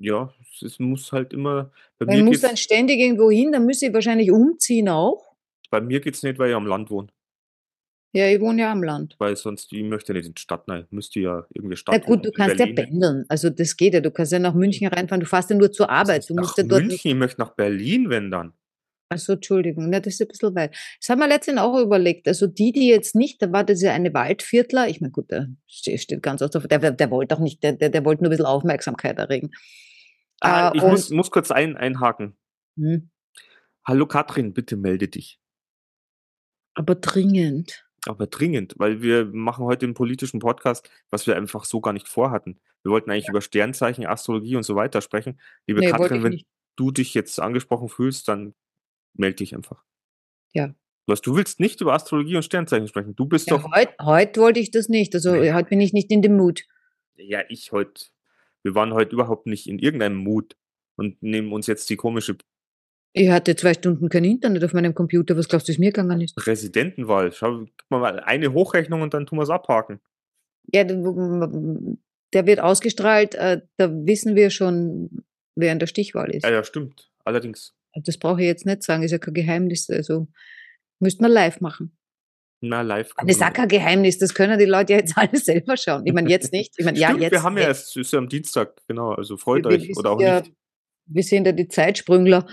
Ja, 0.00 0.32
es, 0.40 0.62
es 0.62 0.78
muss 0.78 1.12
halt 1.12 1.32
immer. 1.32 1.70
Bei 1.98 2.06
ich 2.06 2.18
mir, 2.18 2.24
muss 2.24 2.32
geht's, 2.32 2.42
dann 2.42 2.56
ständig 2.56 2.98
irgendwo 2.98 3.30
hin, 3.30 3.52
dann 3.52 3.66
müsste 3.66 3.86
ich 3.86 3.92
wahrscheinlich 3.92 4.30
umziehen 4.30 4.88
auch. 4.88 5.36
bei 5.70 5.80
mir 5.80 6.00
geht's 6.00 6.22
nicht, 6.22 6.38
weil 6.38 6.50
ich 6.50 6.56
am 6.56 6.66
Land 6.66 6.90
wohne. 6.90 7.08
Ja, 8.12 8.26
ich 8.26 8.40
wohne 8.40 8.62
ja 8.62 8.72
am 8.72 8.82
Land. 8.82 9.14
Weil 9.18 9.36
sonst, 9.36 9.72
ich 9.72 9.84
möchte 9.84 10.12
nicht 10.12 10.26
in 10.26 10.34
die 10.34 10.40
Stadt, 10.40 10.66
nein, 10.66 10.86
müsste 10.90 11.20
ja 11.20 11.46
irgendwie 11.54 11.76
Stadt. 11.76 11.94
Na 11.96 12.04
gut, 12.04 12.24
du 12.24 12.32
kannst 12.32 12.58
ja 12.58 12.66
pendeln. 12.66 13.24
Also 13.28 13.50
das 13.50 13.76
geht 13.76 13.94
ja. 13.94 14.00
Du 14.00 14.10
kannst 14.10 14.32
ja 14.32 14.40
nach 14.40 14.54
München 14.54 14.88
reinfahren. 14.88 15.20
Du 15.20 15.26
fährst 15.26 15.50
ja 15.50 15.56
nur 15.56 15.70
zur 15.70 15.88
Arbeit. 15.88 16.28
Du 16.28 16.34
musst 16.34 16.58
ja 16.58 16.64
nach 16.64 16.70
dort 16.70 16.80
München, 16.80 16.94
nicht. 16.94 17.04
ich 17.06 17.14
möchte 17.14 17.40
nach 17.40 17.54
Berlin, 17.54 18.10
wenn 18.10 18.30
dann. 18.30 18.52
Achso, 19.12 19.34
Entschuldigung. 19.34 19.92
Ja, 19.92 20.00
das 20.00 20.14
ist 20.14 20.22
ein 20.22 20.28
bisschen 20.28 20.54
weit. 20.54 20.74
Das 21.00 21.08
haben 21.08 21.20
wir 21.20 21.28
letztens 21.28 21.58
auch 21.58 21.80
überlegt. 21.80 22.26
Also 22.26 22.46
die, 22.46 22.72
die 22.72 22.88
jetzt 22.88 23.14
nicht, 23.14 23.42
da 23.42 23.52
war 23.52 23.64
das 23.64 23.82
ja 23.82 23.92
eine 23.92 24.12
Waldviertler. 24.12 24.88
Ich 24.88 25.00
meine, 25.00 25.12
gut, 25.12 25.30
der 25.30 25.48
steht, 25.66 26.00
steht 26.00 26.22
ganz 26.22 26.42
aus 26.42 26.50
der, 26.50 26.62
der, 26.62 26.78
der, 26.78 26.90
der 26.92 27.10
wollte 27.10 27.36
auch 27.36 27.40
nicht, 27.40 27.62
der, 27.62 27.72
der, 27.72 27.90
der 27.90 28.04
wollte 28.04 28.22
nur 28.22 28.28
ein 28.28 28.30
bisschen 28.30 28.46
Aufmerksamkeit 28.46 29.18
erregen. 29.18 29.50
Ah, 30.40 30.70
Äh, 30.70 30.76
ich 30.76 30.82
muss, 30.82 31.10
muss 31.10 31.30
kurz 31.30 31.50
ein, 31.50 31.76
einhaken. 31.76 32.36
Hm, 32.76 33.10
Hallo 33.86 34.06
Katrin, 34.06 34.52
bitte 34.52 34.76
melde 34.76 35.08
dich. 35.08 35.38
aber 36.74 36.94
dringend. 36.94 37.86
Aber 38.06 38.26
dringend, 38.26 38.74
weil 38.78 39.02
wir 39.02 39.26
machen 39.26 39.64
heute 39.66 39.84
einen 39.84 39.94
politischen 39.94 40.38
Podcast, 40.40 40.88
was 41.10 41.26
wir 41.26 41.36
einfach 41.36 41.64
so 41.64 41.80
gar 41.82 41.92
nicht 41.92 42.08
vorhatten. 42.08 42.58
Wir 42.82 42.92
wollten 42.92 43.10
eigentlich 43.10 43.28
über 43.28 43.42
Sternzeichen, 43.42 44.06
Astrologie 44.06 44.56
und 44.56 44.62
so 44.62 44.74
weiter 44.76 45.02
sprechen. 45.02 45.38
Liebe 45.66 45.80
Nee, 45.80 45.90
Katrin, 45.90 46.22
wenn 46.22 46.32
nicht. 46.32 46.46
du 46.76 46.90
dich 46.90 47.12
jetzt 47.12 47.38
angesprochen 47.40 47.90
fühlst, 47.90 48.26
dann 48.28 48.54
melde 49.12 49.36
dich 49.36 49.54
einfach. 49.54 49.84
Ja. 50.54 50.74
Was, 51.06 51.20
du 51.20 51.36
willst 51.36 51.60
nicht 51.60 51.80
über 51.82 51.92
Astrologie 51.92 52.36
und 52.36 52.42
Sternzeichen 52.44 52.88
sprechen. 52.88 53.14
Du 53.16 53.26
bist 53.26 53.50
Ja, 53.50 53.58
doch. 53.58 53.70
heute 53.74 53.92
heut 54.02 54.36
wollte 54.38 54.60
ich 54.60 54.70
das 54.70 54.88
nicht. 54.88 55.14
Also 55.14 55.32
Nee. 55.34 55.52
heute 55.52 55.68
bin 55.68 55.80
ich 55.82 55.92
nicht 55.92 56.10
in 56.10 56.22
dem 56.22 56.36
Mut. 56.38 56.62
Ja, 57.16 57.42
ich 57.50 57.72
heute. 57.72 58.06
Wir 58.62 58.74
waren 58.74 58.92
heute 58.94 59.12
überhaupt 59.12 59.46
nicht 59.46 59.66
in 59.66 59.78
irgendeinem 59.78 60.16
Mut 60.16 60.56
und 60.96 61.22
nehmen 61.22 61.52
uns 61.52 61.66
jetzt 61.66 61.88
die 61.90 61.96
komische 61.96 62.36
Ich 63.12 63.30
hatte 63.30 63.56
zwei 63.56 63.74
Stunden 63.74 64.08
kein 64.08 64.24
Internet 64.24 64.64
auf 64.64 64.72
meinem 64.72 64.94
Computer. 64.94 65.36
Was 65.36 65.48
glaubst 65.48 65.68
du, 65.68 65.72
ist 65.72 65.78
mir 65.78 65.92
gegangen 65.92 66.20
ist? 66.20 66.36
Präsidentenwahl. 66.36 67.32
Schau, 67.32 67.60
gib 67.60 67.90
mal 67.90 68.20
eine 68.20 68.52
Hochrechnung 68.52 69.02
und 69.02 69.14
dann 69.14 69.26
tun 69.26 69.38
wir 69.38 69.44
es 69.44 69.50
abhaken. 69.50 70.00
Ja, 70.72 70.84
der 70.84 72.46
wird 72.46 72.60
ausgestrahlt. 72.60 73.34
Äh, 73.34 73.62
da 73.76 73.90
wissen 73.90 74.36
wir 74.36 74.50
schon, 74.50 75.24
wer 75.56 75.72
in 75.72 75.78
der 75.78 75.86
Stichwahl 75.86 76.30
ist. 76.30 76.44
Ja, 76.44 76.50
ja, 76.50 76.64
stimmt. 76.64 77.10
Allerdings. 77.24 77.74
Das 77.94 78.18
brauche 78.18 78.40
ich 78.40 78.46
jetzt 78.46 78.66
nicht 78.66 78.82
sagen. 78.82 79.02
Ist 79.02 79.10
ja 79.10 79.18
kein 79.18 79.34
Geheimnis. 79.34 79.88
Also 79.90 80.28
müsste 81.00 81.22
man 81.22 81.32
live 81.32 81.60
machen. 81.60 81.96
Na, 82.62 82.82
live. 82.82 83.12
Das 83.26 83.36
ist 83.36 83.54
kein 83.54 83.68
Geheimnis. 83.68 84.18
Das 84.18 84.34
können 84.34 84.58
die 84.58 84.66
Leute 84.66 84.92
ja 84.92 84.98
jetzt 84.98 85.14
alle 85.16 85.36
selber 85.36 85.76
schauen. 85.76 86.02
Ich 86.06 86.12
meine, 86.12 86.28
jetzt 86.28 86.52
nicht. 86.52 86.74
Ich 86.76 86.84
meine, 86.84 86.98
ja, 86.98 87.08
Stimmt, 87.08 87.22
jetzt. 87.22 87.32
wir 87.32 87.42
haben 87.42 87.56
ja 87.56 87.64
erst, 87.64 87.88
es 87.90 87.96
ist 87.96 88.12
ja 88.12 88.18
am 88.18 88.28
Dienstag, 88.28 88.74
genau. 88.86 89.12
Also 89.12 89.36
freut 89.36 89.64
Wir- 89.64 89.70
wir 89.80 89.90
euch 89.90 89.96
oder 89.96 90.10
auch 90.10 90.20
ja- 90.20 90.40
nicht. 90.40 90.52
Wir 91.06 91.22
sind 91.24 91.46
ja 91.46 91.52
die 91.52 91.66
Zeitsprüngler. 91.68 92.46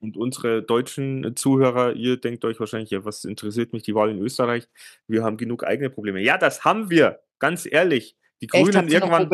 Und 0.00 0.16
unsere 0.16 0.62
deutschen 0.62 1.34
Zuhörer, 1.36 1.92
ihr 1.94 2.16
denkt 2.16 2.44
euch 2.44 2.58
wahrscheinlich, 2.58 2.90
ja, 2.90 3.04
was 3.04 3.24
interessiert 3.24 3.72
mich 3.72 3.82
die 3.82 3.94
Wahl 3.94 4.10
in 4.10 4.18
Österreich? 4.18 4.68
Wir 5.06 5.22
haben 5.22 5.36
genug 5.36 5.64
eigene 5.64 5.90
Probleme. 5.90 6.20
Ja, 6.20 6.38
das 6.38 6.64
haben 6.64 6.88
wir, 6.90 7.20
ganz 7.38 7.66
ehrlich. 7.70 8.16
Die 8.40 8.46
Grünen 8.46 8.88
irgendwann, 8.88 9.28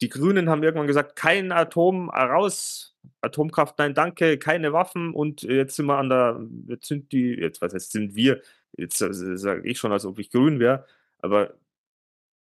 die 0.00 0.08
Grünen 0.08 0.48
haben 0.48 0.62
irgendwann 0.62 0.86
gesagt, 0.86 1.16
kein 1.16 1.52
Atom 1.52 2.08
raus, 2.10 2.96
Atomkraft, 3.20 3.78
nein, 3.78 3.94
danke, 3.94 4.38
keine 4.38 4.72
Waffen 4.72 5.12
und 5.12 5.42
jetzt 5.42 5.76
sind 5.76 5.86
wir 5.86 5.98
an 5.98 6.08
der, 6.08 6.40
jetzt 6.68 6.86
sind 6.86 7.10
die, 7.12 7.30
jetzt 7.38 7.60
was 7.60 7.74
heißt, 7.74 7.92
sind 7.92 8.14
wir, 8.14 8.40
jetzt 8.76 8.98
sage 8.98 9.62
ich 9.68 9.78
schon, 9.78 9.92
als 9.92 10.04
ob 10.04 10.18
ich 10.18 10.30
grün 10.30 10.60
wäre, 10.60 10.84
aber 11.18 11.54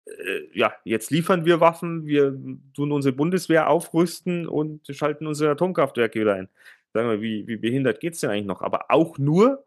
äh, 0.07 0.49
ja, 0.55 0.75
jetzt 0.85 1.11
liefern 1.11 1.45
wir 1.45 1.61
Waffen, 1.61 2.07
wir 2.07 2.39
tun 2.75 2.93
unsere 2.93 3.15
Bundeswehr 3.15 3.69
aufrüsten 3.69 4.47
und 4.47 4.87
schalten 4.95 5.27
unsere 5.27 5.51
Atomkraftwerke 5.53 6.21
wieder 6.21 6.35
ein. 6.35 6.49
Sagen 6.93 7.11
wir, 7.11 7.21
wie, 7.21 7.47
wie 7.47 7.57
behindert 7.57 8.01
geht's 8.01 8.21
denn 8.21 8.31
eigentlich 8.31 8.47
noch? 8.47 8.63
Aber 8.63 8.91
auch 8.91 9.19
nur, 9.19 9.67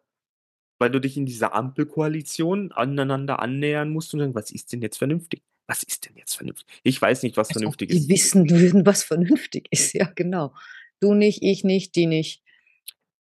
weil 0.80 0.90
du 0.90 1.00
dich 1.00 1.18
in 1.18 1.26
dieser 1.26 1.54
Ampelkoalition 1.54 2.72
aneinander 2.72 3.40
annähern 3.40 3.90
musst 3.90 4.14
und 4.14 4.22
sagen, 4.22 4.36
was 4.36 4.52
ist 4.52 4.72
denn 4.72 4.82
jetzt 4.82 4.98
vernünftig? 4.98 5.44
Was 5.68 5.84
ist 5.84 6.08
denn 6.08 6.16
jetzt 6.18 6.36
vernünftig? 6.36 6.68
Ich 6.84 7.00
weiß 7.00 7.22
nicht, 7.22 7.38
was 7.38 7.50
Als 7.50 7.58
ob 7.58 7.62
vernünftig 7.62 7.90
die 7.90 7.98
ist. 7.98 8.10
wissen 8.10 8.50
würden, 8.50 8.86
was 8.86 9.04
vernünftig 9.04 9.68
ist. 9.72 9.94
Ja, 9.94 10.10
genau. 10.16 10.54
Du 11.00 11.14
nicht, 11.14 11.44
ich 11.44 11.64
nicht, 11.64 11.96
die 11.96 12.08
nicht. 12.08 12.42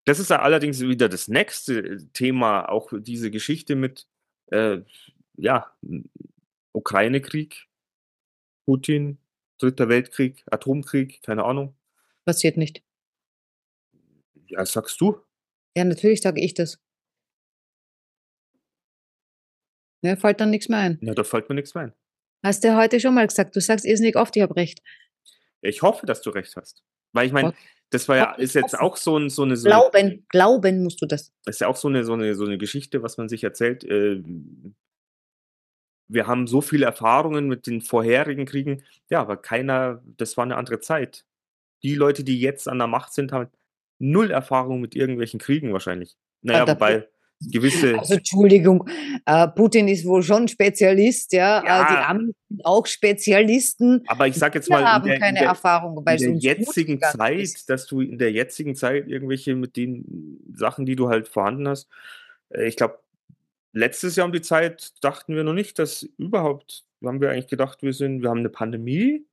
Das 0.09 0.17
ist 0.17 0.31
ja 0.31 0.41
allerdings 0.41 0.79
wieder 0.79 1.07
das 1.07 1.27
nächste 1.27 1.81
äh, 1.81 1.97
Thema, 2.13 2.67
auch 2.67 2.91
diese 2.97 3.29
Geschichte 3.29 3.75
mit, 3.75 4.07
äh, 4.47 4.79
ja, 5.37 5.71
Ukraine-Krieg, 6.71 7.67
Putin, 8.65 9.19
Dritter 9.59 9.87
Weltkrieg, 9.87 10.43
Atomkrieg, 10.49 11.21
keine 11.21 11.43
Ahnung. 11.43 11.77
Passiert 12.25 12.57
nicht. 12.57 12.81
Ja, 14.47 14.65
sagst 14.65 14.99
du? 14.99 15.21
Ja, 15.77 15.83
natürlich 15.83 16.21
sage 16.21 16.41
ich 16.41 16.55
das. 16.55 16.81
Mir 20.01 20.17
fällt 20.17 20.41
dann 20.41 20.49
nichts 20.49 20.69
mehr 20.69 20.79
ein. 20.79 20.97
Ja, 21.03 21.13
da 21.13 21.23
fällt 21.23 21.49
mir 21.49 21.55
nichts 21.55 21.75
mehr 21.75 21.83
ein. 21.83 21.93
Hast 22.43 22.63
du 22.63 22.69
ja 22.69 22.77
heute 22.77 22.99
schon 22.99 23.13
mal 23.13 23.27
gesagt. 23.27 23.55
Du 23.55 23.61
sagst 23.61 23.85
irrsinnig 23.85 24.15
oft, 24.15 24.35
ich 24.35 24.41
habe 24.41 24.55
recht. 24.55 24.81
Ich 25.61 25.83
hoffe, 25.83 26.07
dass 26.07 26.23
du 26.23 26.31
recht 26.31 26.55
hast. 26.55 26.83
Weil 27.11 27.27
ich 27.27 27.31
meine, 27.31 27.49
Gott. 27.49 27.59
Das 27.91 28.07
war 28.07 28.17
ja, 28.17 28.31
ist 28.33 28.53
jetzt 28.55 28.77
auch 28.79 28.97
so, 28.97 29.17
ein, 29.17 29.29
so 29.29 29.43
eine, 29.43 29.57
so 29.57 29.67
Glauben, 29.67 30.25
glauben 30.29 30.83
musst 30.83 31.01
du 31.01 31.05
das. 31.05 31.31
das 31.45 31.55
ist 31.55 31.61
ja 31.61 31.67
auch 31.67 31.75
so 31.75 31.87
eine, 31.87 32.03
so 32.03 32.13
eine, 32.13 32.35
so 32.35 32.45
eine 32.45 32.57
Geschichte, 32.57 33.01
was 33.01 33.17
man 33.17 33.29
sich 33.29 33.43
erzählt. 33.43 33.83
Äh, 33.83 34.21
wir 36.07 36.27
haben 36.27 36.47
so 36.47 36.61
viele 36.61 36.85
Erfahrungen 36.85 37.47
mit 37.47 37.67
den 37.67 37.81
vorherigen 37.81 38.45
Kriegen. 38.45 38.83
Ja, 39.09 39.21
aber 39.21 39.37
keiner, 39.37 40.01
das 40.17 40.37
war 40.37 40.43
eine 40.43 40.57
andere 40.57 40.79
Zeit. 40.79 41.25
Die 41.83 41.95
Leute, 41.95 42.23
die 42.23 42.39
jetzt 42.39 42.67
an 42.67 42.79
der 42.79 42.87
Macht 42.87 43.13
sind, 43.13 43.31
haben 43.31 43.49
null 43.99 44.31
Erfahrung 44.31 44.81
mit 44.81 44.95
irgendwelchen 44.95 45.39
Kriegen 45.39 45.71
wahrscheinlich. 45.71 46.17
Naja, 46.41 46.65
da- 46.65 46.73
wobei 46.73 47.07
gewisse, 47.41 47.97
Also 47.97 48.15
Entschuldigung, 48.15 48.87
äh, 49.25 49.47
Putin 49.47 49.87
ist 49.87 50.05
wohl 50.05 50.23
schon 50.23 50.47
Spezialist, 50.47 51.33
ja. 51.33 51.63
Ja. 51.63 51.81
Äh, 51.81 51.91
die 51.91 51.97
Amis 51.97 52.35
sind 52.49 52.65
auch 52.65 52.85
Spezialisten. 52.85 54.03
aber 54.07 54.27
ich 54.27 54.35
sag 54.35 54.55
jetzt 54.55 54.69
mal, 54.69 54.81
in 54.81 54.87
haben 54.87 55.05
der, 55.05 55.15
in 55.15 55.21
keine 55.21 55.39
der, 55.39 55.47
Erfahrung, 55.47 56.05
weil 56.05 56.21
in 56.21 56.39
der 56.39 56.55
jetzigen 56.55 56.99
Zeit, 56.99 57.39
ist. 57.39 57.69
dass 57.69 57.87
du 57.87 58.01
in 58.01 58.17
der 58.17 58.31
jetzigen 58.31 58.75
Zeit 58.75 59.07
irgendwelche 59.07 59.55
mit 59.55 59.75
den 59.77 60.39
Sachen, 60.53 60.85
die 60.85 60.95
du 60.95 61.09
halt 61.09 61.27
vorhanden 61.27 61.67
hast, 61.67 61.87
äh, 62.49 62.67
ich 62.67 62.75
glaube, 62.75 62.99
letztes 63.73 64.15
Jahr 64.15 64.25
um 64.25 64.33
die 64.33 64.41
Zeit 64.41 64.91
dachten 65.01 65.35
wir 65.35 65.43
noch 65.43 65.53
nicht, 65.53 65.79
dass 65.79 66.03
überhaupt, 66.17 66.83
haben 67.03 67.21
wir 67.21 67.31
eigentlich 67.31 67.47
gedacht, 67.47 67.81
wir 67.83 67.93
sind, 67.93 68.21
wir 68.21 68.29
haben 68.29 68.39
eine 68.39 68.49
Pandemie 68.49 69.25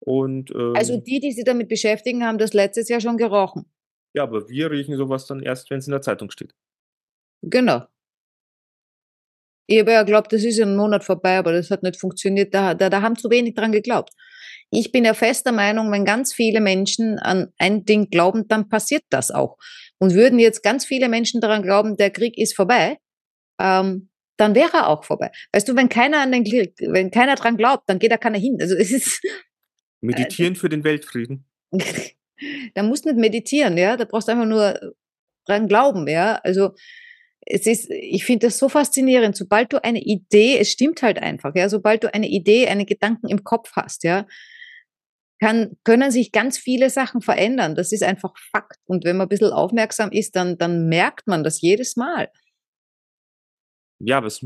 und 0.00 0.50
ähm, 0.50 0.74
Also 0.76 0.96
die, 0.96 1.20
die 1.20 1.32
sich 1.32 1.44
damit 1.44 1.68
beschäftigen, 1.68 2.24
haben 2.24 2.38
das 2.38 2.52
letztes 2.52 2.88
Jahr 2.88 3.00
schon 3.00 3.16
gerochen. 3.16 3.66
ja, 4.14 4.22
aber 4.22 4.48
wir 4.48 4.70
riechen 4.70 4.96
sowas 4.96 5.26
dann 5.26 5.40
erst, 5.40 5.70
wenn 5.70 5.78
es 5.78 5.86
in 5.86 5.92
der 5.92 6.02
Zeitung 6.02 6.30
steht. 6.30 6.54
Genau. 7.42 7.84
Ich 9.66 9.80
habe 9.80 9.92
ja 9.92 10.02
geglaubt, 10.02 10.32
das 10.32 10.44
ist 10.44 10.56
ja 10.56 10.64
ein 10.64 10.76
Monat 10.76 11.04
vorbei, 11.04 11.38
aber 11.38 11.52
das 11.52 11.70
hat 11.70 11.82
nicht 11.82 12.00
funktioniert. 12.00 12.54
Da, 12.54 12.74
da, 12.74 12.88
da 12.88 13.02
haben 13.02 13.16
zu 13.16 13.30
wenig 13.30 13.54
dran 13.54 13.70
geglaubt. 13.70 14.14
Ich 14.70 14.92
bin 14.92 15.04
ja 15.04 15.14
fester 15.14 15.52
Meinung, 15.52 15.92
wenn 15.92 16.04
ganz 16.04 16.32
viele 16.32 16.60
Menschen 16.60 17.18
an 17.18 17.52
ein 17.58 17.84
Ding 17.84 18.08
glauben, 18.10 18.48
dann 18.48 18.68
passiert 18.68 19.04
das 19.10 19.30
auch. 19.30 19.58
Und 19.98 20.14
würden 20.14 20.38
jetzt 20.38 20.62
ganz 20.62 20.86
viele 20.86 21.08
Menschen 21.08 21.40
daran 21.40 21.62
glauben, 21.62 21.96
der 21.96 22.10
Krieg 22.10 22.38
ist 22.38 22.56
vorbei, 22.56 22.98
ähm, 23.60 24.08
dann 24.38 24.54
wäre 24.54 24.72
er 24.72 24.88
auch 24.88 25.04
vorbei. 25.04 25.30
Weißt 25.52 25.68
du, 25.68 25.76
wenn 25.76 25.88
keiner 25.88 26.20
an 26.20 26.32
den 26.32 26.44
Krieg, 26.44 26.74
wenn 26.80 27.10
keiner 27.10 27.34
dran 27.34 27.56
glaubt, 27.56 27.84
dann 27.88 27.98
geht 27.98 28.12
da 28.12 28.16
keiner 28.16 28.38
hin. 28.38 28.56
Also 28.60 28.74
es 28.74 28.90
ist, 28.90 29.20
Meditieren 30.00 30.54
für 30.54 30.68
den 30.68 30.84
Weltfrieden. 30.84 31.44
da 32.74 32.82
musst 32.82 33.04
du 33.04 33.10
nicht 33.10 33.20
meditieren, 33.20 33.76
ja, 33.76 33.96
da 33.96 34.04
brauchst 34.04 34.28
du 34.28 34.32
einfach 34.32 34.46
nur 34.46 34.94
dran 35.44 35.66
glauben, 35.66 36.06
ja. 36.08 36.36
Also 36.36 36.70
es 37.50 37.66
ist, 37.66 37.90
ich 37.90 38.24
finde 38.24 38.46
das 38.46 38.58
so 38.58 38.68
faszinierend, 38.68 39.36
sobald 39.36 39.72
du 39.72 39.82
eine 39.82 40.00
Idee, 40.00 40.58
es 40.58 40.70
stimmt 40.70 41.02
halt 41.02 41.18
einfach, 41.18 41.54
ja, 41.54 41.68
sobald 41.68 42.04
du 42.04 42.12
eine 42.12 42.28
Idee, 42.28 42.68
einen 42.68 42.84
Gedanken 42.84 43.28
im 43.28 43.42
Kopf 43.42 43.72
hast, 43.74 44.04
ja, 44.04 44.26
kann, 45.40 45.76
können 45.84 46.10
sich 46.10 46.32
ganz 46.32 46.58
viele 46.58 46.90
Sachen 46.90 47.20
verändern. 47.22 47.74
Das 47.74 47.92
ist 47.92 48.02
einfach 48.02 48.34
Fakt. 48.50 48.78
Und 48.86 49.04
wenn 49.04 49.16
man 49.16 49.26
ein 49.26 49.28
bisschen 49.28 49.52
aufmerksam 49.52 50.10
ist, 50.10 50.34
dann, 50.34 50.58
dann 50.58 50.88
merkt 50.88 51.28
man 51.28 51.44
das 51.44 51.60
jedes 51.60 51.96
Mal. 51.96 52.28
Ja, 54.00 54.18
aber 54.18 54.26
es, 54.26 54.42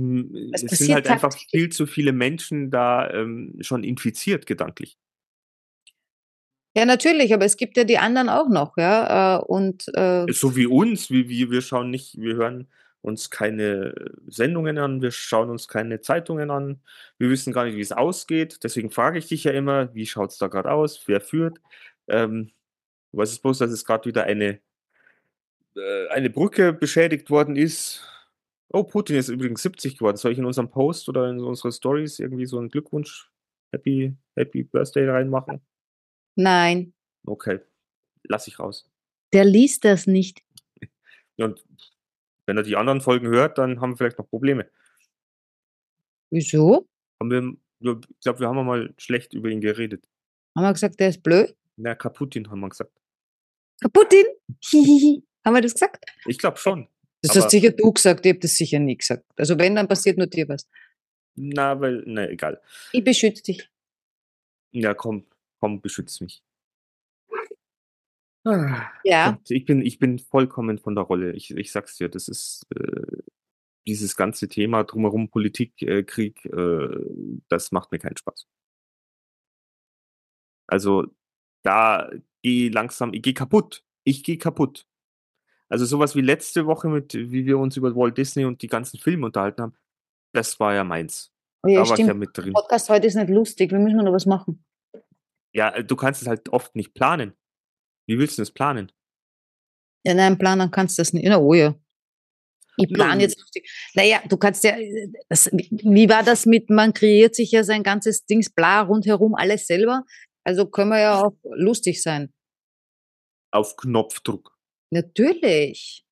Es 0.53 0.79
sind 0.79 0.95
halt 0.95 1.09
einfach 1.09 1.37
viel 1.51 1.71
zu 1.71 1.87
viele 1.87 2.13
Menschen 2.13 2.71
da 2.71 3.11
ähm, 3.11 3.57
schon 3.61 3.85
infiziert 3.85 4.47
gedanklich. 4.47 4.99
Ja, 6.75 6.87
natürlich, 6.87 7.35
aber 7.35 7.45
es 7.45 7.59
gibt 7.59 7.77
ja 7.77 7.85
die 7.85 7.99
anderen 7.99 8.31
auch 8.31 8.49
noch, 8.49 8.77
ja. 8.79 9.39
äh, 9.39 9.43
Und 9.45 9.89
äh, 9.95 10.31
So 10.33 10.57
wie 10.57 10.67
uns, 10.67 11.11
wie, 11.11 11.29
wie 11.29 11.51
wir 11.51 11.61
schauen 11.61 11.91
nicht, 11.91 12.19
wir 12.19 12.37
hören 12.37 12.69
uns 13.03 13.31
keine 13.31 13.95
Sendungen 14.27 14.79
an, 14.79 15.03
wir 15.03 15.11
schauen 15.11 15.51
uns 15.51 15.69
keine 15.69 16.01
Zeitungen 16.01 16.51
an, 16.51 16.81
wir 17.19 17.29
wissen 17.31 17.53
gar 17.53 17.65
nicht, 17.65 17.77
wie 17.77 17.81
es 17.81 17.93
ausgeht. 17.93 18.61
Deswegen 18.65 18.91
frage 18.91 19.19
ich 19.19 19.27
dich 19.29 19.45
ja 19.45 19.53
immer, 19.53 19.95
wie 19.95 20.07
schaut 20.07 20.31
es 20.31 20.39
da 20.39 20.47
gerade 20.49 20.71
aus, 20.73 21.03
wer 21.07 21.21
führt. 21.21 21.59
Ähm, 22.09 22.53
du 23.13 23.19
weißt 23.19 23.33
es 23.33 23.39
bloß, 23.41 23.59
dass 23.59 23.71
es 23.73 23.85
gerade 23.85 24.07
wieder 24.07 24.25
eine, 24.25 24.61
äh, 25.77 26.09
eine 26.09 26.31
Brücke 26.31 26.73
beschädigt 26.73 27.31
worden 27.31 27.57
ist. 27.57 28.03
Oh, 28.69 28.85
Putin 28.85 29.17
ist 29.17 29.29
übrigens 29.29 29.63
70 29.63 29.99
geworden. 29.99 30.17
Soll 30.17 30.33
ich 30.33 30.39
in 30.39 30.47
unserem 30.47 30.71
Post 30.71 31.09
oder 31.09 31.29
in 31.29 31.41
unsere 31.41 31.73
Stories 31.73 32.19
irgendwie 32.19 32.47
so 32.47 32.59
einen 32.59 32.71
Glückwunsch, 32.71 33.31
Happy, 33.73 34.15
Happy 34.37 34.63
Birthday 34.65 35.09
reinmachen? 35.09 35.61
nein, 36.37 36.95
Okay, 37.25 37.61
lass 38.25 38.47
ich 38.49 38.59
raus. 38.59 38.89
der 39.33 39.45
liest 39.45 39.85
das 39.85 40.07
nicht. 40.07 40.43
Und 41.37 41.65
wenn 42.47 42.57
er 42.57 42.63
die 42.63 42.77
anderen 42.77 43.01
Folgen 43.01 43.29
hört, 43.29 43.59
dann 43.59 43.81
haben 43.81 43.93
wir 43.93 43.97
vielleicht 43.97 44.19
noch 44.19 44.29
Probleme. 44.29 44.69
Wieso? 46.31 46.89
Haben 47.21 47.31
wir, 47.31 47.97
ich 48.01 48.21
glaube, 48.21 48.41
wir 48.41 48.49
haben 48.49 48.67
mal 48.67 48.93
schlecht 48.97 49.35
über 49.35 49.49
ihn 49.49 49.61
geredet. 49.61 50.09
Haben 50.57 50.65
wir 50.65 50.73
gesagt, 50.73 50.99
der 51.01 51.11
ist 51.11 51.23
blöd? 51.23 51.55
Na, 51.77 51.95
Kaputin 51.95 52.51
haben 52.51 52.61
wir 52.61 52.69
gesagt. 52.69 52.93
Putin? 53.93 54.27
Hihihi. 54.65 55.25
Haben 55.45 55.55
wir 55.55 55.63
das 55.63 55.75
gesagt? 55.75 56.05
Ich 56.27 56.39
glaube 56.39 56.57
schon. 56.57 56.87
Das 57.21 57.35
hast 57.35 57.51
sicher 57.51 57.73
du 57.73 57.93
gesagt, 57.93 58.25
ich 58.25 58.31
habe 58.31 58.39
das 58.39 58.57
sicher 58.57 58.79
nie 58.79 58.97
gesagt. 58.97 59.25
Also 59.37 59.59
wenn, 59.59 59.75
dann 59.75 59.89
passiert 59.89 60.19
nur 60.19 60.29
dir 60.29 60.49
was. 60.49 60.69
Na, 61.35 61.81
weil, 61.81 62.03
na, 62.07 62.29
egal. 62.29 62.61
Ich 62.93 63.03
beschütze 63.03 63.43
dich. 63.43 63.69
Ja, 64.73 64.95
komm, 64.95 65.27
komm, 65.59 65.81
beschütz 65.81 66.21
mich. 66.21 66.45
Ah, 68.45 68.91
Ja. 69.05 69.33
Gott, 69.33 69.51
Ich 69.51 69.65
bin, 69.65 69.83
ich 69.83 69.99
bin 69.99 70.19
vollkommen 70.19 70.79
von 70.79 70.95
der 70.95 71.05
Rolle. 71.05 71.33
Ich, 71.33 71.51
ich 71.53 71.71
sag's 71.73 71.97
dir, 71.97 72.09
das 72.09 72.29
ist 72.29 72.67
äh, 72.75 73.23
dieses 73.87 74.17
ganze 74.17 74.49
Thema 74.49 74.85
drumherum, 74.85 75.29
Politik, 75.31 75.81
äh, 75.83 76.03
Krieg, 76.03 76.45
äh, 76.47 76.89
das 77.49 77.73
macht 77.73 77.93
mir 77.93 77.99
keinen 77.99 78.17
Spaß. 78.17 78.47
Also 80.67 81.07
da 81.65 82.11
gehe 82.43 82.71
langsam, 82.71 83.13
ich 83.13 83.23
gehe 83.23 83.35
kaputt. 83.35 83.85
Ich 84.05 84.25
gehe 84.25 84.39
kaputt. 84.39 84.87
Also 85.69 85.85
sowas 85.85 86.15
wie 86.17 86.21
letzte 86.21 86.67
Woche 86.67 86.89
mit, 86.89 87.15
wie 87.15 87.47
wir 87.47 87.59
uns 87.59 87.77
über 87.77 87.95
Walt 87.95 88.19
Disney 88.19 88.45
und 88.45 88.63
die 88.63 88.67
ganzen 88.69 88.99
Filme 88.99 89.27
unterhalten 89.27 89.63
haben, 89.63 89.77
das 90.35 90.59
war 90.61 90.75
ja 90.75 90.85
meins. 90.85 91.33
Oh 91.63 91.69
ja, 91.69 91.75
da 91.75 91.81
war 91.81 91.87
ich 91.87 91.93
stimmt. 91.95 92.09
ja 92.09 92.15
mit 92.15 92.37
drin. 92.37 92.53
Podcast 92.53 92.91
heute 92.91 93.07
ist 93.07 93.15
nicht 93.15 93.31
lustig, 93.31 93.71
wir 93.71 93.79
müssen 93.79 93.97
noch 93.99 94.13
was 94.13 94.27
machen. 94.27 94.65
Ja, 95.55 95.71
äh, 95.71 95.85
du 95.85 95.95
kannst 95.97 96.23
es 96.23 96.29
halt 96.29 96.49
oft 96.49 96.75
nicht 96.75 96.95
planen. 96.95 97.35
Wie 98.13 98.19
willst 98.19 98.37
du 98.37 98.43
das 98.43 98.51
planen? 98.51 98.93
Ja, 100.05 100.13
nein, 100.13 100.37
planen 100.37 100.71
kannst 100.71 100.99
du 100.99 101.01
das 101.01 101.15
nicht. 101.15 101.25
Na, 101.27 101.39
oh 101.39 101.55
ja. 101.55 101.75
Ich 102.77 102.93
plane 102.93 103.23
jetzt 103.23 103.41
lustig. 103.41 103.71
Naja, 103.95 104.21
du 104.29 104.37
kannst 104.37 104.65
ja, 104.65 104.77
das, 105.31 105.51
wie 105.51 106.09
war 106.11 106.23
das 106.23 106.45
mit, 106.45 106.69
man 106.69 106.93
kreiert 106.93 107.35
sich 107.35 107.53
ja 107.53 107.65
sein 107.65 107.83
ganzes 107.83 108.27
Dings 108.27 108.51
bla 108.51 108.83
rundherum 108.83 109.35
alles 109.35 109.67
selber. 109.67 110.05
Also 110.45 110.67
können 110.67 110.91
wir 110.91 111.01
ja 111.01 111.23
auch 111.23 111.37
lustig 111.55 112.03
sein. 112.03 112.35
Auf 113.51 113.77
Knopfdruck. 113.77 114.59
Natürlich. 114.91 116.05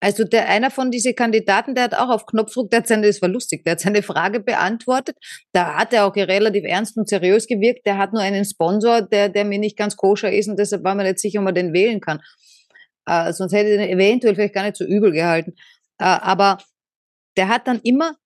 Also 0.00 0.22
der 0.22 0.48
einer 0.48 0.70
von 0.70 0.92
diesen 0.92 1.14
Kandidaten, 1.16 1.74
der 1.74 1.84
hat 1.84 1.94
auch 1.94 2.08
auf 2.08 2.26
Knopfdruck, 2.26 2.70
der 2.70 2.80
hat 2.80 2.86
seine, 2.86 3.08
das 3.08 3.20
war 3.20 3.28
lustig, 3.28 3.64
der 3.64 3.72
hat 3.72 3.80
seine 3.80 4.02
Frage 4.02 4.38
beantwortet. 4.38 5.16
Da 5.52 5.74
hat 5.76 5.92
er 5.92 6.06
auch 6.06 6.14
relativ 6.14 6.64
ernst 6.64 6.96
und 6.96 7.08
seriös 7.08 7.48
gewirkt. 7.48 7.84
Der 7.84 7.98
hat 7.98 8.12
nur 8.12 8.22
einen 8.22 8.44
Sponsor, 8.44 9.02
der, 9.02 9.28
der 9.28 9.44
mir 9.44 9.58
nicht 9.58 9.76
ganz 9.76 9.96
koscher 9.96 10.32
ist 10.32 10.48
und 10.48 10.58
deshalb 10.58 10.84
war 10.84 10.94
mir 10.94 11.02
nicht 11.02 11.18
sicher, 11.18 11.40
ob 11.40 11.46
man 11.46 11.54
den 11.54 11.72
wählen 11.72 12.00
kann. 12.00 12.20
Äh, 13.06 13.32
sonst 13.32 13.52
hätte 13.52 13.70
ich 13.70 13.78
den 13.78 13.88
eventuell 13.88 14.34
vielleicht 14.36 14.54
gar 14.54 14.64
nicht 14.64 14.76
so 14.76 14.84
übel 14.84 15.10
gehalten. 15.10 15.54
Äh, 15.98 16.04
aber 16.04 16.58
der 17.36 17.48
hat 17.48 17.66
dann 17.66 17.80
immer, 17.82 18.16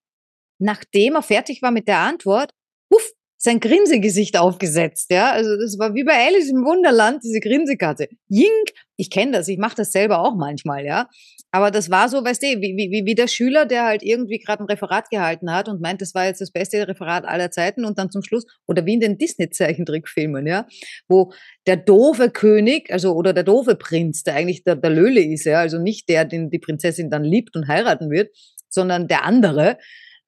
nachdem 0.59 1.15
er 1.15 1.23
fertig 1.23 1.63
war 1.63 1.71
mit 1.71 1.89
der 1.89 1.99
Antwort, 1.99 2.53
puff, 2.91 3.13
sein 3.45 3.59
Grinsegesicht 3.59 4.39
aufgesetzt, 4.39 5.11
ja. 5.11 5.33
Also 5.33 5.57
das 5.57 5.77
war 5.77 5.95
wie 5.95 6.05
bei 6.05 6.13
Alice 6.13 6.49
im 6.49 6.65
Wunderland, 6.65 7.25
diese 7.25 7.41
Grinsekarte. 7.41 8.09
Yink, 8.29 8.71
ich 8.97 9.11
kenne 9.11 9.33
das, 9.33 9.49
ich 9.49 9.59
mache 9.59 9.75
das 9.75 9.91
selber 9.91 10.21
auch 10.21 10.37
manchmal, 10.37 10.85
ja. 10.85 11.09
Aber 11.51 11.73
das 11.73 11.91
war 11.91 12.09
so, 12.09 12.25
weißt 12.25 12.41
du, 12.41 12.47
wie, 12.47 12.77
wie, 12.77 13.03
wie 13.05 13.15
der 13.17 13.27
Schüler, 13.27 13.67
der 13.67 13.85
halt 13.85 14.05
irgendwie 14.05 14.39
gerade 14.39 14.63
ein 14.63 14.67
Referat 14.67 15.11
gehalten 15.11 15.53
hat 15.53 15.69
und 15.69 15.81
meint, 15.81 16.01
das 16.01 16.15
war 16.15 16.27
jetzt 16.27 16.41
das 16.41 16.53
beste 16.53 16.87
Referat 16.87 17.25
aller 17.25 17.51
Zeiten 17.51 17.85
und 17.85 17.99
dann 17.99 18.13
zum 18.13 18.23
Schluss, 18.23 18.47
oder 18.69 18.87
wie 18.87 18.95
in 18.95 19.01
den 19.01 19.19
Disney-Zeichentrickfilmen, 19.19 20.47
ja, 20.47 20.69
wo 21.09 21.33
der 21.67 21.79
doofe 21.79 22.31
König, 22.31 22.93
also 22.93 23.13
oder 23.13 23.33
der 23.33 23.43
doofe 23.43 23.75
Prinz, 23.75 24.23
der 24.23 24.37
eigentlich 24.37 24.63
der, 24.63 24.77
der 24.77 24.91
Löhle 24.91 25.21
ist, 25.21 25.47
ja, 25.47 25.59
also 25.59 25.81
nicht 25.81 26.09
der, 26.09 26.25
den 26.25 26.49
die 26.49 26.61
Prinzessin 26.61 27.11
dann 27.11 27.25
liebt 27.25 27.57
und 27.57 27.67
heiraten 27.67 28.09
wird, 28.09 28.31
sondern 28.69 29.09
der 29.09 29.25
andere, 29.25 29.79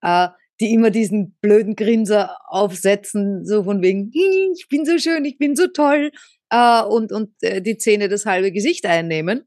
äh, 0.02 0.28
die 0.60 0.72
immer 0.72 0.90
diesen 0.90 1.36
blöden 1.40 1.74
Grinser 1.76 2.36
aufsetzen, 2.48 3.44
so 3.44 3.64
von 3.64 3.82
wegen, 3.82 4.10
"Hm, 4.12 4.52
ich 4.56 4.68
bin 4.68 4.84
so 4.84 4.98
schön, 4.98 5.24
ich 5.24 5.38
bin 5.38 5.56
so 5.56 5.66
toll, 5.68 6.10
äh, 6.50 6.82
und, 6.82 7.12
und 7.12 7.30
äh, 7.42 7.60
die 7.60 7.76
Zähne 7.78 8.08
das 8.08 8.26
halbe 8.26 8.52
Gesicht 8.52 8.86
einnehmen. 8.86 9.44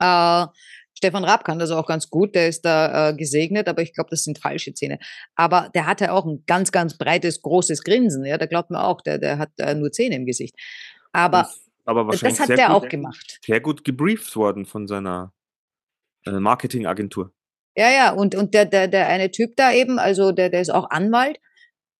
Äh, 0.00 0.46
Stefan 0.94 1.24
Raab 1.24 1.44
kann 1.44 1.58
das 1.58 1.70
auch 1.70 1.86
ganz 1.86 2.08
gut, 2.10 2.34
der 2.34 2.48
ist 2.48 2.62
da 2.64 3.10
äh, 3.10 3.14
gesegnet, 3.16 3.68
aber 3.68 3.82
ich 3.82 3.92
glaube, 3.92 4.10
das 4.10 4.22
sind 4.24 4.38
falsche 4.38 4.72
Zähne. 4.72 4.98
Aber 5.34 5.70
der 5.74 5.86
hatte 5.86 6.12
auch 6.12 6.24
ein 6.26 6.44
ganz, 6.46 6.70
ganz 6.72 6.96
breites, 6.96 7.42
großes 7.42 7.82
Grinsen, 7.82 8.24
ja, 8.24 8.38
da 8.38 8.46
glaubt 8.46 8.70
man 8.70 8.80
auch, 8.82 9.00
der, 9.02 9.18
der 9.18 9.38
hat 9.38 9.50
äh, 9.58 9.74
nur 9.74 9.90
Zähne 9.92 10.14
im 10.16 10.26
Gesicht. 10.26 10.54
Aber 11.12 11.38
Das- 11.42 11.60
aber 11.84 12.06
wahrscheinlich 12.06 12.38
das 12.38 12.40
hat 12.40 12.46
sehr 12.46 12.56
der 12.56 12.68
gut, 12.68 12.76
auch 12.76 12.88
gemacht. 12.88 13.40
Sehr 13.44 13.60
gut 13.60 13.82
gebrieft 13.84 14.36
worden 14.36 14.64
von 14.66 14.86
seiner 14.86 15.32
äh, 16.24 16.30
Marketingagentur. 16.30 17.32
Ja, 17.76 17.90
ja, 17.90 18.10
und, 18.12 18.34
und 18.34 18.54
der, 18.54 18.66
der, 18.66 18.88
der 18.88 19.08
eine 19.08 19.30
Typ 19.30 19.56
da 19.56 19.72
eben, 19.72 19.98
also 19.98 20.32
der, 20.32 20.50
der 20.50 20.60
ist 20.60 20.70
auch 20.70 20.90
Anwalt. 20.90 21.38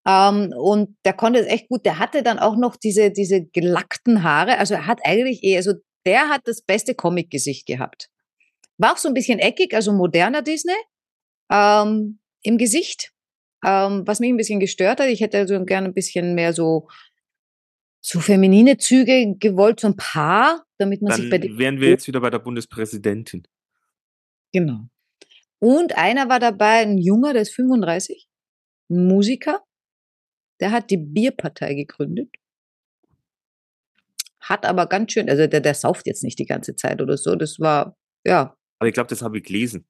Ähm, 0.06 0.52
und 0.56 0.96
der 1.04 1.12
konnte 1.12 1.40
es 1.40 1.46
echt 1.46 1.68
gut. 1.68 1.86
Der 1.86 1.98
hatte 1.98 2.22
dann 2.22 2.38
auch 2.38 2.56
noch 2.56 2.76
diese, 2.76 3.10
diese 3.10 3.44
gelackten 3.44 4.22
Haare. 4.22 4.58
Also 4.58 4.74
er 4.74 4.86
hat 4.86 5.00
eigentlich 5.04 5.42
eh, 5.44 5.56
also 5.56 5.74
der 6.04 6.28
hat 6.28 6.42
das 6.44 6.62
beste 6.62 6.94
Comic-Gesicht 6.94 7.66
gehabt. 7.66 8.10
War 8.78 8.92
auch 8.92 8.98
so 8.98 9.08
ein 9.08 9.14
bisschen 9.14 9.38
eckig, 9.38 9.74
also 9.74 9.92
moderner 9.92 10.42
Disney 10.42 10.74
ähm, 11.50 12.18
im 12.42 12.58
Gesicht. 12.58 13.12
Ähm, 13.64 14.02
was 14.06 14.18
mich 14.18 14.30
ein 14.30 14.36
bisschen 14.36 14.58
gestört 14.58 14.98
hat, 14.98 15.06
ich 15.06 15.20
hätte 15.20 15.38
also 15.38 15.64
gerne 15.64 15.88
ein 15.88 15.94
bisschen 15.94 16.34
mehr 16.34 16.52
so, 16.52 16.88
so 18.00 18.18
feminine 18.18 18.76
Züge 18.76 19.36
gewollt, 19.38 19.78
so 19.78 19.86
ein 19.86 19.96
Paar, 19.96 20.64
damit 20.78 21.00
man 21.00 21.12
sich 21.12 21.30
bei 21.30 21.38
Dann 21.38 21.48
dem 21.48 21.58
wären 21.58 21.80
wir 21.80 21.90
jetzt 21.90 22.08
wieder 22.08 22.20
bei 22.20 22.30
der 22.30 22.40
Bundespräsidentin. 22.40 23.46
Genau. 24.52 24.88
Und 25.62 25.96
einer 25.96 26.28
war 26.28 26.40
dabei, 26.40 26.80
ein 26.80 26.98
Junger, 26.98 27.34
der 27.34 27.42
ist 27.42 27.54
35, 27.54 28.28
ein 28.90 29.06
Musiker, 29.06 29.62
der 30.58 30.72
hat 30.72 30.90
die 30.90 30.96
Bierpartei 30.96 31.74
gegründet. 31.74 32.34
Hat 34.40 34.66
aber 34.66 34.86
ganz 34.88 35.12
schön, 35.12 35.30
also 35.30 35.46
der, 35.46 35.60
der 35.60 35.74
sauft 35.74 36.08
jetzt 36.08 36.24
nicht 36.24 36.40
die 36.40 36.46
ganze 36.46 36.74
Zeit 36.74 37.00
oder 37.00 37.16
so, 37.16 37.36
das 37.36 37.60
war, 37.60 37.96
ja, 38.26 38.56
Aber 38.80 38.88
ich 38.88 38.94
glaube, 38.94 39.06
das 39.06 39.22
habe 39.22 39.38
ich 39.38 39.44
gelesen. 39.44 39.86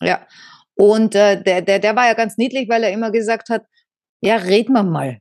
ja. 0.00 0.24
Und 0.76 1.16
äh, 1.16 1.42
der, 1.42 1.60
der, 1.62 1.80
der 1.80 1.96
war 1.96 2.06
ja 2.06 2.14
ganz 2.14 2.36
niedlich, 2.36 2.68
weil 2.68 2.84
er 2.84 2.92
immer 2.92 3.10
gesagt 3.10 3.48
hat, 3.48 3.64
ja, 4.20 4.36
reden 4.36 4.74
wir 4.74 4.84
mal. 4.84 5.18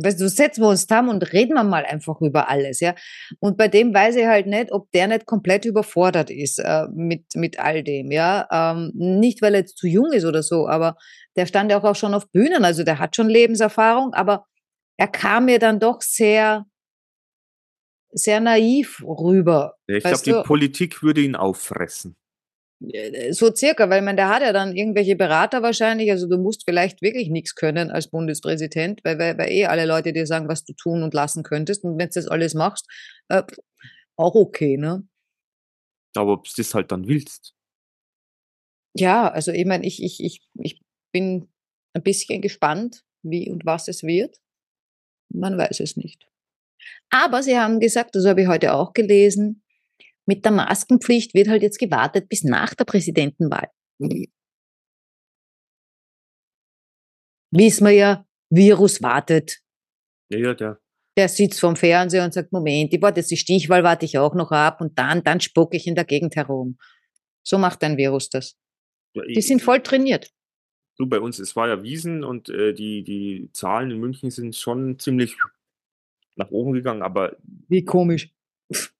Weißt 0.00 0.20
du, 0.20 0.28
setzen 0.28 0.62
wir 0.62 0.68
uns 0.68 0.86
zusammen 0.86 1.08
und 1.08 1.32
reden 1.32 1.54
wir 1.54 1.64
mal 1.64 1.84
einfach 1.84 2.20
über 2.20 2.48
alles, 2.48 2.80
ja. 2.80 2.94
Und 3.40 3.56
bei 3.56 3.68
dem 3.68 3.92
weiß 3.92 4.16
ich 4.16 4.26
halt 4.26 4.46
nicht, 4.46 4.70
ob 4.70 4.90
der 4.92 5.08
nicht 5.08 5.26
komplett 5.26 5.64
überfordert 5.64 6.30
ist 6.30 6.58
äh, 6.60 6.86
mit, 6.94 7.34
mit 7.34 7.58
all 7.58 7.82
dem, 7.82 8.12
ja. 8.12 8.46
Ähm, 8.50 8.92
nicht, 8.94 9.42
weil 9.42 9.54
er 9.54 9.60
jetzt 9.60 9.78
zu 9.78 9.88
jung 9.88 10.12
ist 10.12 10.24
oder 10.24 10.42
so, 10.42 10.68
aber 10.68 10.96
der 11.36 11.46
stand 11.46 11.70
ja 11.70 11.78
auch, 11.78 11.84
auch 11.84 11.96
schon 11.96 12.14
auf 12.14 12.30
Bühnen, 12.30 12.64
also 12.64 12.84
der 12.84 12.98
hat 12.98 13.16
schon 13.16 13.28
Lebenserfahrung, 13.28 14.14
aber 14.14 14.46
er 14.98 15.08
kam 15.08 15.46
mir 15.46 15.58
dann 15.58 15.80
doch 15.80 16.02
sehr, 16.02 16.66
sehr 18.10 18.40
naiv 18.40 19.02
rüber. 19.02 19.74
Ich 19.86 20.02
glaube, 20.02 20.22
die 20.24 20.46
Politik 20.46 21.02
würde 21.02 21.22
ihn 21.22 21.36
auffressen. 21.36 22.17
Äh, 22.80 23.32
So 23.32 23.54
circa, 23.54 23.90
weil 23.90 24.02
man, 24.02 24.16
der 24.16 24.28
hat 24.28 24.42
ja 24.42 24.52
dann 24.52 24.76
irgendwelche 24.76 25.16
Berater 25.16 25.62
wahrscheinlich, 25.62 26.10
also 26.10 26.28
du 26.28 26.38
musst 26.38 26.64
vielleicht 26.64 27.02
wirklich 27.02 27.30
nichts 27.30 27.54
können 27.54 27.90
als 27.90 28.08
Bundespräsident, 28.08 29.00
weil, 29.04 29.18
weil, 29.18 29.38
weil 29.38 29.50
eh 29.50 29.66
alle 29.66 29.86
Leute 29.86 30.12
dir 30.12 30.26
sagen, 30.26 30.48
was 30.48 30.64
du 30.64 30.72
tun 30.74 31.02
und 31.02 31.14
lassen 31.14 31.42
könntest 31.42 31.84
und 31.84 31.98
wenn 31.98 32.08
du 32.08 32.14
das 32.14 32.28
alles 32.28 32.54
machst, 32.54 32.86
äh, 33.28 33.42
auch 34.16 34.34
okay, 34.34 34.76
ne? 34.76 35.06
Aber 36.16 36.32
ob 36.32 36.44
du 36.44 36.50
das 36.56 36.74
halt 36.74 36.90
dann 36.90 37.06
willst. 37.06 37.54
Ja, 38.96 39.28
also 39.28 39.52
ich 39.52 39.64
meine, 39.64 39.86
ich, 39.86 40.02
ich, 40.02 40.24
ich, 40.24 40.48
ich 40.54 40.80
bin 41.12 41.48
ein 41.94 42.02
bisschen 42.02 42.40
gespannt, 42.42 43.04
wie 43.22 43.50
und 43.50 43.64
was 43.64 43.88
es 43.88 44.02
wird. 44.02 44.38
Man 45.32 45.56
weiß 45.58 45.80
es 45.80 45.96
nicht. 45.96 46.26
Aber 47.10 47.42
sie 47.42 47.58
haben 47.58 47.80
gesagt, 47.80 48.14
das 48.14 48.26
habe 48.26 48.42
ich 48.42 48.48
heute 48.48 48.74
auch 48.74 48.92
gelesen, 48.92 49.62
mit 50.28 50.44
der 50.44 50.52
Maskenpflicht 50.52 51.34
wird 51.34 51.48
halt 51.48 51.62
jetzt 51.62 51.78
gewartet 51.78 52.28
bis 52.28 52.44
nach 52.44 52.74
der 52.74 52.84
Präsidentenwahl. 52.84 53.68
Wissen 57.50 57.86
wir 57.86 57.92
ja, 57.92 58.26
Virus 58.50 59.02
wartet. 59.02 59.58
Ja, 60.28 60.38
ja, 60.38 60.54
der. 60.54 60.78
Der 61.16 61.28
sitzt 61.28 61.58
vorm 61.58 61.76
Fernseher 61.76 62.24
und 62.24 62.34
sagt, 62.34 62.52
Moment, 62.52 62.92
ich 62.92 63.00
warte 63.00 63.20
jetzt 63.20 63.30
die 63.30 63.38
Stichwahl, 63.38 63.82
warte 63.82 64.04
ich 64.04 64.18
auch 64.18 64.34
noch 64.34 64.52
ab 64.52 64.82
und 64.82 64.98
dann, 64.98 65.24
dann 65.24 65.40
spucke 65.40 65.76
ich 65.76 65.86
in 65.86 65.94
der 65.94 66.04
Gegend 66.04 66.36
herum. 66.36 66.78
So 67.42 67.56
macht 67.56 67.82
ein 67.82 67.96
Virus 67.96 68.28
das. 68.28 68.54
Die 69.16 69.40
sind 69.40 69.62
voll 69.62 69.82
trainiert. 69.82 70.30
Du, 70.98 71.06
bei 71.06 71.20
uns, 71.20 71.38
es 71.38 71.56
war 71.56 71.68
ja 71.68 71.82
Wiesen 71.82 72.22
und 72.22 72.50
äh, 72.50 72.74
die, 72.74 73.02
die 73.02 73.48
Zahlen 73.52 73.90
in 73.90 73.98
München 73.98 74.30
sind 74.30 74.54
schon 74.54 74.98
ziemlich 74.98 75.36
nach 76.36 76.50
oben 76.50 76.74
gegangen, 76.74 77.02
aber 77.02 77.36
Wie 77.68 77.84
komisch. 77.84 78.30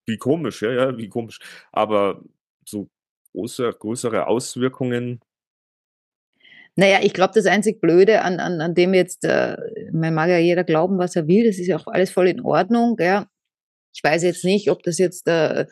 Wie 0.08 0.18
komisch, 0.18 0.62
ja, 0.62 0.72
ja, 0.72 0.98
wie 0.98 1.08
komisch. 1.08 1.38
Aber 1.72 2.22
so 2.64 2.88
große, 3.32 3.72
größere 3.78 4.26
Auswirkungen, 4.26 5.20
Naja, 6.78 7.00
ich 7.02 7.12
glaube, 7.12 7.32
das 7.34 7.46
einzig 7.46 7.80
Blöde, 7.80 8.22
an, 8.22 8.38
an, 8.38 8.60
an 8.60 8.72
dem 8.72 8.94
jetzt, 8.94 9.24
äh, 9.24 9.56
man 9.92 10.14
mag 10.14 10.28
ja 10.28 10.38
jeder 10.38 10.62
glauben, 10.62 10.96
was 10.98 11.16
er 11.16 11.26
will, 11.26 11.44
das 11.44 11.58
ist 11.58 11.66
ja 11.66 11.76
auch 11.76 11.88
alles 11.88 12.12
voll 12.12 12.28
in 12.28 12.40
Ordnung. 12.40 12.96
Ja. 13.00 13.26
Ich 13.92 14.04
weiß 14.04 14.22
jetzt 14.22 14.44
nicht, 14.44 14.70
ob 14.70 14.84
das 14.84 14.98
jetzt 14.98 15.26
äh, 15.26 15.66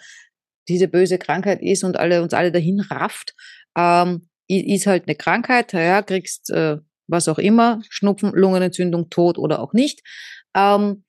diese 0.68 0.88
böse 0.88 1.18
Krankheit 1.18 1.62
ist 1.62 1.84
und 1.84 1.96
alle, 1.96 2.22
uns 2.22 2.34
alle 2.34 2.50
dahin 2.50 2.80
rafft. 2.80 3.36
Ähm, 3.76 4.28
ist 4.48 4.88
halt 4.88 5.04
eine 5.06 5.14
Krankheit, 5.14 5.72
ja, 5.74 6.02
kriegst 6.02 6.50
äh, 6.50 6.78
was 7.06 7.28
auch 7.28 7.38
immer, 7.38 7.82
Schnupfen, 7.88 8.32
Lungenentzündung, 8.34 9.08
Tod 9.08 9.38
oder 9.38 9.60
auch 9.60 9.72
nicht. 9.72 10.02
Ähm, 10.56 11.04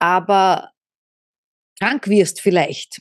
aber 0.00 0.72
krank 1.78 2.08
wirst 2.08 2.40
vielleicht. 2.40 3.00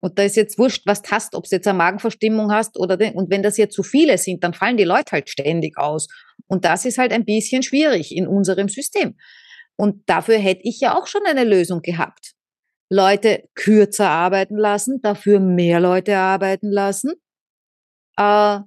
Und 0.00 0.18
da 0.18 0.22
ist 0.22 0.36
jetzt 0.36 0.58
wurscht, 0.58 0.82
was 0.86 1.00
du 1.00 1.10
hast, 1.12 1.34
ob 1.34 1.44
du 1.44 1.56
jetzt 1.56 1.66
eine 1.66 1.78
Magenverstimmung 1.78 2.52
hast 2.52 2.78
oder 2.78 2.98
den, 2.98 3.14
und 3.14 3.30
wenn 3.30 3.42
das 3.42 3.56
jetzt 3.56 3.74
zu 3.74 3.82
viele 3.82 4.18
sind, 4.18 4.44
dann 4.44 4.52
fallen 4.52 4.76
die 4.76 4.84
Leute 4.84 5.12
halt 5.12 5.30
ständig 5.30 5.78
aus. 5.78 6.08
Und 6.46 6.66
das 6.66 6.84
ist 6.84 6.98
halt 6.98 7.10
ein 7.10 7.24
bisschen 7.24 7.62
schwierig 7.62 8.14
in 8.14 8.26
unserem 8.26 8.68
System. 8.68 9.16
Und 9.76 10.02
dafür 10.06 10.36
hätte 10.36 10.60
ich 10.64 10.80
ja 10.80 10.96
auch 10.98 11.06
schon 11.06 11.22
eine 11.26 11.44
Lösung 11.44 11.80
gehabt. 11.80 12.34
Leute 12.90 13.48
kürzer 13.54 14.10
arbeiten 14.10 14.56
lassen, 14.56 15.00
dafür 15.02 15.40
mehr 15.40 15.80
Leute 15.80 16.18
arbeiten 16.18 16.70
lassen. 16.70 17.12
Äh, 18.18 18.60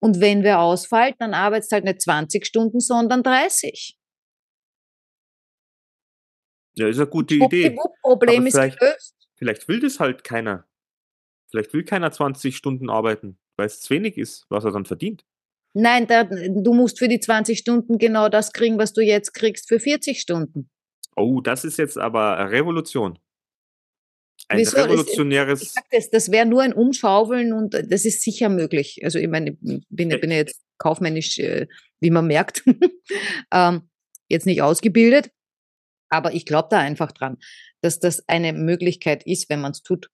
und 0.00 0.20
wenn 0.20 0.42
wer 0.42 0.60
ausfällt, 0.60 1.16
dann 1.18 1.34
arbeitest 1.34 1.72
halt 1.72 1.84
nicht 1.84 2.02
20 2.02 2.46
Stunden, 2.46 2.80
sondern 2.80 3.22
30. 3.22 3.96
ja, 6.74 6.88
ist 6.88 6.98
eine 6.98 7.06
gute 7.06 7.34
Idee. 7.34 7.76
Problem 8.02 8.46
ist 8.46 8.54
vielleicht- 8.54 8.78
gelöst. 8.78 9.16
Vielleicht 9.36 9.66
will 9.68 9.80
das 9.80 9.98
halt 10.00 10.24
keiner 10.24 10.66
Vielleicht 11.50 11.74
will 11.74 11.84
keiner 11.84 12.10
20 12.10 12.56
Stunden 12.56 12.88
arbeiten, 12.88 13.36
weil 13.56 13.66
es 13.66 13.82
zu 13.82 13.90
wenig 13.90 14.16
ist, 14.16 14.46
was 14.48 14.64
er 14.64 14.70
dann 14.72 14.86
verdient. 14.86 15.26
Nein, 15.74 16.06
da, 16.06 16.24
du 16.24 16.72
musst 16.72 16.98
für 16.98 17.08
die 17.08 17.20
20 17.20 17.58
Stunden 17.58 17.98
genau 17.98 18.30
das 18.30 18.52
kriegen, 18.54 18.78
was 18.78 18.94
du 18.94 19.02
jetzt 19.02 19.34
kriegst 19.34 19.68
für 19.68 19.78
40 19.78 20.18
Stunden. 20.18 20.70
Oh, 21.14 21.42
das 21.42 21.66
ist 21.66 21.76
jetzt 21.76 21.98
aber 21.98 22.38
eine 22.38 22.50
Revolution. 22.50 23.18
Ein 24.48 24.60
Wieso? 24.60 24.76
Das- 24.76 24.86
revolutionäres. 24.86 25.60
Ich 25.62 25.72
sag 25.72 25.84
das, 25.90 26.08
das 26.08 26.30
wäre 26.32 26.46
nur 26.46 26.62
ein 26.62 26.72
Umschaufeln 26.72 27.52
und 27.52 27.74
äh, 27.74 27.86
das 27.86 28.06
ist 28.06 28.22
sicher 28.22 28.48
möglich. 28.48 29.00
Also 29.04 29.18
ich 29.18 29.28
meine, 29.28 29.50
ich 29.50 29.82
bin, 29.90 30.08
bin 30.08 30.30
jetzt 30.30 30.58
kaufmännisch, 30.78 31.38
äh, 31.38 31.66
wie 32.00 32.10
man 32.10 32.26
merkt, 32.26 32.64
ähm, 33.52 33.90
jetzt 34.28 34.46
nicht 34.46 34.62
ausgebildet, 34.62 35.30
aber 36.12 36.34
ich 36.34 36.46
glaube 36.46 36.68
da 36.70 36.78
einfach 36.78 37.12
dran, 37.12 37.38
dass 37.80 37.98
das 37.98 38.28
eine 38.28 38.52
Möglichkeit 38.52 39.24
ist, 39.24 39.48
wenn 39.48 39.60
man 39.60 39.72
es 39.72 39.82
tut. 39.82 40.10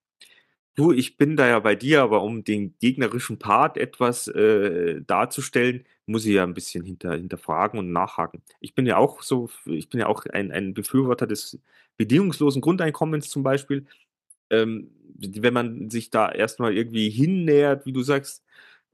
Du, 0.74 0.92
ich 0.92 1.16
bin 1.16 1.36
da 1.36 1.48
ja 1.48 1.58
bei 1.58 1.74
dir, 1.74 2.02
aber 2.02 2.22
um 2.22 2.44
den 2.44 2.76
gegnerischen 2.78 3.38
Part 3.38 3.76
etwas 3.76 4.28
äh, 4.28 5.02
darzustellen, 5.04 5.84
muss 6.06 6.24
ich 6.24 6.34
ja 6.34 6.44
ein 6.44 6.54
bisschen 6.54 6.84
hinter, 6.84 7.14
hinterfragen 7.14 7.80
und 7.80 7.90
nachhaken. 7.90 8.42
Ich 8.60 8.76
bin 8.76 8.86
ja 8.86 8.96
auch 8.96 9.22
so, 9.22 9.50
ich 9.66 9.88
bin 9.88 9.98
ja 9.98 10.06
auch 10.06 10.24
ein, 10.26 10.52
ein 10.52 10.74
Befürworter 10.74 11.26
des 11.26 11.58
bedingungslosen 11.96 12.62
Grundeinkommens 12.62 13.28
zum 13.28 13.42
Beispiel. 13.42 13.86
Ähm, 14.50 14.92
wenn 15.18 15.52
man 15.52 15.90
sich 15.90 16.10
da 16.10 16.30
erstmal 16.30 16.76
irgendwie 16.76 17.10
hinnähert, 17.10 17.84
wie 17.84 17.92
du 17.92 18.02
sagst, 18.02 18.44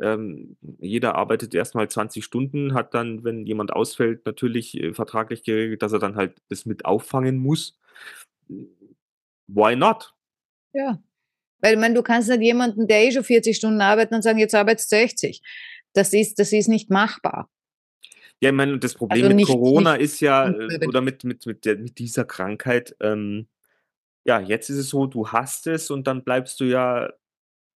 ähm, 0.01 0.57
jeder 0.81 1.15
arbeitet 1.15 1.55
erstmal 1.55 1.89
20 1.89 2.25
Stunden, 2.25 2.75
hat 2.75 2.95
dann, 2.95 3.23
wenn 3.25 3.47
jemand 3.47 3.73
ausfällt, 3.73 4.27
natürlich 4.27 4.77
äh, 4.77 4.93
vertraglich 4.93 5.43
geregelt, 5.45 5.83
dass 5.83 5.93
er 5.93 5.99
dann 6.01 6.17
halt 6.17 6.41
das 6.49 6.67
mit 6.67 6.85
auffangen 6.85 7.39
muss. 7.39 7.79
Why 9.47 9.77
not? 9.77 10.15
Ja. 10.73 11.03
Weil 11.61 11.75
ich 11.75 11.81
meine, 11.81 11.95
du 11.95 12.03
kannst 12.03 12.29
nicht 12.29 12.43
jemanden, 12.43 12.89
der 12.89 13.05
eh 13.05 13.13
schon 13.13 13.25
40 13.25 13.57
Stunden 13.57 13.81
arbeitet, 13.81 14.13
und 14.13 14.23
sagen, 14.23 14.39
jetzt 14.39 14.55
arbeitest 14.55 14.93
du 14.93 14.97
60. 14.97 15.41
Das 15.93 16.13
ist, 16.13 16.39
das 16.39 16.53
ist 16.53 16.69
nicht 16.69 16.91
machbar. 16.91 17.49
Ja, 18.41 18.51
ich 18.51 18.55
meine, 18.55 18.79
das 18.79 18.95
Problem 18.95 19.23
Also 19.23 19.29
mit 19.29 19.37
nicht- 19.37 19.47
Corona 19.49 19.93
nicht 19.93 20.03
ist 20.03 20.21
ja, 20.21 20.49
äh, 20.51 20.87
oder 20.87 21.01
mit, 21.01 21.25
mit, 21.25 21.47
mit, 21.47 21.65
der, 21.65 21.77
mit 21.79 21.99
dieser 21.99 22.25
Krankheit, 22.25 22.97
ähm, 23.01 23.47
ja, 24.27 24.41
jetzt 24.41 24.71
ist 24.71 24.79
es 24.79 24.89
so, 24.89 25.07
du 25.07 25.29
hast 25.29 25.67
es 25.67 25.91
und 25.91 26.07
dann 26.07 26.25
bleibst 26.25 26.59
du 26.61 26.65
ja 26.65 27.13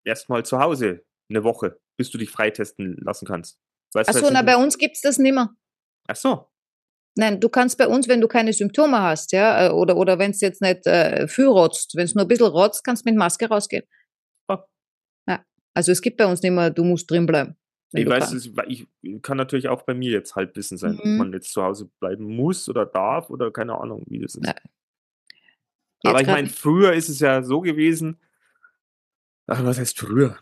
erstmal 0.05 0.45
zu 0.45 0.59
Hause 0.59 1.05
eine 1.31 1.45
Woche, 1.45 1.79
bis 1.99 2.11
du 2.11 2.17
dich 2.17 2.31
freitesten 2.31 2.97
lassen 3.03 3.27
kannst. 3.27 3.59
Weißt 3.93 4.09
Achso, 4.09 4.31
na, 4.31 4.43
bei 4.43 4.57
uns 4.57 4.79
gibt's 4.79 5.03
das 5.03 5.19
nimmer. 5.19 5.55
Ach 6.07 6.17
so. 6.17 6.47
Nein, 7.17 7.41
du 7.41 7.49
kannst 7.49 7.77
bei 7.79 7.87
uns, 7.89 8.07
wenn 8.09 8.21
du 8.21 8.29
keine 8.29 8.53
Symptome 8.53 9.01
hast, 9.03 9.33
ja, 9.33 9.67
äh, 9.67 9.71
oder, 9.71 9.97
oder 9.97 10.19
wenn 10.19 10.31
es 10.31 10.41
jetzt 10.41 10.63
nicht 10.63 10.87
äh, 10.87 11.27
viel 11.27 11.47
rotzt, 11.47 11.97
wenn 11.97 12.05
es 12.05 12.15
nur 12.15 12.25
ein 12.25 12.29
bisschen 12.29 12.47
rotzt, 12.47 12.85
kannst 12.85 13.05
du 13.05 13.11
mit 13.11 13.19
Maske 13.19 13.49
rausgehen. 13.49 13.85
Ah. 14.47 14.65
Ja. 15.27 15.45
Also 15.75 15.91
es 15.93 16.01
gibt 16.01 16.17
bei 16.17 16.27
uns 16.27 16.41
nicht 16.43 16.53
mehr, 16.53 16.71
du 16.71 16.85
musst 16.85 17.11
drin 17.11 17.27
bleiben. 17.27 17.57
Ich 17.93 18.07
weiß, 18.07 18.33
es, 18.33 18.51
ich 18.69 18.87
kann 19.23 19.39
natürlich 19.39 19.69
auch 19.69 19.83
bei 19.83 19.95
mir 19.95 20.13
jetzt 20.13 20.37
Halbwissen 20.37 20.77
sein, 20.77 20.99
ob 20.99 21.05
Mhm. 21.05 21.17
man 21.17 21.33
jetzt 21.33 21.53
zu 21.53 21.63
Hause 21.63 21.91
bleiben 22.01 22.25
muss 22.37 22.69
oder 22.69 22.85
darf 22.87 23.31
oder 23.31 23.51
keine 23.51 23.81
Ahnung, 23.81 24.05
wie 24.09 24.21
das 24.21 24.35
ist. 24.35 24.47
Ja. 24.47 24.55
Aber 26.05 26.21
ich 26.21 26.27
meine, 26.27 26.49
früher 26.49 26.93
ist 26.93 27.09
es 27.09 27.19
ja 27.19 27.43
so 27.43 27.61
gewesen, 27.61 28.21
ach, 29.47 29.65
was 29.65 29.79
heißt 29.79 29.99
früher? 29.99 30.39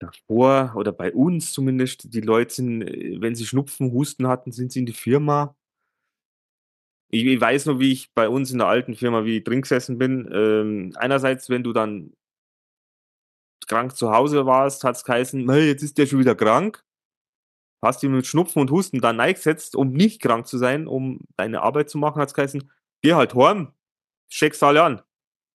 Davor 0.00 0.74
oder 0.76 0.92
bei 0.92 1.12
uns 1.12 1.52
zumindest, 1.52 2.12
die 2.12 2.20
Leute 2.20 2.52
sind, 2.54 2.82
äh, 2.82 3.16
wenn 3.20 3.34
sie 3.34 3.46
Schnupfen, 3.46 3.92
Husten 3.92 4.26
hatten, 4.28 4.52
sind 4.52 4.70
sie 4.72 4.80
in 4.80 4.86
die 4.86 4.92
Firma. 4.92 5.56
Ich, 7.10 7.24
ich 7.24 7.40
weiß 7.40 7.66
nur, 7.66 7.78
wie 7.80 7.92
ich 7.92 8.12
bei 8.14 8.28
uns 8.28 8.50
in 8.50 8.58
der 8.58 8.66
alten 8.66 8.94
Firma, 8.96 9.24
wie 9.24 9.38
ich 9.38 9.44
drin 9.44 9.62
gesessen 9.62 9.98
bin. 9.98 10.28
Ähm, 10.32 10.92
einerseits, 10.96 11.48
wenn 11.48 11.62
du 11.62 11.72
dann 11.72 12.12
krank 13.66 13.96
zu 13.96 14.10
Hause 14.12 14.46
warst, 14.46 14.84
hat 14.84 14.96
es 14.96 15.04
geheißen, 15.04 15.44
"Mei, 15.44 15.66
jetzt 15.66 15.82
ist 15.82 15.98
der 15.98 16.06
schon 16.06 16.20
wieder 16.20 16.34
krank. 16.34 16.84
Hast 17.82 18.02
dich 18.02 18.10
mit 18.10 18.26
Schnupfen 18.26 18.60
und 18.62 18.70
Husten 18.70 19.00
dann 19.00 19.20
eingesetzt, 19.20 19.76
um 19.76 19.92
nicht 19.92 20.20
krank 20.22 20.46
zu 20.46 20.58
sein, 20.58 20.86
um 20.86 21.20
deine 21.36 21.62
Arbeit 21.62 21.90
zu 21.90 21.98
machen, 21.98 22.20
hat 22.20 22.28
es 22.28 22.34
geheißen, 22.34 22.70
geh 23.02 23.14
halt 23.14 23.34
heim, 23.34 23.72
steckst 24.28 24.62
alle 24.62 24.82
an. 24.82 25.02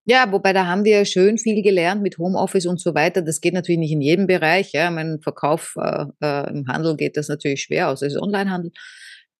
Ja, 0.06 0.32
wobei 0.32 0.52
da 0.52 0.66
haben 0.66 0.84
wir 0.84 0.98
ja 0.98 1.06
schön 1.06 1.38
viel 1.38 1.62
gelernt 1.62 2.02
mit 2.02 2.18
Homeoffice 2.18 2.66
und 2.66 2.80
so 2.82 2.96
weiter. 2.96 3.22
Das 3.22 3.40
geht 3.40 3.54
natürlich 3.54 3.80
nicht 3.80 3.92
in 3.92 4.02
jedem 4.02 4.28
Bereich. 4.28 4.72
Ja, 4.74 4.90
mein 4.90 5.20
Verkauf 5.22 5.76
äh, 5.78 6.06
äh, 6.22 6.50
im 6.50 6.68
Handel 6.68 6.98
geht 6.98 7.18
das 7.18 7.28
natürlich 7.28 7.62
schwer, 7.62 7.90
außer 7.90 8.08
es 8.08 8.14
ist 8.14 8.22
Onlinehandel. 8.22 8.72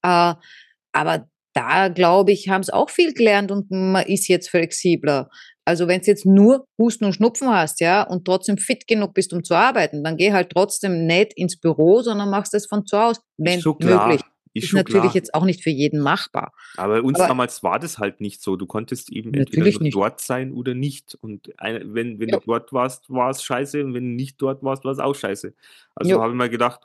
Äh, 0.04 0.36
aber 0.94 1.28
da, 1.54 1.90
glaube 1.90 2.32
ich, 2.32 2.50
haben 2.50 2.62
es 2.62 2.70
auch 2.70 2.90
viel 2.90 3.14
gelernt 3.14 3.52
und 3.52 3.72
man 3.72 4.06
ist 4.06 4.28
jetzt 4.28 4.50
flexibler. 4.50 5.30
Also 5.66 5.88
wenn 5.88 6.02
du 6.02 6.08
jetzt 6.08 6.26
nur 6.26 6.66
Husten 6.78 7.06
und 7.06 7.14
Schnupfen 7.14 7.50
hast, 7.50 7.82
ja, 7.82 8.04
und 8.04 8.26
trotzdem 8.26 8.58
fit 8.58 8.88
genug 8.88 9.14
bist, 9.14 9.34
um 9.34 9.44
zu 9.44 9.56
arbeiten, 9.56 10.04
dann 10.04 10.18
geh 10.18 10.32
halt 10.32 10.50
trotzdem 10.50 11.06
nicht 11.06 11.34
ins 11.36 11.60
Büro, 11.60 12.02
sondern 12.02 12.30
machst 12.30 12.54
das 12.54 12.66
von 12.66 12.86
zu 12.86 12.98
Hause, 12.98 13.22
wenn 13.38 13.62
klar. 13.62 14.08
möglich. 14.08 14.22
Ist, 14.54 14.66
Ist 14.66 14.74
natürlich 14.74 15.02
klar. 15.04 15.16
jetzt 15.16 15.34
auch 15.34 15.46
nicht 15.46 15.64
für 15.64 15.70
jeden 15.70 16.02
machbar. 16.02 16.52
Aber 16.76 16.96
bei 16.96 17.02
uns 17.02 17.18
aber- 17.20 17.30
damals 17.30 17.64
war 17.64 17.80
das 17.80 18.00
halt 18.00 18.20
nicht 18.20 18.42
so. 18.42 18.58
Du 18.58 18.66
konntest 18.66 19.10
eben 19.12 19.34
entweder 19.34 19.72
dort 19.90 20.20
sein 20.20 20.52
oder 20.52 20.74
nicht. 20.74 21.16
Und 21.22 21.58
eine, 21.58 21.94
wenn, 21.94 22.20
wenn 22.20 22.30
Ja. 22.30 22.40
du 22.40 22.46
dort 22.48 22.74
warst, 22.74 23.10
war 23.10 23.30
es 23.30 23.44
scheiße. 23.44 23.84
Und 23.86 23.94
wenn 23.94 24.04
du 24.04 24.16
nicht 24.16 24.42
dort 24.42 24.62
warst, 24.62 24.84
war 24.84 24.92
es 24.92 25.00
auch 25.00 25.16
scheiße. 25.16 25.54
Also 25.96 26.12
Jo. 26.12 26.22
habe 26.22 26.34
ich 26.34 26.38
mir 26.38 26.50
gedacht, 26.50 26.82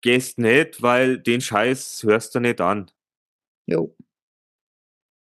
gehst 0.00 0.38
nicht, 0.38 0.80
weil 0.80 1.18
den 1.18 1.42
Scheiß 1.42 2.02
hörst 2.04 2.34
du 2.34 2.40
nicht 2.40 2.60
an. 2.62 2.90
Jo. 3.66 3.94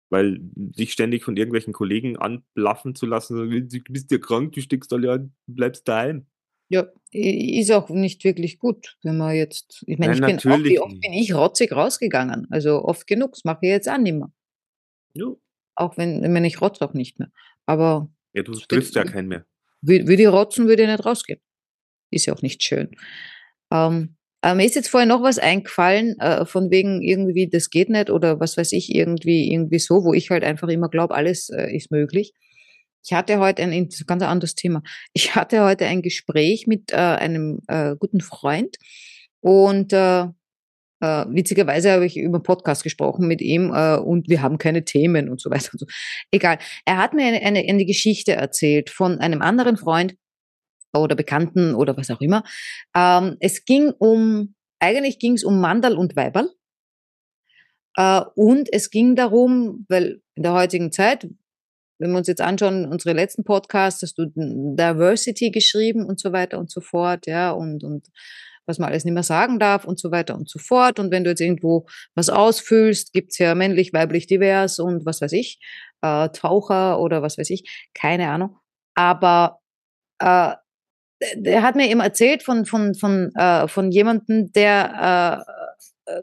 Weil 0.08 0.38
dich 0.40 0.92
ständig 0.92 1.24
von 1.24 1.36
irgendwelchen 1.36 1.72
Kollegen 1.74 2.16
anblaffen 2.16 2.94
zu 2.94 3.04
lassen, 3.06 3.50
du 3.50 3.80
bist 3.90 4.10
ja 4.10 4.18
krank, 4.18 4.52
du 4.52 4.60
steckst 4.62 4.92
alle 4.92 5.12
an, 5.12 5.34
du 5.46 5.54
bleibst 5.54 5.86
daheim. 5.88 6.26
Ja, 6.72 6.86
ist 7.10 7.70
auch 7.70 7.90
nicht 7.90 8.24
wirklich 8.24 8.58
gut, 8.58 8.96
wenn 9.02 9.18
man 9.18 9.34
jetzt, 9.36 9.84
ich 9.86 9.98
meine, 9.98 10.12
Nein, 10.12 10.22
ich 10.22 10.26
bin 10.26 10.38
auch, 10.38 10.56
natürlich 10.56 10.72
wie 10.72 10.78
oft 10.80 10.92
nicht. 10.92 11.02
bin 11.02 11.12
ich 11.12 11.34
rotzig 11.34 11.72
rausgegangen? 11.72 12.46
Also 12.50 12.82
oft 12.82 13.06
genug, 13.06 13.32
das 13.32 13.44
mache 13.44 13.58
ich 13.62 13.68
jetzt 13.68 13.90
auch 13.90 13.98
nicht 13.98 14.14
mehr. 14.14 14.32
Ja, 15.14 15.26
Auch 15.74 15.98
wenn, 15.98 16.22
wenn 16.22 16.44
ich 16.46 16.60
rotze 16.62 16.82
auch 16.84 16.94
nicht 16.94 17.18
mehr. 17.18 17.30
Aber 17.66 18.08
ja 18.32 18.42
du 18.42 18.52
triffst 18.54 18.94
ja 18.94 19.04
keinen 19.04 19.28
mehr. 19.28 19.44
wü- 19.84 20.06
würde 20.06 20.22
ich 20.22 20.28
rotzen, 20.28 20.66
würde 20.66 20.84
ich 20.84 20.88
nicht 20.88 21.04
rausgehen. 21.04 21.40
Ist 22.10 22.24
ja 22.24 22.32
auch 22.34 22.40
nicht 22.40 22.62
schön. 22.62 22.90
Ähm, 23.70 24.16
aber 24.40 24.54
mir 24.56 24.64
ist 24.64 24.74
jetzt 24.74 24.88
vorher 24.88 25.06
noch 25.06 25.22
was 25.22 25.38
eingefallen, 25.38 26.18
äh, 26.18 26.46
von 26.46 26.70
wegen 26.70 27.02
irgendwie, 27.02 27.48
das 27.48 27.68
geht 27.68 27.90
nicht 27.90 28.08
oder 28.08 28.40
was 28.40 28.56
weiß 28.56 28.72
ich, 28.72 28.94
irgendwie, 28.94 29.52
irgendwie 29.52 29.78
so, 29.78 30.04
wo 30.04 30.14
ich 30.14 30.30
halt 30.30 30.44
einfach 30.44 30.68
immer 30.68 30.88
glaube, 30.88 31.14
alles 31.14 31.50
äh, 31.50 31.76
ist 31.76 31.90
möglich. 31.90 32.32
Ich 33.04 33.12
hatte 33.12 33.38
heute 33.38 33.62
ein 33.62 33.72
ein 33.72 33.88
ganz 34.06 34.22
anderes 34.22 34.54
Thema. 34.54 34.82
Ich 35.12 35.34
hatte 35.34 35.62
heute 35.64 35.86
ein 35.86 36.02
Gespräch 36.02 36.66
mit 36.66 36.92
äh, 36.92 36.96
einem 36.96 37.60
äh, 37.66 37.96
guten 37.98 38.20
Freund 38.20 38.76
und 39.40 39.92
äh, 39.92 40.26
äh, 41.02 41.26
witzigerweise 41.28 41.90
habe 41.90 42.06
ich 42.06 42.16
über 42.16 42.40
Podcast 42.40 42.84
gesprochen 42.84 43.26
mit 43.26 43.42
ihm 43.42 43.72
äh, 43.74 43.96
und 43.96 44.28
wir 44.28 44.40
haben 44.40 44.56
keine 44.56 44.84
Themen 44.84 45.28
und 45.28 45.40
so 45.40 45.50
weiter 45.50 45.70
und 45.72 45.80
so. 45.80 45.86
Egal. 46.30 46.58
Er 46.84 46.98
hat 46.98 47.12
mir 47.12 47.26
eine, 47.26 47.42
eine, 47.42 47.58
eine 47.68 47.84
Geschichte 47.84 48.32
erzählt 48.32 48.88
von 48.88 49.18
einem 49.18 49.42
anderen 49.42 49.76
Freund 49.76 50.14
oder 50.94 51.16
Bekannten 51.16 51.74
oder 51.74 51.96
was 51.96 52.10
auch 52.10 52.20
immer. 52.20 52.44
Ähm, 52.94 53.36
es 53.40 53.64
ging 53.64 53.90
um, 53.98 54.54
eigentlich 54.78 55.18
ging 55.18 55.34
es 55.34 55.42
um 55.42 55.60
Mandal 55.60 55.96
und 55.96 56.14
Weiberl. 56.14 56.50
Äh, 57.96 58.22
und 58.36 58.72
es 58.72 58.90
ging 58.90 59.16
darum, 59.16 59.86
weil 59.88 60.22
in 60.36 60.44
der 60.44 60.52
heutigen 60.52 60.92
Zeit, 60.92 61.28
wenn 61.98 62.10
wir 62.10 62.18
uns 62.18 62.28
jetzt 62.28 62.40
anschauen, 62.40 62.86
unsere 62.86 63.14
letzten 63.14 63.44
Podcasts, 63.44 64.02
hast 64.02 64.18
du 64.18 64.26
Diversity 64.34 65.50
geschrieben 65.50 66.04
und 66.04 66.20
so 66.20 66.32
weiter 66.32 66.58
und 66.58 66.70
so 66.70 66.80
fort, 66.80 67.26
ja, 67.26 67.50
und, 67.50 67.84
und 67.84 68.08
was 68.66 68.78
man 68.78 68.90
alles 68.90 69.04
nicht 69.04 69.14
mehr 69.14 69.22
sagen 69.22 69.58
darf 69.58 69.84
und 69.84 69.98
so 69.98 70.10
weiter 70.10 70.34
und 70.34 70.48
so 70.48 70.58
fort. 70.58 70.98
Und 70.98 71.10
wenn 71.10 71.24
du 71.24 71.30
jetzt 71.30 71.40
irgendwo 71.40 71.86
was 72.14 72.30
ausfüllst, 72.30 73.12
gibt's 73.12 73.38
ja 73.38 73.54
männlich, 73.54 73.92
weiblich, 73.92 74.26
divers 74.26 74.78
und 74.78 75.04
was 75.04 75.20
weiß 75.20 75.32
ich, 75.32 75.58
äh, 76.02 76.28
Taucher 76.30 77.00
oder 77.00 77.22
was 77.22 77.38
weiß 77.38 77.50
ich, 77.50 77.88
keine 77.94 78.28
Ahnung. 78.28 78.58
Aber 78.94 79.60
äh, 80.18 80.52
der 81.36 81.62
hat 81.62 81.76
mir 81.76 81.88
eben 81.88 82.00
erzählt 82.00 82.42
von, 82.42 82.66
von, 82.66 82.94
von, 82.94 83.32
äh, 83.34 83.68
von 83.68 83.90
jemandem, 83.90 84.52
der, 84.52 85.44
äh, 86.06 86.12
äh, 86.12 86.22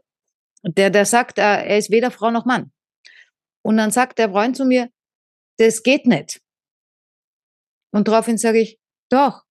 der, 0.64 0.90
der 0.90 1.06
sagt, 1.06 1.38
äh, 1.38 1.42
er 1.42 1.78
ist 1.78 1.90
weder 1.90 2.10
Frau 2.10 2.30
noch 2.30 2.44
Mann. 2.44 2.72
Und 3.62 3.76
dann 3.76 3.90
sagt 3.90 4.18
der 4.18 4.30
Freund 4.30 4.56
zu 4.56 4.64
mir, 4.64 4.88
das 5.60 5.82
geht 5.82 6.06
nicht. 6.06 6.40
Und 7.92 8.08
daraufhin 8.08 8.38
sage 8.38 8.60
ich, 8.60 8.78
doch, 9.10 9.42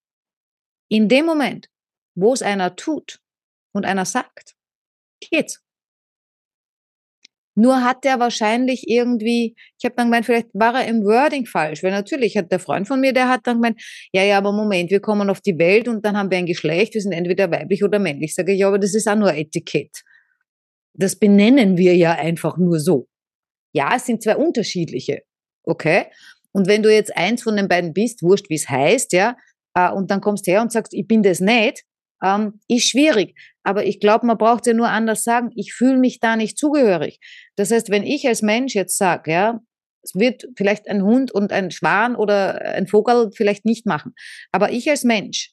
in 0.90 1.08
dem 1.08 1.26
Moment, 1.26 1.70
wo 2.16 2.34
es 2.34 2.42
einer 2.42 2.76
tut 2.76 3.20
und 3.74 3.86
einer 3.86 4.06
sagt, 4.06 4.56
geht's. 5.20 5.64
Nur 7.56 7.84
hat 7.84 8.06
der 8.06 8.20
wahrscheinlich 8.20 8.88
irgendwie, 8.88 9.56
ich 9.78 9.86
habe 9.86 9.96
dann 9.96 10.08
gemeint, 10.08 10.26
vielleicht 10.26 10.48
war 10.54 10.76
er 10.76 10.88
im 10.88 11.04
Wording 11.04 11.46
falsch, 11.46 11.84
weil 11.84 11.92
natürlich 11.92 12.38
hat 12.38 12.52
der 12.52 12.60
Freund 12.60 12.88
von 12.88 13.02
mir, 13.02 13.12
der 13.12 13.28
hat 13.28 13.42
dann 13.46 13.58
gemeint, 13.58 13.82
ja, 14.14 14.24
ja, 14.24 14.38
aber 14.38 14.54
Moment, 14.54 14.90
wir 14.92 15.02
kommen 15.02 15.30
auf 15.30 15.42
die 15.42 15.60
Welt 15.60 15.88
und 15.90 16.06
dann 16.06 16.18
haben 16.18 16.32
wir 16.32 16.38
ein 16.38 16.46
Geschlecht, 16.46 16.94
wir 16.94 17.02
sind 17.02 17.12
entweder 17.12 17.52
weiblich 17.52 17.84
oder 17.84 18.00
männlich. 18.00 18.34
Sage 18.34 18.54
ich, 18.54 18.60
ja, 18.60 18.68
aber 18.70 18.80
das 18.80 18.96
ist 18.96 19.08
auch 19.08 19.16
nur 19.16 19.34
Etikett. 19.34 20.04
Das 20.94 21.18
benennen 21.18 21.78
wir 21.78 21.96
ja 21.96 22.14
einfach 22.14 22.58
nur 22.58 22.80
so. 22.80 23.10
Ja, 23.74 23.96
es 23.96 24.06
sind 24.06 24.24
zwei 24.24 24.38
unterschiedliche, 24.38 25.24
okay? 25.70 26.08
Und 26.52 26.68
wenn 26.68 26.84
du 26.84 26.94
jetzt 26.94 27.16
eins 27.16 27.44
von 27.44 27.56
den 27.56 27.68
beiden 27.68 27.94
bist, 27.94 28.24
wurscht, 28.24 28.50
wie 28.50 28.56
es 28.56 28.70
heißt, 28.70 29.14
ja, 29.14 29.38
äh, 29.76 29.92
und 29.92 30.12
dann 30.12 30.22
kommst 30.22 30.48
her 30.48 30.62
und 30.62 30.72
sagst, 30.72 30.94
ich 30.94 31.08
bin 31.08 31.24
das 31.24 31.40
nicht, 31.40 31.84
ähm, 32.24 32.60
ist 32.68 32.90
schwierig. 32.90 33.36
Aber 33.64 33.86
ich 33.86 34.00
glaube, 34.00 34.26
man 34.26 34.38
braucht 34.38 34.68
ja 34.68 34.74
nur 34.74 34.90
anders 34.90 35.24
sagen, 35.24 35.52
ich 35.56 35.74
fühle 35.74 35.98
mich 35.98 36.20
da 36.20 36.36
nicht 36.36 36.58
zugehörig. 36.58 37.20
Das 37.56 37.72
heißt, 37.72 37.90
wenn 37.90 38.04
ich 38.04 38.28
als 38.28 38.42
Mensch 38.42 38.76
jetzt 38.76 38.98
sage, 38.98 39.32
ja, 39.32 39.60
es 40.02 40.16
wird 40.16 40.46
vielleicht 40.58 40.88
ein 40.88 41.04
Hund 41.04 41.32
und 41.32 41.52
ein 41.52 41.72
Schwan 41.72 42.16
oder 42.16 42.62
ein 42.62 42.88
Vogel 42.88 43.32
vielleicht 43.34 43.66
nicht 43.66 43.86
machen. 43.86 44.14
Aber 44.52 44.72
ich 44.72 44.90
als 44.90 45.04
Mensch 45.04 45.52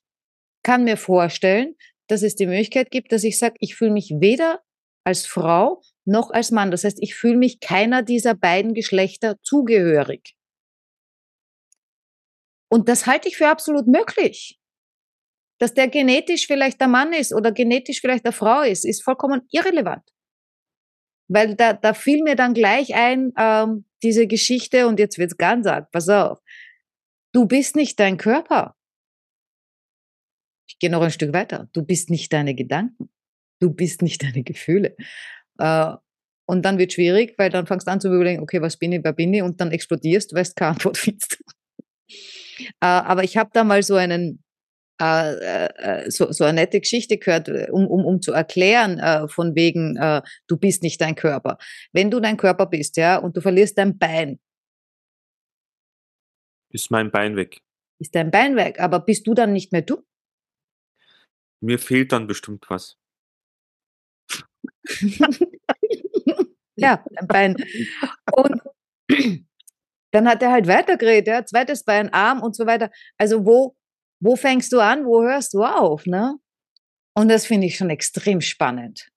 kann 0.63 0.85
mir 0.85 0.97
vorstellen, 0.97 1.75
dass 2.09 2.23
es 2.23 2.37
die 2.37 2.47
Möglichkeit 2.47 2.91
gibt, 2.91 3.13
dass 3.13 3.25
ich 3.25 3.39
sage, 3.39 3.57
ich 3.59 3.75
fühle 3.75 3.91
mich 3.91 4.15
weder 4.21 4.61
als 5.05 5.27
Frau 5.27 5.83
noch 6.07 6.31
als 6.31 6.51
Mann. 6.51 6.71
Das 6.71 6.85
heißt, 6.85 6.99
ich 7.01 7.15
fühle 7.15 7.37
mich 7.37 7.61
keiner 7.61 8.03
dieser 8.03 8.35
beiden 8.35 8.75
Geschlechter 8.75 9.41
zugehörig. 9.43 10.35
Und 12.69 12.89
das 12.89 13.07
halte 13.07 13.29
ich 13.29 13.37
für 13.37 13.49
absolut 13.49 13.87
möglich. 13.87 14.59
Dass 15.59 15.73
der 15.73 15.89
genetisch 15.89 16.47
vielleicht 16.47 16.81
der 16.81 16.89
Mann 16.89 17.13
ist 17.13 17.33
oder 17.33 17.53
genetisch 17.53 18.01
vielleicht 18.01 18.25
der 18.25 18.33
Frau 18.33 18.63
ist, 18.63 18.85
ist 18.85 19.03
vollkommen 19.03 19.43
irrelevant. 19.51 20.03
Weil 21.29 21.57
da, 21.57 21.73
da 21.73 21.95
fiel 21.95 22.23
mir 22.23 22.37
dann 22.37 22.55
gleich 22.55 22.95
ein, 22.95 23.33
ähm, 23.39 23.87
diese 24.03 24.27
Geschichte, 24.27 24.87
und 24.87 25.01
jetzt 25.01 25.19
wird's 25.19 25.37
ganz 25.37 25.67
arg, 25.67 25.91
pass 25.91 26.09
auf. 26.09 26.39
Du 27.33 27.47
bist 27.47 27.75
nicht 27.75 27.99
dein 27.99 28.17
Körper. 28.17 28.77
Ich 30.69 30.79
gehe 30.79 30.91
noch 30.91 31.03
ein 31.03 31.11
Stück 31.11 31.33
weiter. 31.33 31.69
Du 31.73 31.83
bist 31.83 32.11
nicht 32.11 32.33
deine 32.33 32.55
Gedanken. 32.55 33.11
Du 33.61 33.71
bist 33.73 34.03
nicht 34.03 34.23
deine 34.23 34.43
Gefühle. 34.43 34.97
Äh, 35.59 35.95
und 36.49 36.65
dann 36.65 36.79
wird 36.79 36.93
schwierig, 36.93 37.35
weil 37.39 37.51
dann 37.51 37.67
fangst 37.67 37.87
du 37.87 37.91
an 37.91 38.01
zu 38.01 38.09
überlegen, 38.09 38.41
okay, 38.43 38.63
was 38.63 38.77
bin 38.77 38.93
ich, 38.93 39.03
wer 39.03 39.13
bin 39.13 39.35
ich? 39.35 39.43
Und 39.43 39.61
dann 39.61 39.73
explodierst, 39.73 40.35
weil 40.35 40.45
du 40.45 40.51
keine 40.55 40.71
Antwort 40.73 40.97
findest. 40.99 41.43
äh, 42.09 42.13
aber 42.81 43.25
ich 43.25 43.37
habe 43.37 43.51
da 43.53 43.65
mal 43.65 43.83
so 43.83 43.97
einen, 43.97 44.43
äh, 45.01 45.67
äh, 45.67 46.11
so, 46.11 46.31
so 46.33 46.45
eine 46.45 46.61
nette 46.61 46.81
Geschichte 46.81 47.19
gehört, 47.19 47.49
um, 47.71 47.87
um, 47.87 48.05
um 48.05 48.23
zu 48.23 48.33
erklären, 48.33 48.99
äh, 48.99 49.29
von 49.29 49.55
wegen, 49.57 49.97
äh, 49.97 50.23
du 50.47 50.57
bist 50.57 50.83
nicht 50.83 51.01
dein 51.01 51.17
Körper. 51.17 51.59
Wenn 51.93 52.11
du 52.11 52.21
dein 52.21 52.37
Körper 52.37 52.67
bist, 52.67 52.97
ja, 52.97 53.19
und 53.19 53.37
du 53.37 53.41
verlierst 53.41 53.77
dein 53.77 53.99
Bein. 53.99 54.39
Ist 56.73 56.91
mein 56.91 57.11
Bein 57.11 57.37
weg. 57.37 57.61
Ist 57.99 58.15
dein 58.15 58.31
Bein 58.31 58.57
weg, 58.57 58.81
aber 58.81 59.01
bist 59.01 59.27
du 59.27 59.35
dann 59.35 59.53
nicht 59.53 59.73
mehr 59.73 59.83
du? 59.83 60.03
Mir 61.61 61.79
fehlt 61.79 62.13
dann 62.13 62.27
bestimmt 62.27 62.67
was. 62.69 62.99
ja, 66.77 67.05
ein 67.17 67.27
Bein. 67.27 67.57
Und 68.33 68.61
dann 70.13 70.29
hat 70.29 70.43
er 70.43 70.53
halt 70.53 70.67
weitergeredet, 70.67 71.27
ja, 71.27 71.45
zweites 71.45 71.85
Bein, 71.85 72.13
Arm 72.13 72.43
und 72.43 72.57
so 72.57 72.67
weiter. 72.67 72.91
Also 73.19 73.45
wo, 73.45 73.77
wo 74.21 74.37
fängst 74.37 74.73
du 74.73 74.81
an, 74.81 75.05
wo 75.05 75.23
hörst 75.23 75.55
du 75.55 75.63
auf, 75.63 76.07
ne? 76.07 76.37
Und 77.15 77.29
das 77.29 77.47
finde 77.47 77.67
ich 77.67 77.77
schon 77.77 77.91
extrem 77.91 78.41
spannend. 78.41 79.09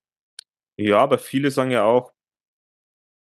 Ja, 0.78 1.00
aber 1.00 1.18
viele 1.18 1.52
sagen 1.52 1.72
ja 1.72 1.84
auch, 1.84 2.14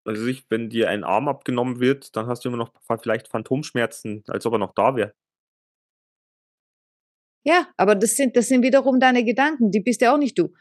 also 0.05 0.27
ich, 0.27 0.45
wenn 0.49 0.69
dir 0.69 0.89
ein 0.89 1.03
Arm 1.03 1.27
abgenommen 1.27 1.79
wird, 1.79 2.15
dann 2.15 2.27
hast 2.27 2.43
du 2.43 2.49
immer 2.49 2.57
noch 2.57 2.71
vielleicht 3.01 3.27
Phantomschmerzen, 3.27 4.23
als 4.27 4.45
ob 4.45 4.53
er 4.53 4.59
noch 4.59 4.73
da 4.73 4.95
wäre. 4.95 5.13
Ja, 7.45 7.67
aber 7.77 7.95
das 7.95 8.15
sind, 8.15 8.35
das 8.35 8.47
sind 8.47 8.63
wiederum 8.63 8.99
deine 8.99 9.23
Gedanken, 9.23 9.71
die 9.71 9.79
bist 9.79 10.01
ja 10.01 10.13
auch 10.13 10.17
nicht 10.17 10.37
du. 10.37 10.53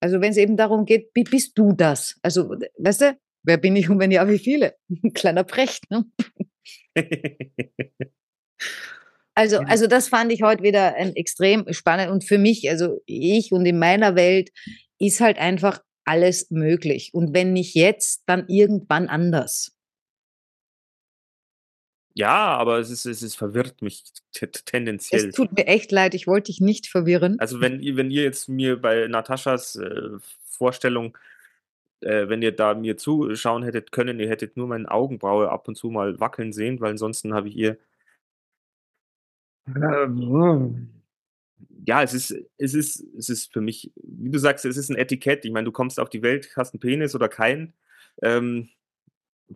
Also 0.00 0.20
wenn 0.20 0.30
es 0.30 0.36
eben 0.38 0.56
darum 0.56 0.86
geht, 0.86 1.10
wie 1.14 1.24
bist 1.24 1.56
du 1.58 1.72
das? 1.72 2.18
Also, 2.22 2.56
weißt 2.78 3.00
du, 3.02 3.18
wer 3.42 3.58
bin 3.58 3.76
ich 3.76 3.90
und 3.90 3.98
wenn 3.98 4.10
ja, 4.10 4.26
wie 4.28 4.38
viele? 4.38 4.74
Ein 4.88 5.12
kleiner 5.14 5.44
Precht, 5.44 5.90
ne? 5.90 6.04
also, 9.34 9.58
also 9.58 9.86
das 9.86 10.08
fand 10.08 10.32
ich 10.32 10.42
heute 10.42 10.62
wieder 10.62 10.94
ein 10.94 11.14
extrem 11.16 11.70
spannend 11.72 12.10
und 12.10 12.24
für 12.24 12.38
mich, 12.38 12.68
also 12.70 13.00
ich 13.06 13.52
und 13.52 13.66
in 13.66 13.78
meiner 13.78 14.16
Welt 14.16 14.50
ist 14.98 15.20
halt 15.20 15.38
einfach 15.38 15.82
alles 16.04 16.50
möglich. 16.50 17.10
Und 17.12 17.34
wenn 17.34 17.52
nicht 17.52 17.74
jetzt, 17.74 18.22
dann 18.26 18.46
irgendwann 18.48 19.08
anders. 19.08 19.76
Ja, 22.20 22.58
aber 22.58 22.78
es 22.78 22.90
ist, 22.90 23.06
es 23.06 23.22
ist 23.22 23.34
verwirrt 23.34 23.80
mich 23.80 24.04
tendenziell. 24.32 25.30
Es 25.30 25.34
tut 25.34 25.52
mir 25.52 25.66
echt 25.66 25.90
leid, 25.90 26.12
ich 26.12 26.26
wollte 26.26 26.52
dich 26.52 26.60
nicht 26.60 26.86
verwirren. 26.86 27.40
Also 27.40 27.62
wenn 27.62 27.80
ihr, 27.80 27.96
wenn 27.96 28.10
ihr 28.10 28.22
jetzt 28.22 28.46
mir 28.46 28.78
bei 28.78 29.08
Nataschas 29.08 29.76
äh, 29.76 30.10
Vorstellung, 30.44 31.16
äh, 32.02 32.28
wenn 32.28 32.42
ihr 32.42 32.52
da 32.52 32.74
mir 32.74 32.98
zuschauen 32.98 33.62
hättet 33.62 33.90
können, 33.90 34.20
ihr 34.20 34.28
hättet 34.28 34.58
nur 34.58 34.66
meine 34.66 34.90
Augenbraue 34.90 35.48
ab 35.48 35.66
und 35.66 35.76
zu 35.76 35.88
mal 35.88 36.20
wackeln 36.20 36.52
sehen, 36.52 36.78
weil 36.82 36.90
ansonsten 36.90 37.32
habe 37.32 37.48
ich 37.48 37.56
ihr. 37.56 37.78
Ja, 41.86 42.02
es 42.02 42.12
ist, 42.12 42.36
es 42.58 42.74
ist, 42.74 43.02
es 43.16 43.30
ist 43.30 43.50
für 43.50 43.62
mich, 43.62 43.92
wie 43.96 44.30
du 44.30 44.38
sagst, 44.38 44.66
es 44.66 44.76
ist 44.76 44.90
ein 44.90 44.96
Etikett. 44.96 45.46
Ich 45.46 45.52
meine, 45.52 45.64
du 45.64 45.72
kommst 45.72 45.98
auf 45.98 46.10
die 46.10 46.22
Welt, 46.22 46.50
hast 46.54 46.74
einen 46.74 46.80
Penis 46.80 47.14
oder 47.14 47.30
keinen. 47.30 47.72
Ähm, 48.20 48.68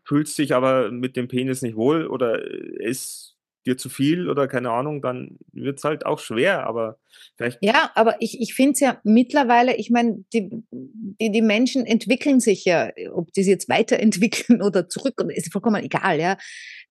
fühlst 0.04 0.36
dich 0.38 0.54
aber 0.54 0.90
mit 0.90 1.16
dem 1.16 1.28
Penis 1.28 1.62
nicht 1.62 1.76
wohl 1.76 2.06
oder 2.06 2.42
ist 2.42 3.34
dir 3.66 3.78
zu 3.78 3.88
viel 3.88 4.28
oder 4.28 4.46
keine 4.46 4.70
Ahnung, 4.70 5.00
dann 5.00 5.38
wird 5.52 5.78
es 5.78 5.84
halt 5.84 6.04
auch 6.04 6.18
schwer, 6.18 6.66
aber 6.66 6.98
vielleicht. 7.36 7.58
Ja, 7.62 7.90
aber 7.94 8.16
ich, 8.20 8.40
ich 8.40 8.54
finde 8.54 8.72
es 8.72 8.80
ja 8.80 9.00
mittlerweile, 9.04 9.76
ich 9.76 9.90
meine, 9.90 10.24
die, 10.32 10.50
die, 10.72 11.30
die 11.30 11.42
Menschen 11.42 11.86
entwickeln 11.86 12.40
sich 12.40 12.64
ja, 12.64 12.90
ob 13.12 13.32
die 13.32 13.42
sich 13.42 13.50
jetzt 13.50 13.68
weiterentwickeln 13.68 14.60
oder 14.62 14.88
zurück, 14.88 15.14
ist 15.28 15.52
vollkommen 15.52 15.82
egal, 15.82 16.20
ja. 16.20 16.36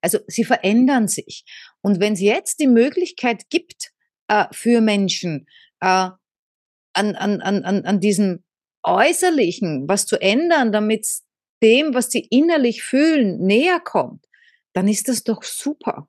Also 0.02 0.20
sie 0.28 0.44
verändern 0.44 1.08
sich. 1.08 1.46
Und 1.82 2.00
wenn 2.00 2.14
es 2.14 2.22
jetzt 2.22 2.60
die 2.60 2.68
Möglichkeit 2.68 3.50
gibt 3.50 3.92
äh, 4.28 4.46
für 4.52 4.82
Menschen, 4.82 5.48
äh, 5.80 6.10
an, 6.96 7.16
an, 7.16 7.42
an, 7.42 7.64
an 7.64 8.00
diesem 8.00 8.44
Äußerlichen 8.84 9.88
was 9.88 10.06
zu 10.06 10.20
ändern, 10.22 10.72
damit 10.72 11.08
dem, 11.64 11.94
was 11.94 12.12
sie 12.12 12.28
innerlich 12.30 12.84
fühlen, 12.84 13.40
näher 13.40 13.80
kommt, 13.80 14.26
dann 14.74 14.88
ist 14.88 15.08
das 15.08 15.24
doch 15.24 15.44
super. 15.44 16.08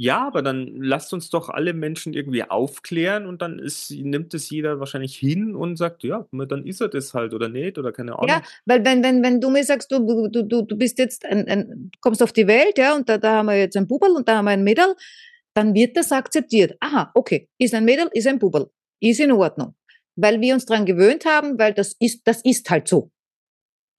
Ja, 0.00 0.24
aber 0.24 0.42
dann 0.42 0.76
lasst 0.80 1.12
uns 1.12 1.28
doch 1.28 1.48
alle 1.48 1.74
Menschen 1.74 2.14
irgendwie 2.14 2.44
aufklären 2.44 3.26
und 3.26 3.42
dann 3.42 3.58
ist, 3.58 3.90
nimmt 3.90 4.32
es 4.32 4.48
jeder 4.48 4.78
wahrscheinlich 4.78 5.16
hin 5.16 5.56
und 5.56 5.74
sagt, 5.74 6.04
ja, 6.04 6.24
dann 6.30 6.64
ist 6.64 6.80
er 6.80 6.86
das 6.86 7.14
halt 7.14 7.34
oder 7.34 7.48
nicht 7.48 7.78
oder 7.78 7.90
keine 7.90 8.16
Ahnung. 8.16 8.28
Ja, 8.28 8.42
weil 8.64 8.84
wenn, 8.84 9.02
wenn, 9.02 9.24
wenn 9.24 9.40
du 9.40 9.50
mir 9.50 9.64
sagst, 9.64 9.90
du, 9.90 10.28
du, 10.28 10.44
du, 10.44 10.62
du 10.62 10.76
bist 10.76 11.00
jetzt 11.00 11.26
ein, 11.26 11.48
ein, 11.48 11.90
kommst 12.00 12.22
auf 12.22 12.32
die 12.32 12.46
Welt, 12.46 12.78
ja, 12.78 12.94
und 12.94 13.08
da, 13.08 13.18
da 13.18 13.38
haben 13.38 13.46
wir 13.46 13.58
jetzt 13.58 13.76
ein 13.76 13.88
Bubel 13.88 14.10
und 14.12 14.28
da 14.28 14.36
haben 14.36 14.44
wir 14.44 14.52
ein 14.52 14.62
Mädel, 14.62 14.94
dann 15.52 15.74
wird 15.74 15.96
das 15.96 16.12
akzeptiert. 16.12 16.76
Aha, 16.78 17.10
okay, 17.14 17.48
ist 17.58 17.74
ein 17.74 17.84
Mädel, 17.84 18.08
ist 18.12 18.28
ein 18.28 18.38
Bubel, 18.38 18.70
ist 19.00 19.18
in 19.18 19.32
Ordnung. 19.32 19.74
Weil 20.14 20.40
wir 20.40 20.54
uns 20.54 20.64
daran 20.64 20.86
gewöhnt 20.86 21.24
haben, 21.24 21.58
weil 21.58 21.74
das 21.74 21.96
ist, 21.98 22.22
das 22.24 22.40
ist 22.42 22.70
halt 22.70 22.86
so. 22.86 23.10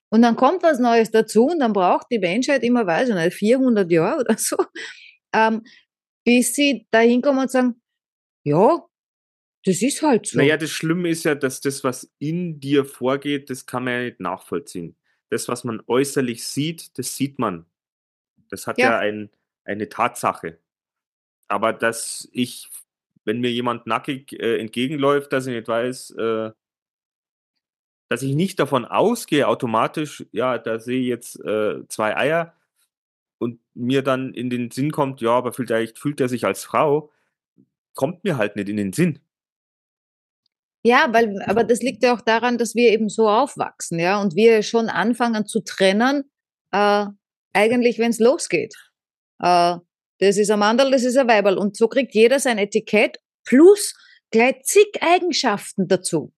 Und 0.09 0.23
dann 0.23 0.35
kommt 0.35 0.63
was 0.63 0.79
Neues 0.79 1.11
dazu 1.11 1.45
und 1.47 1.59
dann 1.59 1.73
braucht 1.73 2.07
die 2.11 2.19
Menschheit 2.19 2.63
immer, 2.63 2.85
weiß 2.85 3.09
ich 3.09 3.15
nicht, 3.15 3.33
400 3.35 3.91
Jahre 3.91 4.21
oder 4.21 4.37
so, 4.37 4.57
ähm, 5.33 5.63
bis 6.25 6.55
sie 6.55 6.87
da 6.91 6.99
hinkommen 6.99 7.41
und 7.43 7.51
sagen, 7.51 7.81
ja, 8.43 8.83
das 9.65 9.81
ist 9.81 10.01
halt 10.01 10.25
so. 10.25 10.37
Naja, 10.37 10.57
das 10.57 10.71
Schlimme 10.71 11.09
ist 11.09 11.25
ja, 11.25 11.35
dass 11.35 11.61
das, 11.61 11.83
was 11.83 12.11
in 12.17 12.59
dir 12.59 12.85
vorgeht, 12.85 13.49
das 13.49 13.65
kann 13.65 13.83
man 13.83 13.93
ja 13.93 13.99
nicht 14.05 14.19
nachvollziehen. 14.19 14.95
Das, 15.29 15.47
was 15.47 15.63
man 15.63 15.81
äußerlich 15.85 16.43
sieht, 16.43 16.97
das 16.97 17.15
sieht 17.15 17.37
man. 17.37 17.65
Das 18.49 18.65
hat 18.65 18.79
ja, 18.79 18.91
ja 18.91 18.99
ein, 18.99 19.29
eine 19.63 19.89
Tatsache. 19.89 20.57
Aber 21.47 21.73
dass 21.73 22.27
ich, 22.31 22.69
wenn 23.25 23.41
mir 23.41 23.51
jemand 23.51 23.85
nackig 23.85 24.33
äh, 24.33 24.59
entgegenläuft, 24.59 25.33
dass 25.33 25.45
ich 25.45 25.53
nicht 25.53 25.67
weiß, 25.67 26.11
äh, 26.11 26.51
dass 28.09 28.23
ich 28.23 28.35
nicht 28.35 28.59
davon 28.59 28.85
ausgehe, 28.85 29.47
automatisch, 29.47 30.25
ja, 30.31 30.57
da 30.57 30.79
sehe 30.79 30.99
ich 30.99 31.07
jetzt 31.07 31.39
äh, 31.45 31.87
zwei 31.87 32.17
Eier 32.17 32.53
und 33.37 33.59
mir 33.75 34.01
dann 34.01 34.33
in 34.33 34.49
den 34.49 34.71
Sinn 34.71 34.91
kommt, 34.91 35.21
ja, 35.21 35.31
aber 35.31 35.53
vielleicht 35.53 35.99
fühlt 35.99 36.19
er 36.19 36.27
sich 36.27 36.45
als 36.45 36.63
Frau, 36.63 37.11
kommt 37.93 38.23
mir 38.23 38.37
halt 38.37 38.55
nicht 38.55 38.67
in 38.67 38.77
den 38.77 38.93
Sinn. 38.93 39.19
Ja, 40.83 41.09
weil, 41.11 41.41
aber 41.43 41.63
das 41.63 41.81
liegt 41.81 42.03
ja 42.03 42.13
auch 42.13 42.21
daran, 42.21 42.57
dass 42.57 42.73
wir 42.73 42.91
eben 42.91 43.09
so 43.09 43.29
aufwachsen, 43.29 43.99
ja, 43.99 44.19
und 44.21 44.35
wir 44.35 44.63
schon 44.63 44.89
anfangen 44.89 45.45
zu 45.45 45.61
trennen, 45.61 46.23
äh, 46.71 47.05
eigentlich, 47.53 47.99
wenn 47.99 48.11
es 48.11 48.19
losgeht. 48.19 48.75
Äh, 49.39 49.77
das 50.19 50.37
ist 50.37 50.49
ein 50.51 50.59
Mandel, 50.59 50.91
das 50.91 51.03
ist 51.03 51.17
ein 51.17 51.27
Weiberl. 51.27 51.57
Und 51.57 51.77
so 51.77 51.87
kriegt 51.87 52.13
jeder 52.13 52.39
sein 52.39 52.57
Etikett 52.57 53.19
plus 53.45 53.93
gleich 54.31 54.63
zig 54.63 54.87
Eigenschaften 55.01 55.87
dazu. 55.87 56.33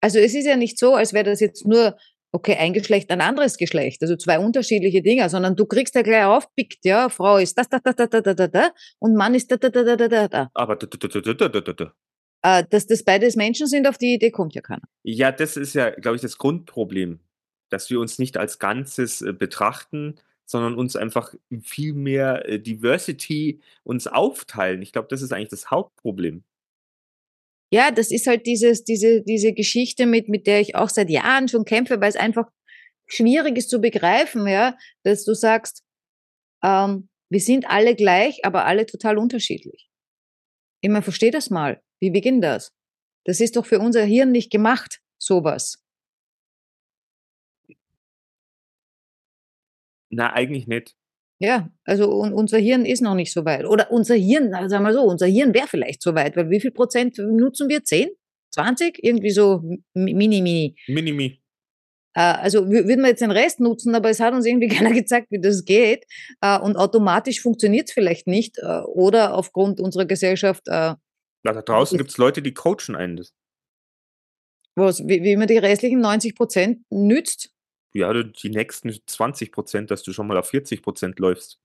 Also 0.00 0.18
es 0.18 0.34
ist 0.34 0.46
ja 0.46 0.56
nicht 0.56 0.78
so, 0.78 0.94
als 0.94 1.12
wäre 1.12 1.24
das 1.24 1.40
jetzt 1.40 1.66
nur, 1.66 1.96
okay, 2.32 2.56
ein 2.56 2.72
Geschlecht, 2.72 3.10
ein 3.10 3.20
anderes 3.20 3.56
Geschlecht, 3.56 4.02
also 4.02 4.16
zwei 4.16 4.38
unterschiedliche 4.38 5.02
Dinge, 5.02 5.28
sondern 5.28 5.56
du 5.56 5.66
kriegst 5.66 5.94
ja 5.94 6.02
gleich 6.02 6.24
aufpickt, 6.24 6.84
ja, 6.84 7.08
Frau 7.08 7.38
ist 7.38 7.58
das, 7.58 7.68
das, 7.68 7.82
das, 7.82 7.96
das, 7.96 8.08
das, 8.10 8.36
das, 8.36 8.50
das, 8.50 8.70
und 8.98 9.14
Mann 9.14 9.34
ist 9.34 9.50
da, 9.50 9.56
da, 9.56 9.68
da, 9.68 9.82
da, 9.82 9.96
da, 9.96 10.08
da, 10.08 10.28
da. 10.28 10.50
Aber 10.54 10.76
da, 10.76 10.86
da, 10.86 11.08
da, 11.08 11.20
da, 11.20 11.48
da, 11.48 11.60
da, 11.60 11.72
da. 11.72 11.94
Äh, 12.42 12.64
dass 12.70 12.86
das 12.86 13.04
beides 13.04 13.36
Menschen 13.36 13.66
sind, 13.66 13.86
auf 13.86 13.98
die 13.98 14.14
Idee 14.14 14.30
kommt 14.30 14.54
ja 14.54 14.62
keiner. 14.62 14.82
Ja, 15.02 15.30
das 15.30 15.56
ist 15.56 15.74
ja, 15.74 15.90
glaube 15.90 16.16
ich, 16.16 16.22
das 16.22 16.38
Grundproblem, 16.38 17.20
dass 17.68 17.90
wir 17.90 18.00
uns 18.00 18.18
nicht 18.18 18.36
als 18.38 18.58
Ganzes 18.58 19.20
äh, 19.20 19.32
betrachten, 19.32 20.14
sondern 20.46 20.74
uns 20.74 20.96
einfach 20.96 21.34
viel 21.62 21.92
mehr 21.92 22.48
äh, 22.48 22.58
Diversity 22.58 23.60
uns 23.84 24.06
aufteilen. 24.06 24.82
Ich 24.82 24.92
glaube, 24.92 25.08
das 25.08 25.22
ist 25.22 25.32
eigentlich 25.32 25.50
das 25.50 25.70
Hauptproblem. 25.70 26.42
Ja, 27.72 27.90
das 27.92 28.10
ist 28.10 28.26
halt 28.26 28.46
dieses, 28.46 28.84
diese, 28.84 29.22
diese 29.22 29.52
Geschichte, 29.52 30.06
mit, 30.06 30.28
mit 30.28 30.46
der 30.46 30.60
ich 30.60 30.74
auch 30.74 30.88
seit 30.88 31.08
Jahren 31.08 31.48
schon 31.48 31.64
kämpfe, 31.64 32.00
weil 32.00 32.08
es 32.08 32.16
einfach 32.16 32.50
schwierig 33.06 33.56
ist 33.56 33.70
zu 33.70 33.80
begreifen, 33.80 34.46
ja, 34.48 34.76
dass 35.04 35.24
du 35.24 35.34
sagst, 35.34 35.84
ähm, 36.64 37.08
wir 37.30 37.40
sind 37.40 37.68
alle 37.68 37.94
gleich, 37.94 38.44
aber 38.44 38.64
alle 38.64 38.86
total 38.86 39.18
unterschiedlich. 39.18 39.88
Ich 40.82 40.90
meine, 40.90 41.02
versteh 41.02 41.30
das 41.30 41.50
mal. 41.50 41.80
Wie 42.00 42.10
beginnt 42.10 42.42
das? 42.42 42.72
Das 43.24 43.40
ist 43.40 43.56
doch 43.56 43.66
für 43.66 43.78
unser 43.78 44.02
Hirn 44.02 44.32
nicht 44.32 44.50
gemacht, 44.50 45.00
sowas. 45.18 45.84
Na, 50.10 50.32
eigentlich 50.32 50.66
nicht. 50.66 50.96
Ja, 51.42 51.70
also 51.84 52.12
un 52.20 52.34
unser 52.34 52.58
Hirn 52.58 52.84
ist 52.84 53.00
noch 53.00 53.14
nicht 53.14 53.32
so 53.32 53.46
weit. 53.46 53.64
Oder 53.64 53.90
unser 53.90 54.14
Hirn, 54.14 54.50
sagen 54.68 54.84
wir 54.84 54.92
so, 54.92 55.02
unser 55.02 55.26
Hirn 55.26 55.54
wäre 55.54 55.66
vielleicht 55.68 56.02
so 56.02 56.14
weit, 56.14 56.36
weil 56.36 56.50
wie 56.50 56.60
viel 56.60 56.70
Prozent 56.70 57.16
nutzen 57.16 57.70
wir? 57.70 57.82
10? 57.82 58.10
20? 58.52 59.02
Irgendwie 59.02 59.30
so 59.30 59.62
mini, 59.94 60.28
mini. 60.28 60.76
Mini, 60.86 61.12
mini. 61.12 61.42
Äh, 62.14 62.20
also 62.20 62.68
würden 62.68 63.00
wir 63.00 63.08
jetzt 63.08 63.22
den 63.22 63.30
Rest 63.30 63.58
nutzen, 63.58 63.94
aber 63.94 64.10
es 64.10 64.20
hat 64.20 64.34
uns 64.34 64.44
irgendwie 64.44 64.68
keiner 64.76 64.92
gezeigt, 64.92 65.28
wie 65.30 65.40
das 65.40 65.64
geht. 65.64 66.04
Äh, 66.42 66.58
und 66.58 66.76
automatisch 66.76 67.40
funktioniert 67.40 67.88
es 67.88 67.94
vielleicht 67.94 68.26
nicht. 68.26 68.58
Äh, 68.58 68.80
oder 68.82 69.34
aufgrund 69.34 69.80
unserer 69.80 70.04
Gesellschaft. 70.04 70.64
Na, 70.66 70.98
da 71.42 71.62
draußen 71.62 71.96
gibt 71.96 72.10
es 72.10 72.18
Leute, 72.18 72.42
die 72.42 72.52
coachen 72.52 72.94
einen 72.94 73.24
Was, 74.74 75.00
wie, 75.06 75.22
wie 75.22 75.36
man 75.36 75.48
die 75.48 75.56
restlichen 75.56 76.00
90 76.00 76.34
Prozent 76.34 76.84
nützt. 76.90 77.50
Ja, 77.92 78.12
die 78.22 78.50
nächsten 78.50 78.92
20 79.06 79.52
Prozent, 79.52 79.90
dass 79.90 80.02
du 80.02 80.12
schon 80.12 80.26
mal 80.26 80.36
auf 80.36 80.48
40 80.48 80.82
Prozent 80.82 81.18
läufst. 81.18 81.58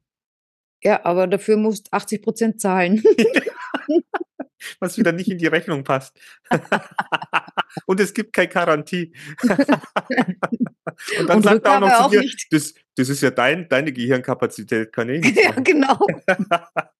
Ja, 0.83 1.03
aber 1.05 1.27
dafür 1.27 1.57
musst 1.57 1.91
80 1.91 2.21
Prozent 2.21 2.61
zahlen. 2.61 3.03
Was 4.79 4.97
wieder 4.97 5.11
nicht 5.11 5.29
in 5.29 5.37
die 5.37 5.47
Rechnung 5.47 5.83
passt. 5.83 6.17
Und 7.85 7.99
es 7.99 8.13
gibt 8.13 8.33
kein 8.33 8.49
Garantie. 8.49 9.13
Und 11.19 11.27
dann 11.27 11.37
Und 11.37 11.43
sagt 11.43 11.65
er 11.65 11.75
auch 11.75 11.79
noch 11.81 12.09
zu 12.09 12.19
dir, 12.19 12.29
das, 12.51 12.73
das 12.95 13.09
ist 13.09 13.21
ja 13.21 13.31
dein, 13.31 13.67
deine 13.67 13.91
Gehirnkapazität, 13.91 14.93
kann 14.93 15.09
eh 15.09 15.19
nichts 15.19 15.43
Ja, 15.43 15.51
genau. 15.51 15.97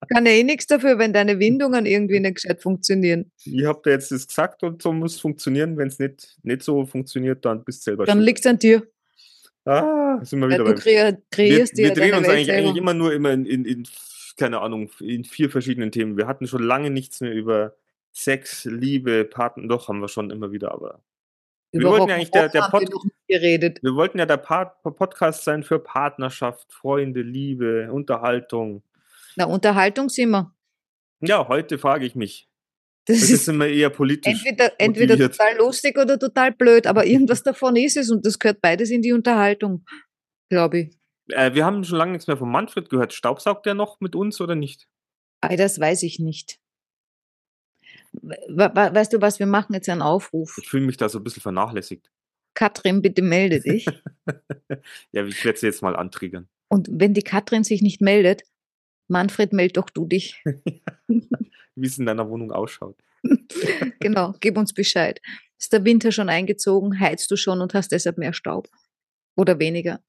kann 0.08 0.26
ja 0.26 0.32
eh 0.32 0.44
nichts 0.44 0.66
dafür, 0.66 0.98
wenn 0.98 1.12
deine 1.12 1.38
Windungen 1.38 1.86
irgendwie 1.86 2.20
nicht 2.20 2.36
gescheit 2.36 2.60
funktionieren. 2.62 3.32
Ich 3.44 3.64
habe 3.64 3.80
dir 3.84 3.92
jetzt 3.92 4.12
das 4.12 4.26
gesagt 4.26 4.62
und 4.62 4.82
so 4.82 4.92
muss 4.92 5.14
es 5.14 5.20
funktionieren. 5.20 5.76
Wenn 5.76 5.88
es 5.88 5.98
nicht, 5.98 6.36
nicht 6.42 6.62
so 6.62 6.84
funktioniert, 6.84 7.44
dann 7.44 7.64
bist 7.64 7.80
du 7.80 7.90
selber 7.90 8.04
Dann 8.04 8.20
liegt 8.20 8.40
es 8.40 8.46
an 8.46 8.58
dir. 8.58 8.86
Ah, 9.66 10.24
sind 10.24 10.38
wir 10.40 10.48
wieder 10.48 10.64
ja, 10.64 10.72
du 10.72 10.74
kre 10.74 11.22
kreierst 11.30 11.76
wir, 11.76 11.88
wir 11.88 11.94
drehen 11.94 12.14
uns 12.14 12.28
eigentlich, 12.28 12.52
eigentlich, 12.52 12.76
immer 12.76 12.94
nur 12.94 13.12
immer 13.12 13.32
in, 13.32 13.44
in, 13.44 13.64
in, 13.64 13.88
keine 14.36 14.60
Ahnung, 14.60 14.90
in 15.00 15.24
vier 15.24 15.50
verschiedenen 15.50 15.90
Themen. 15.90 16.16
Wir 16.16 16.28
hatten 16.28 16.46
schon 16.46 16.62
lange 16.62 16.90
nichts 16.90 17.20
mehr 17.20 17.32
über 17.32 17.74
Sex, 18.12 18.64
Liebe, 18.64 19.24
Partner, 19.24 19.66
doch, 19.66 19.88
haben 19.88 20.00
wir 20.00 20.08
schon 20.08 20.30
immer 20.30 20.52
wieder, 20.52 20.72
aber 20.72 21.02
wir 21.72 21.88
wollten 21.88 22.08
ja 22.08 22.14
eigentlich 22.14 22.30
der, 22.30 22.48
der 22.48 22.68
Pod. 22.70 22.88
Wir 23.28 23.94
wollten 23.94 24.18
ja 24.18 24.26
der 24.26 24.36
Part 24.36 24.82
Podcast 24.82 25.44
sein 25.44 25.62
für 25.62 25.78
Partnerschaft, 25.78 26.72
Freunde, 26.72 27.22
Liebe, 27.22 27.90
Unterhaltung. 27.92 28.82
Na, 29.34 29.46
Unterhaltung 29.46 30.08
sind 30.08 30.30
wir. 30.30 30.54
Ja, 31.20 31.48
heute 31.48 31.78
frage 31.78 32.06
ich 32.06 32.14
mich. 32.14 32.48
Das, 33.06 33.20
das 33.20 33.30
ist 33.30 33.48
immer 33.48 33.66
eher 33.66 33.90
politisch. 33.90 34.44
Entweder, 34.44 34.72
entweder 34.78 35.16
total 35.16 35.56
lustig 35.58 35.96
oder 35.96 36.18
total 36.18 36.52
blöd, 36.52 36.86
aber 36.86 37.06
irgendwas 37.06 37.42
davon 37.42 37.76
ist 37.76 37.96
es 37.96 38.10
und 38.10 38.26
das 38.26 38.38
gehört 38.38 38.60
beides 38.60 38.90
in 38.90 39.02
die 39.02 39.12
Unterhaltung, 39.12 39.84
glaube 40.50 40.78
ich. 40.80 40.98
Äh, 41.28 41.54
wir 41.54 41.64
haben 41.64 41.84
schon 41.84 41.98
lange 41.98 42.12
nichts 42.12 42.26
mehr 42.26 42.36
von 42.36 42.50
Manfred 42.50 42.90
gehört. 42.90 43.12
Staubsaugt 43.12 43.66
er 43.66 43.74
noch 43.74 44.00
mit 44.00 44.14
uns 44.14 44.40
oder 44.40 44.54
nicht? 44.54 44.88
das 45.40 45.78
weiß 45.78 46.02
ich 46.02 46.18
nicht 46.18 46.58
weißt 48.22 49.12
du 49.12 49.20
was, 49.20 49.38
wir 49.38 49.46
machen 49.46 49.74
jetzt 49.74 49.88
einen 49.88 50.02
Aufruf. 50.02 50.58
Ich 50.60 50.68
fühle 50.68 50.86
mich 50.86 50.96
da 50.96 51.08
so 51.08 51.18
ein 51.18 51.24
bisschen 51.24 51.42
vernachlässigt. 51.42 52.10
Katrin, 52.54 53.02
bitte 53.02 53.22
melde 53.22 53.60
dich. 53.60 53.86
ja, 55.12 55.24
ich 55.26 55.44
werde 55.44 55.58
sie 55.58 55.66
jetzt 55.66 55.82
mal 55.82 55.96
antriggern. 55.96 56.48
Und 56.68 56.88
wenn 56.90 57.14
die 57.14 57.22
Katrin 57.22 57.64
sich 57.64 57.82
nicht 57.82 58.00
meldet, 58.00 58.42
Manfred, 59.08 59.52
meld 59.52 59.76
doch 59.76 59.90
du 59.90 60.06
dich. 60.06 60.42
Wie 61.76 61.86
es 61.86 61.98
in 61.98 62.06
deiner 62.06 62.28
Wohnung 62.28 62.52
ausschaut. 62.52 62.96
genau, 64.00 64.34
gib 64.40 64.56
uns 64.56 64.72
Bescheid. 64.72 65.20
Ist 65.58 65.72
der 65.72 65.84
Winter 65.84 66.12
schon 66.12 66.28
eingezogen? 66.28 66.98
Heizt 67.00 67.30
du 67.30 67.36
schon 67.36 67.60
und 67.60 67.74
hast 67.74 67.92
deshalb 67.92 68.18
mehr 68.18 68.32
Staub? 68.32 68.68
Oder 69.36 69.58
weniger? 69.58 70.00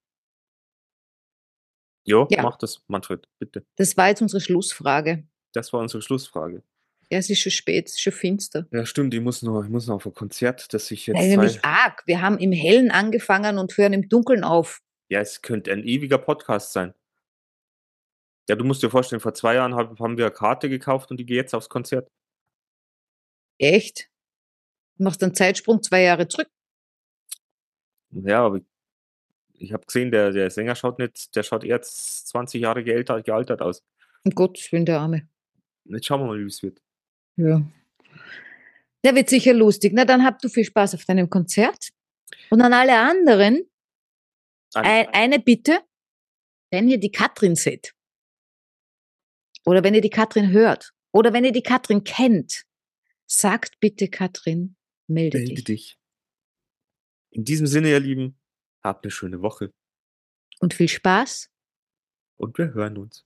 Jo, 2.06 2.26
ja, 2.32 2.42
mach 2.42 2.58
das, 2.58 2.82
Manfred, 2.88 3.28
bitte. 3.38 3.66
Das 3.76 3.98
war 3.98 4.08
jetzt 4.08 4.22
unsere 4.22 4.40
Schlussfrage. 4.40 5.28
Das 5.54 5.74
war 5.74 5.82
unsere 5.82 6.02
Schlussfrage. 6.02 6.64
Ja, 7.12 7.20
es 7.20 7.30
ist 7.30 7.40
schon 7.40 7.52
spät, 7.52 7.88
es 7.88 7.94
ist 7.94 8.02
schon 8.02 8.14
finster. 8.14 8.68
Ja, 8.72 8.86
stimmt, 8.86 9.14
ich 9.14 9.22
muss 9.22 9.42
noch, 9.42 9.64
ich 9.64 9.70
muss 9.70 9.88
noch 9.88 9.96
auf 9.96 10.06
ein 10.06 10.14
Konzert, 10.14 10.74
das 10.74 10.90
ich 10.92 11.08
jetzt. 11.08 11.18
Nein, 11.18 11.30
nämlich 11.30 11.64
arg. 11.64 12.04
Wir 12.06 12.22
haben 12.22 12.38
im 12.38 12.52
Hellen 12.52 12.92
angefangen 12.92 13.58
und 13.58 13.78
hören 13.78 13.94
im 13.94 14.08
Dunkeln 14.10 14.44
auf. 14.44 14.82
Ja, 15.10 15.22
es 15.22 15.42
könnte 15.42 15.72
ein 15.72 15.84
ewiger 15.84 16.18
Podcast 16.18 16.74
sein. 16.74 16.94
Ja, 18.50 18.56
du 18.56 18.64
musst 18.64 18.82
dir 18.82 18.90
vorstellen, 18.90 19.20
vor 19.20 19.34
zwei 19.34 19.56
Jahren 19.56 19.76
haben 19.76 20.18
wir 20.18 20.26
eine 20.26 20.34
Karte 20.34 20.70
gekauft 20.70 21.12
und 21.12 21.18
die 21.18 21.26
geht 21.26 21.36
jetzt 21.36 21.54
aufs 21.54 21.70
Konzert. 21.70 22.10
Echt? 23.58 24.10
Du 24.98 25.04
machst 25.04 25.22
einen 25.22 25.36
Zeitsprung 25.36 25.84
zwei 25.84 26.04
Jahre 26.04 26.28
zurück. 26.28 26.50
Ja, 28.12 28.46
aber 28.46 28.62
ich 29.54 29.74
habe 29.74 29.86
gesehen, 29.86 30.12
der, 30.12 30.32
der 30.32 30.50
Sänger 30.50 30.76
schaut 30.76 31.00
nicht, 31.00 31.36
der 31.36 31.44
schaut 31.44 31.64
eher 31.64 31.82
20 31.82 32.62
Jahre 32.62 32.84
gealtert, 32.84 33.26
gealtert 33.26 33.62
aus. 33.62 33.84
Um 34.24 34.32
Gottes 34.32 34.72
Willen, 34.72 34.86
der 34.86 35.00
Arme. 35.00 35.28
Jetzt 35.86 36.06
schauen 36.06 36.22
wir 36.22 36.28
mal, 36.28 36.40
wie 36.40 36.46
es 36.46 36.64
wird. 36.64 36.82
Ja. 37.36 37.62
Der 39.04 39.16
wird 39.16 39.30
sicher 39.30 39.54
lustig. 39.54 39.94
Na, 39.94 40.06
dann 40.06 40.24
habt 40.24 40.44
du 40.44 40.50
viel 40.50 40.66
Spaß 40.66 40.96
auf 40.96 41.06
deinem 41.06 41.30
Konzert. 41.30 41.90
Und 42.50 42.62
an 42.62 42.74
alle 42.74 42.98
anderen, 42.98 43.70
ein, 44.74 45.08
eine 45.14 45.40
Bitte, 45.40 45.80
wenn 46.72 46.90
ihr 46.90 47.00
die 47.00 47.12
Katrin 47.12 47.56
seht, 47.56 47.94
oder 49.68 49.84
wenn 49.84 49.94
ihr 49.94 50.02
die 50.02 50.10
Katrin 50.10 50.52
hört, 50.52 50.94
oder 51.12 51.34
wenn 51.34 51.44
ihr 51.44 51.52
die 51.52 51.62
Katrin 51.62 52.06
kennt, 52.06 52.64
sagt 53.26 53.82
bitte 53.82 54.08
Katrin, 54.08 54.78
melde, 55.08 55.40
melde 55.40 55.56
dich. 55.56 55.64
dich. 55.66 56.00
In 57.32 57.44
diesem 57.44 57.68
Sinne, 57.68 57.90
ihr 57.90 58.00
Lieben, 58.00 58.40
habt 58.82 59.04
eine 59.04 59.12
schöne 59.12 59.42
Woche. 59.42 59.74
Und 60.62 60.74
viel 60.74 60.88
Spaß. 60.88 61.50
Und 62.38 62.58
wir 62.58 62.74
hören 62.74 62.98
uns. 62.98 63.26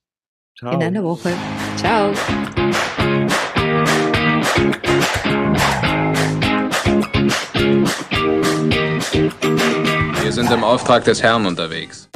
Ciao. 0.57 0.73
In 0.73 0.81
einer 0.81 1.03
Woche. 1.03 1.31
Ciao. 1.77 2.11
Wir 10.23 10.31
sind 10.31 10.49
im 10.49 10.63
Auftrag 10.63 11.03
des 11.03 11.21
Herrn 11.21 11.45
unterwegs. 11.45 12.10